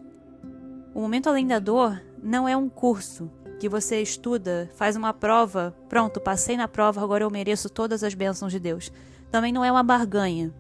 O 0.94 1.02
momento 1.02 1.28
além 1.28 1.48
da 1.48 1.60
dor 1.60 2.02
não 2.22 2.48
é 2.48 2.56
um 2.56 2.70
curso 2.70 3.30
que 3.60 3.70
você 3.70 4.02
estuda, 4.02 4.70
faz 4.76 4.96
uma 4.96 5.14
prova, 5.14 5.76
pronto, 5.88 6.20
passei 6.20 6.58
na 6.58 6.68
prova, 6.68 7.02
agora 7.02 7.24
eu 7.24 7.30
mereço 7.30 7.70
todas 7.70 8.04
as 8.04 8.14
bênçãos 8.14 8.52
de 8.52 8.60
Deus. 8.60 8.92
Também 9.32 9.52
não 9.52 9.64
é 9.64 9.72
uma 9.72 9.84
barganha. 9.84 10.54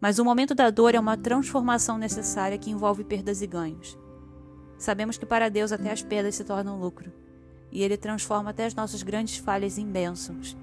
Mas 0.00 0.18
o 0.18 0.24
momento 0.24 0.54
da 0.54 0.68
dor 0.70 0.94
é 0.94 1.00
uma 1.00 1.16
transformação 1.16 1.96
necessária 1.96 2.58
que 2.58 2.70
envolve 2.70 3.04
perdas 3.04 3.40
e 3.40 3.46
ganhos. 3.46 3.96
Sabemos 4.78 5.16
que 5.16 5.24
para 5.24 5.48
Deus 5.48 5.72
até 5.72 5.90
as 5.90 6.02
perdas 6.02 6.34
se 6.34 6.44
tornam 6.44 6.78
lucro 6.78 7.25
e 7.70 7.82
ele 7.82 7.96
transforma 7.96 8.50
até 8.50 8.66
as 8.66 8.74
nossas 8.74 9.02
grandes 9.02 9.36
falhas 9.36 9.78
em 9.78 9.86
bênçãos. 9.86 10.56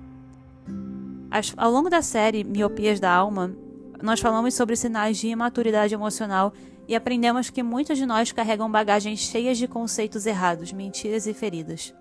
As, 1.30 1.54
ao 1.58 1.72
longo 1.72 1.89
da 1.89 2.02
série 2.02 2.44
Miopias 2.44 3.00
da 3.00 3.12
Alma, 3.12 3.56
nós 4.02 4.20
falamos 4.20 4.54
sobre 4.54 4.76
sinais 4.76 5.18
de 5.18 5.28
imaturidade 5.28 5.94
emocional 5.94 6.54
e 6.88 6.96
aprendemos 6.96 7.50
que 7.50 7.63
muitos 7.63 7.98
de 7.98 8.06
nós 8.06 8.32
carregam 8.32 8.70
bagagens 8.70 9.20
cheias 9.20 9.58
de 9.58 9.68
conceitos 9.68 10.26
errados, 10.26 10.74
mentiras 10.74 11.26
e 11.26 11.34
feridas. 11.34 11.94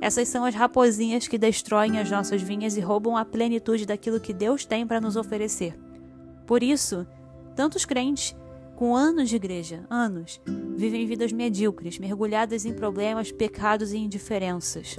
Essas 0.00 0.28
são 0.28 0.44
as 0.44 0.54
raposinhas 0.54 1.28
que 1.28 1.38
destroem 1.38 1.98
as 1.98 2.10
nossas 2.10 2.42
vinhas 2.42 2.76
e 2.76 2.80
roubam 2.80 3.16
a 3.16 3.24
plenitude 3.24 3.86
daquilo 3.86 4.20
que 4.20 4.32
Deus 4.32 4.64
tem 4.64 4.86
para 4.86 5.00
nos 5.00 5.16
oferecer. 5.16 5.78
Por 6.46 6.62
isso, 6.62 7.06
tantos 7.54 7.84
crentes 7.84 8.34
com 8.82 8.96
anos 8.96 9.28
de 9.28 9.36
igreja, 9.36 9.86
anos, 9.88 10.40
vivem 10.74 11.06
vidas 11.06 11.30
medíocres, 11.30 12.00
mergulhadas 12.00 12.64
em 12.64 12.72
problemas, 12.72 13.30
pecados 13.30 13.92
e 13.92 13.96
indiferenças. 13.96 14.96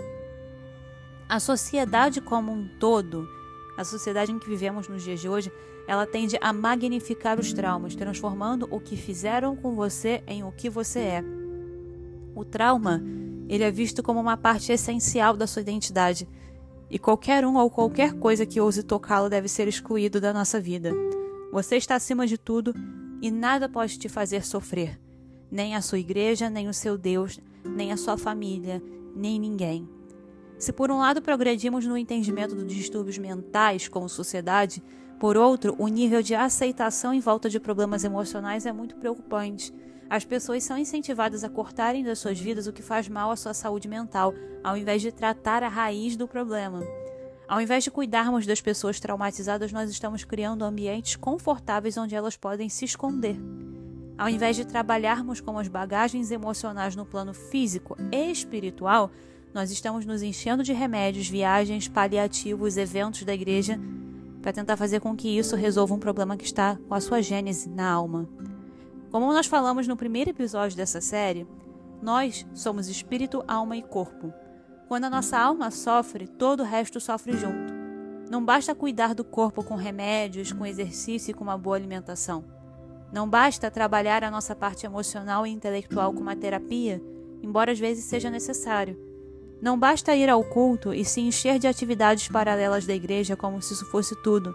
A 1.28 1.38
sociedade 1.38 2.22
como 2.22 2.50
um 2.50 2.66
todo, 2.80 3.28
a 3.76 3.84
sociedade 3.84 4.32
em 4.32 4.40
que 4.40 4.48
vivemos 4.48 4.88
nos 4.88 5.04
dias 5.04 5.20
de 5.20 5.28
hoje, 5.28 5.52
ela 5.86 6.06
tende 6.06 6.38
a 6.40 6.54
magnificar 6.54 7.38
os 7.38 7.52
traumas, 7.52 7.94
transformando 7.94 8.70
o 8.72 8.80
que 8.80 8.96
fizeram 8.96 9.54
com 9.54 9.76
você 9.76 10.24
em 10.28 10.46
o 10.46 10.52
que 10.54 10.70
você 10.70 11.00
é. 11.00 11.24
O 12.34 12.46
trauma, 12.46 13.04
ele 13.50 13.66
é 13.66 13.70
visto 13.70 14.02
como 14.02 14.18
uma 14.18 14.38
parte 14.38 14.72
essencial 14.72 15.36
da 15.36 15.46
sua 15.46 15.62
identidade, 15.62 16.26
e 16.90 16.98
qualquer 16.98 17.46
um 17.46 17.58
ou 17.58 17.70
qualquer 17.70 18.14
coisa 18.14 18.46
que 18.46 18.62
ouse 18.62 18.82
tocá-lo 18.82 19.30
deve 19.30 19.50
ser 19.50 19.68
excluído 19.68 20.22
da 20.22 20.32
nossa 20.32 20.58
vida. 20.58 20.94
Você 21.52 21.76
está 21.76 21.96
acima 21.96 22.26
de 22.26 22.38
tudo 22.38 22.74
e 23.24 23.32
nada 23.32 23.70
pode 23.70 23.98
te 23.98 24.10
fazer 24.10 24.44
sofrer, 24.44 25.00
nem 25.50 25.78
a 25.78 25.82
sua 25.82 25.98
igreja, 25.98 26.50
nem 26.50 26.68
o 26.68 26.74
seu 26.74 26.98
Deus, 26.98 27.40
nem 27.64 27.94
a 27.94 27.96
sua 27.96 28.18
família, 28.18 28.84
nem 29.16 29.40
ninguém. 29.40 29.88
Se 30.58 30.74
por 30.74 30.92
um 30.92 30.98
lado 30.98 31.22
progredimos 31.22 31.86
no 31.88 31.98
entendimento 31.98 32.54
dos 32.54 32.68
distúrbios 32.68 33.18
mentais 33.18 33.88
como 33.88 34.10
sociedade, 34.10 34.84
por 35.22 35.38
outro, 35.38 35.74
o 35.80 35.88
nível 35.88 36.22
de 36.22 36.36
aceitação 36.36 37.14
em 37.14 37.22
volta 37.22 37.50
de 37.50 37.62
problemas 37.62 38.04
emocionais 38.04 38.66
é 38.66 38.74
muito 38.74 38.98
preocupante. 38.98 39.74
As 40.10 40.26
pessoas 40.26 40.66
são 40.66 40.78
incentivadas 40.78 41.46
a 41.46 41.50
cortarem 41.50 42.04
das 42.04 42.20
suas 42.20 42.38
vidas 42.38 42.68
o 42.68 42.74
que 42.74 42.82
faz 42.82 43.08
mal 43.08 43.32
à 43.32 43.38
sua 43.38 43.54
saúde 43.54 43.88
mental, 43.88 44.34
ao 44.62 44.76
invés 44.76 45.02
de 45.02 45.14
tratar 45.14 45.64
a 45.64 45.70
raiz 45.70 46.18
do 46.18 46.28
problema. 46.28 46.82
Ao 47.48 47.62
invés 47.62 47.84
de 47.84 47.92
cuidarmos 47.92 48.46
das 48.46 48.62
pessoas 48.62 49.00
traumatizadas, 49.00 49.72
nós 49.72 49.90
estamos 49.90 50.24
criando 50.24 50.64
ambientes 50.64 51.16
confortáveis 51.16 51.98
onde 51.98 52.16
elas 52.16 52.38
podem 52.38 52.70
se 52.70 52.86
esconder. 52.86 53.38
Ao 54.18 54.30
invés 54.30 54.56
de 54.56 54.66
trabalharmos 54.66 55.42
com 55.42 55.58
as 55.58 55.68
bagagens 55.68 56.32
emocionais 56.32 56.96
no 56.96 57.06
plano 57.06 57.34
físico 57.34 57.98
e 58.12 58.32
espiritual, 58.32 59.12
nós 59.54 59.72
estamos 59.72 60.06
nos 60.06 60.22
enchendo 60.22 60.64
de 60.64 60.74
remédios, 60.74 61.28
viagens, 61.28 61.88
paliativos, 61.88 62.78
eventos 62.78 63.24
da 63.24 63.34
igreja 63.34 63.80
para 64.42 64.54
tentar 64.54 64.76
fazer 64.76 65.00
com 65.00 65.16
que 65.16 65.38
isso 65.38 65.56
resolva 65.56 65.94
um 65.94 66.00
problema 66.00 66.36
que 66.36 66.44
está 66.44 66.78
com 66.88 66.94
a 66.94 67.02
sua 67.02 67.22
gênese 67.22 67.70
na 67.70 67.90
alma. 67.90 68.28
Como 69.10 69.32
nós 69.32 69.46
falamos 69.46 69.88
no 69.88 69.96
primeiro 69.96 70.32
episódio 70.32 70.76
dessa 70.76 71.00
série, 71.00 71.48
nós 72.02 72.46
somos 72.54 72.90
espírito, 72.90 73.44
alma 73.48 73.78
e 73.78 73.82
corpo. 73.82 74.34
Quando 74.94 75.06
a 75.06 75.10
nossa 75.10 75.40
alma 75.40 75.72
sofre, 75.72 76.28
todo 76.28 76.60
o 76.60 76.64
resto 76.64 77.00
sofre 77.00 77.36
junto. 77.36 77.74
Não 78.30 78.46
basta 78.46 78.76
cuidar 78.76 79.16
do 79.16 79.24
corpo 79.24 79.64
com 79.64 79.74
remédios, 79.74 80.52
com 80.52 80.68
exercício 80.68 81.32
e 81.32 81.34
com 81.34 81.44
uma 81.44 81.58
boa 81.58 81.76
alimentação. 81.76 82.46
Não 83.12 83.28
basta 83.28 83.72
trabalhar 83.72 84.24
a 84.24 84.30
nossa 84.30 84.56
parte 84.56 84.86
emocional 84.86 85.48
e 85.48 85.50
intelectual 85.50 86.14
com 86.14 86.20
uma 86.20 86.36
terapia, 86.36 87.02
embora 87.42 87.72
às 87.72 87.80
vezes 87.80 88.06
seja 88.06 88.30
necessário. 88.30 88.96
Não 89.60 89.80
basta 89.80 90.16
ir 90.16 90.30
ao 90.30 90.44
culto 90.44 90.94
e 90.94 91.04
se 91.04 91.22
encher 91.22 91.58
de 91.58 91.66
atividades 91.66 92.28
paralelas 92.28 92.86
da 92.86 92.94
igreja 92.94 93.36
como 93.36 93.64
se 93.64 93.74
isso 93.74 93.88
fosse 93.88 94.16
tudo. 94.22 94.54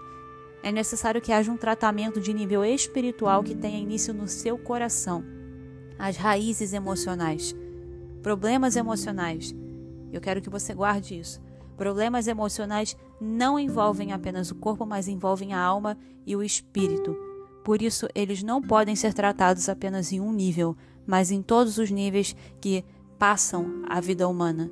É 0.62 0.70
necessário 0.70 1.20
que 1.20 1.32
haja 1.32 1.50
um 1.50 1.56
tratamento 1.56 2.20
de 2.20 2.32
nível 2.32 2.64
espiritual 2.64 3.42
que 3.42 3.56
tenha 3.56 3.80
início 3.80 4.14
no 4.14 4.28
seu 4.28 4.56
coração. 4.56 5.24
As 5.98 6.16
raízes 6.16 6.72
emocionais. 6.72 7.56
Problemas 8.22 8.76
emocionais. 8.76 9.52
Eu 10.12 10.20
quero 10.20 10.40
que 10.40 10.50
você 10.50 10.74
guarde 10.74 11.18
isso. 11.18 11.40
Problemas 11.76 12.26
emocionais 12.26 12.96
não 13.20 13.58
envolvem 13.58 14.12
apenas 14.12 14.50
o 14.50 14.54
corpo, 14.54 14.84
mas 14.84 15.06
envolvem 15.06 15.52
a 15.52 15.60
alma 15.60 15.96
e 16.26 16.34
o 16.34 16.42
espírito. 16.42 17.16
Por 17.64 17.82
isso, 17.82 18.08
eles 18.14 18.42
não 18.42 18.60
podem 18.60 18.96
ser 18.96 19.14
tratados 19.14 19.68
apenas 19.68 20.12
em 20.12 20.20
um 20.20 20.32
nível, 20.32 20.76
mas 21.06 21.30
em 21.30 21.42
todos 21.42 21.78
os 21.78 21.90
níveis 21.90 22.34
que 22.60 22.84
passam 23.18 23.82
a 23.88 24.00
vida 24.00 24.26
humana. 24.28 24.70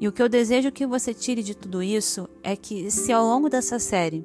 E 0.00 0.06
o 0.06 0.12
que 0.12 0.22
eu 0.22 0.28
desejo 0.28 0.72
que 0.72 0.86
você 0.86 1.12
tire 1.12 1.42
de 1.42 1.54
tudo 1.54 1.82
isso 1.82 2.28
é 2.42 2.56
que, 2.56 2.90
se 2.90 3.12
ao 3.12 3.24
longo 3.24 3.48
dessa 3.48 3.78
série, 3.78 4.24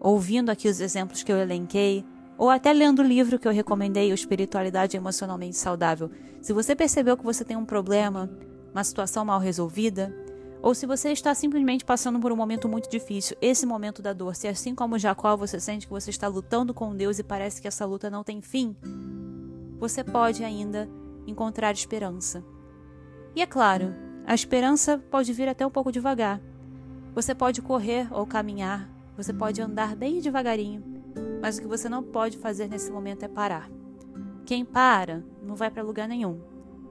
ouvindo 0.00 0.50
aqui 0.50 0.68
os 0.68 0.80
exemplos 0.80 1.22
que 1.22 1.32
eu 1.32 1.38
elenquei, 1.38 2.04
ou 2.36 2.50
até 2.50 2.72
lendo 2.72 3.00
o 3.00 3.06
livro 3.06 3.38
que 3.38 3.48
eu 3.48 3.52
recomendei, 3.52 4.10
o 4.10 4.14
Espiritualidade 4.14 4.96
Emocionalmente 4.96 5.56
Saudável, 5.56 6.10
se 6.40 6.52
você 6.52 6.76
percebeu 6.76 7.16
que 7.16 7.24
você 7.24 7.44
tem 7.44 7.56
um 7.56 7.64
problema, 7.64 8.30
uma 8.76 8.84
situação 8.84 9.24
mal 9.24 9.40
resolvida, 9.40 10.14
ou 10.60 10.74
se 10.74 10.84
você 10.84 11.10
está 11.10 11.34
simplesmente 11.34 11.82
passando 11.82 12.20
por 12.20 12.30
um 12.30 12.36
momento 12.36 12.68
muito 12.68 12.90
difícil, 12.90 13.34
esse 13.40 13.64
momento 13.64 14.02
da 14.02 14.12
dor, 14.12 14.36
se 14.36 14.46
assim 14.46 14.74
como 14.74 14.98
Jacó 14.98 15.34
você 15.34 15.58
sente 15.58 15.86
que 15.86 15.92
você 15.92 16.10
está 16.10 16.28
lutando 16.28 16.74
com 16.74 16.94
Deus 16.94 17.18
e 17.18 17.22
parece 17.22 17.62
que 17.62 17.68
essa 17.68 17.86
luta 17.86 18.10
não 18.10 18.22
tem 18.22 18.42
fim, 18.42 18.76
você 19.78 20.04
pode 20.04 20.44
ainda 20.44 20.86
encontrar 21.26 21.72
esperança. 21.72 22.44
E 23.34 23.40
é 23.40 23.46
claro, 23.46 23.94
a 24.26 24.34
esperança 24.34 24.98
pode 24.98 25.32
vir 25.32 25.48
até 25.48 25.66
um 25.66 25.70
pouco 25.70 25.90
devagar. 25.90 26.38
Você 27.14 27.34
pode 27.34 27.62
correr 27.62 28.08
ou 28.12 28.26
caminhar, 28.26 28.90
você 29.16 29.32
pode 29.32 29.62
andar 29.62 29.96
bem 29.96 30.20
devagarinho, 30.20 30.82
mas 31.40 31.56
o 31.56 31.62
que 31.62 31.66
você 31.66 31.88
não 31.88 32.02
pode 32.02 32.36
fazer 32.36 32.68
nesse 32.68 32.92
momento 32.92 33.22
é 33.22 33.28
parar. 33.28 33.70
Quem 34.44 34.66
para 34.66 35.24
não 35.42 35.54
vai 35.54 35.70
para 35.70 35.82
lugar 35.82 36.06
nenhum. 36.06 36.40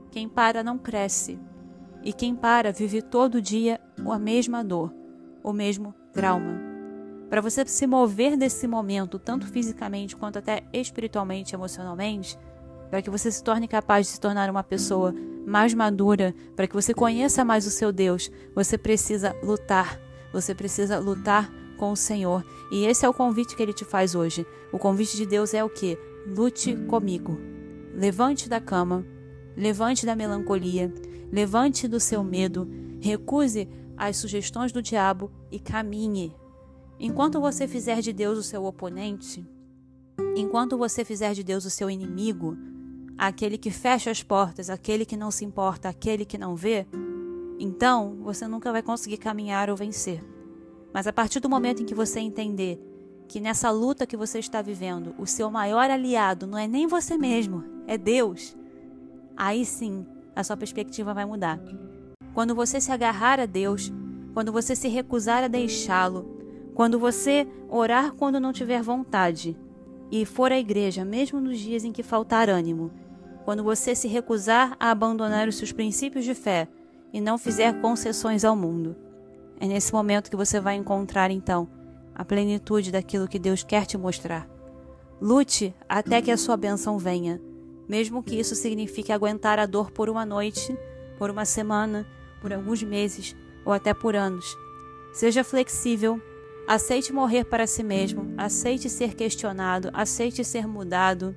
Quem 0.10 0.28
para 0.28 0.64
não 0.64 0.80
cresce. 0.80 1.38
E 2.06 2.14
quem 2.14 2.36
para 2.36 2.72
vive 2.72 3.02
todo 3.02 3.42
dia 3.42 3.82
a 4.06 4.20
mesma 4.20 4.64
dor, 4.64 4.94
o 5.44 5.52
mesmo 5.52 5.94
trauma. 6.14 6.62
Para 7.30 7.42
você 7.42 7.66
se 7.66 7.88
mover 7.88 8.38
desse 8.38 8.68
momento, 8.68 9.18
tanto 9.18 9.48
fisicamente 9.48 10.16
quanto 10.16 10.38
até 10.38 10.64
espiritualmente, 10.72 11.56
emocionalmente, 11.56 12.38
para 12.92 13.02
que 13.02 13.10
você 13.10 13.32
se 13.32 13.44
torne 13.44 13.68
capaz 13.68 14.06
de 14.06 14.14
se 14.14 14.20
tornar 14.22 14.52
uma 14.52 14.64
pessoa 14.64 15.14
mais 15.48 15.74
madura, 15.74 16.34
para 16.56 16.68
que 16.68 16.76
você 16.76 16.94
conheça 16.94 17.44
mais 17.44 17.66
o 17.66 17.72
seu 17.72 17.92
Deus, 17.92 18.32
você 18.54 18.78
precisa 18.78 19.36
lutar. 19.42 20.00
Você 20.32 20.54
precisa 20.54 21.00
lutar 21.00 21.52
com 21.78 21.92
o 21.92 21.96
Senhor. 21.96 22.46
E 22.72 22.86
esse 22.86 23.06
é 23.06 23.10
o 23.10 23.14
convite 23.14 23.56
que 23.56 23.64
ele 23.64 23.74
te 23.74 23.84
faz 23.84 24.14
hoje. 24.14 24.46
O 24.72 24.78
convite 24.78 25.18
de 25.18 25.26
Deus 25.26 25.54
é 25.54 25.64
o 25.64 25.70
que? 25.70 25.98
Lute 26.28 26.76
comigo. 26.88 27.40
Levante 27.94 28.48
da 28.48 28.60
cama, 28.60 29.06
levante 29.56 30.06
da 30.06 30.16
melancolia, 30.16 30.94
levante 31.32 31.88
do 31.88 32.00
seu 32.00 32.24
medo, 32.24 32.68
recuse 33.00 33.68
as 33.98 34.18
sugestões 34.18 34.72
do 34.72 34.82
diabo 34.82 35.32
e 35.52 35.60
caminhe. 35.60 36.36
Enquanto 37.00 37.40
você 37.40 37.68
fizer 37.68 38.02
de 38.02 38.14
Deus 38.14 38.38
o 38.38 38.44
seu 38.44 38.66
oponente, 38.66 39.46
enquanto 40.36 40.78
você 40.78 41.04
fizer 41.04 41.34
de 41.34 41.44
Deus 41.44 41.66
o 41.66 41.70
seu 41.70 41.90
inimigo, 41.90 42.58
aquele 43.18 43.58
que 43.58 43.72
fecha 43.72 44.12
as 44.12 44.24
portas, 44.24 44.70
aquele 44.70 45.06
que 45.06 45.18
não 45.18 45.32
se 45.32 45.46
importa, 45.46 45.90
aquele 45.90 46.26
que 46.26 46.38
não 46.38 46.56
vê, 46.56 46.86
então 47.60 48.18
você 48.22 48.48
nunca 48.48 48.72
vai 48.72 48.82
conseguir 48.82 49.18
caminhar 49.18 49.70
ou 49.70 49.76
vencer. 49.76 50.24
Mas 50.94 51.08
a 51.08 51.14
partir 51.14 51.40
do 51.40 51.50
momento 51.50 51.82
em 51.82 51.86
que 51.86 51.96
você 51.96 52.20
entender 52.20 52.80
que 53.28 53.40
nessa 53.40 53.72
luta 53.72 54.06
que 54.06 54.16
você 54.16 54.40
está 54.40 54.62
vivendo, 54.62 55.16
o 55.18 55.26
seu 55.26 55.50
maior 55.50 55.90
aliado 55.90 56.46
não 56.46 56.58
é 56.58 56.68
nem 56.68 56.88
você 56.88 57.18
mesmo, 57.18 57.64
é 57.88 57.98
Deus, 57.98 58.56
aí 59.36 59.66
sim 59.66 60.06
a 60.36 60.44
sua 60.44 60.58
perspectiva 60.58 61.14
vai 61.14 61.26
mudar. 61.26 61.60
Quando 62.34 62.54
você 62.54 62.82
se 62.82 62.92
agarrar 62.92 63.40
a 63.40 63.46
Deus, 63.46 63.92
quando 64.34 64.52
você 64.52 64.76
se 64.76 64.88
recusar 64.88 65.44
a 65.44 65.48
deixá-lo, 65.48 66.36
quando 66.74 67.00
você 67.00 67.48
orar 67.70 68.14
quando 68.14 68.40
não 68.40 68.52
tiver 68.52 68.82
vontade 68.82 69.58
e 70.12 70.26
for 70.26 70.52
à 70.52 70.60
igreja 70.60 71.06
mesmo 71.06 71.40
nos 71.40 71.58
dias 71.58 71.84
em 71.86 71.92
que 71.92 72.04
faltar 72.04 72.50
ânimo, 72.50 72.92
quando 73.46 73.64
você 73.64 73.96
se 73.96 74.08
recusar 74.08 74.76
a 74.80 74.92
abandonar 74.92 75.48
os 75.48 75.56
seus 75.56 75.72
princípios 75.72 76.26
de 76.26 76.34
fé 76.34 76.68
e 77.14 77.22
não 77.22 77.38
fizer 77.38 77.80
concessões 77.80 78.44
ao 78.44 78.56
mundo. 78.56 78.96
É 79.60 79.68
nesse 79.68 79.94
momento 79.94 80.30
que 80.30 80.36
você 80.36 80.60
vai 80.60 80.76
encontrar, 80.76 81.32
então, 81.32 81.70
a 82.14 82.26
plenitude 82.26 82.92
daquilo 82.92 83.28
que 83.28 83.40
Deus 83.40 83.64
quer 83.64 83.86
te 83.86 83.98
mostrar. 83.98 84.50
Lute 85.22 85.74
até 85.88 86.22
que 86.22 86.32
a 86.32 86.38
sua 86.38 86.58
bênção 86.58 86.98
venha, 86.98 87.40
mesmo 87.88 88.24
que 88.24 88.40
isso 88.40 88.56
signifique 88.56 89.12
aguentar 89.12 89.60
a 89.60 89.66
dor 89.66 89.92
por 89.92 90.10
uma 90.10 90.26
noite, 90.26 90.78
por 91.18 91.30
uma 91.30 91.46
semana, 91.46 92.06
por 92.42 92.52
alguns 92.54 92.84
meses 92.84 93.36
ou 93.66 93.74
até 93.74 93.94
por 93.94 94.16
anos. 94.16 94.46
Seja 95.14 95.44
flexível, 95.44 96.22
aceite 96.68 97.14
morrer 97.14 97.46
para 97.46 97.68
si 97.68 97.84
mesmo, 97.84 98.34
aceite 98.38 98.90
ser 98.90 99.16
questionado, 99.16 99.90
aceite 99.94 100.44
ser 100.44 100.68
mudado, 100.68 101.36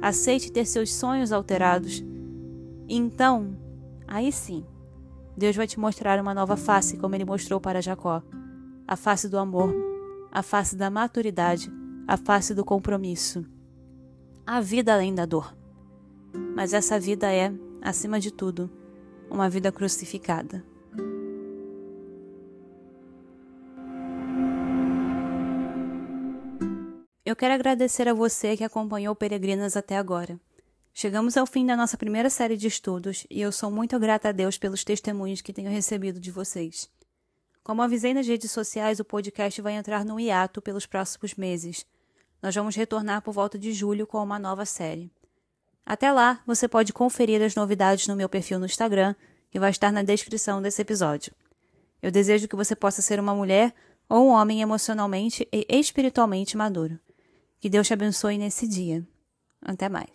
aceite 0.00 0.52
ter 0.52 0.64
seus 0.64 0.94
sonhos 0.94 1.32
alterados. 1.32 2.04
Então, 2.88 3.56
aí 4.06 4.30
sim, 4.30 4.64
Deus 5.36 5.56
vai 5.56 5.66
te 5.66 5.78
mostrar 5.78 6.20
uma 6.20 6.32
nova 6.32 6.56
face, 6.56 6.96
como 6.96 7.14
ele 7.14 7.24
mostrou 7.24 7.60
para 7.60 7.82
Jacó: 7.82 8.22
a 8.86 8.96
face 8.96 9.28
do 9.28 9.38
amor, 9.38 9.74
a 10.32 10.42
face 10.42 10.76
da 10.76 10.88
maturidade, 10.88 11.70
a 12.06 12.16
face 12.16 12.54
do 12.54 12.64
compromisso. 12.64 13.44
A 14.46 14.60
vida 14.60 14.94
além 14.94 15.14
da 15.14 15.26
dor. 15.26 15.56
Mas 16.54 16.72
essa 16.72 16.98
vida 16.98 17.32
é, 17.32 17.52
acima 17.82 18.18
de 18.18 18.30
tudo, 18.30 18.70
uma 19.30 19.48
vida 19.48 19.70
crucificada. 19.70 20.64
Eu 27.24 27.34
quero 27.34 27.54
agradecer 27.54 28.08
a 28.08 28.14
você 28.14 28.56
que 28.56 28.62
acompanhou 28.62 29.14
Peregrinas 29.14 29.76
até 29.76 29.96
agora. 29.96 30.38
Chegamos 30.94 31.36
ao 31.36 31.44
fim 31.44 31.66
da 31.66 31.76
nossa 31.76 31.98
primeira 31.98 32.30
série 32.30 32.56
de 32.56 32.68
estudos 32.68 33.26
e 33.28 33.40
eu 33.40 33.52
sou 33.52 33.70
muito 33.70 33.98
grata 33.98 34.30
a 34.30 34.32
Deus 34.32 34.56
pelos 34.56 34.84
testemunhos 34.84 35.42
que 35.42 35.52
tenho 35.52 35.68
recebido 35.68 36.18
de 36.18 36.30
vocês. 36.30 36.88
Como 37.62 37.82
avisei 37.82 38.14
nas 38.14 38.28
redes 38.28 38.52
sociais, 38.52 39.00
o 39.00 39.04
podcast 39.04 39.60
vai 39.60 39.74
entrar 39.74 40.04
no 40.04 40.20
hiato 40.20 40.62
pelos 40.62 40.86
próximos 40.86 41.34
meses. 41.34 41.84
Nós 42.40 42.54
vamos 42.54 42.76
retornar 42.76 43.20
por 43.22 43.32
volta 43.32 43.58
de 43.58 43.72
julho 43.72 44.06
com 44.06 44.22
uma 44.22 44.38
nova 44.38 44.64
série. 44.64 45.10
Até 45.86 46.10
lá, 46.10 46.40
você 46.44 46.66
pode 46.66 46.92
conferir 46.92 47.40
as 47.40 47.54
novidades 47.54 48.08
no 48.08 48.16
meu 48.16 48.28
perfil 48.28 48.58
no 48.58 48.66
Instagram, 48.66 49.14
que 49.52 49.60
vai 49.60 49.70
estar 49.70 49.92
na 49.92 50.02
descrição 50.02 50.60
desse 50.60 50.82
episódio. 50.82 51.32
Eu 52.02 52.10
desejo 52.10 52.48
que 52.48 52.56
você 52.56 52.74
possa 52.74 53.00
ser 53.00 53.20
uma 53.20 53.34
mulher 53.34 53.72
ou 54.08 54.26
um 54.26 54.30
homem 54.30 54.60
emocionalmente 54.60 55.48
e 55.52 55.64
espiritualmente 55.68 56.56
maduro. 56.56 56.98
Que 57.60 57.70
Deus 57.70 57.86
te 57.86 57.92
abençoe 57.92 58.36
nesse 58.36 58.66
dia. 58.66 59.06
Até 59.62 59.88
mais. 59.88 60.10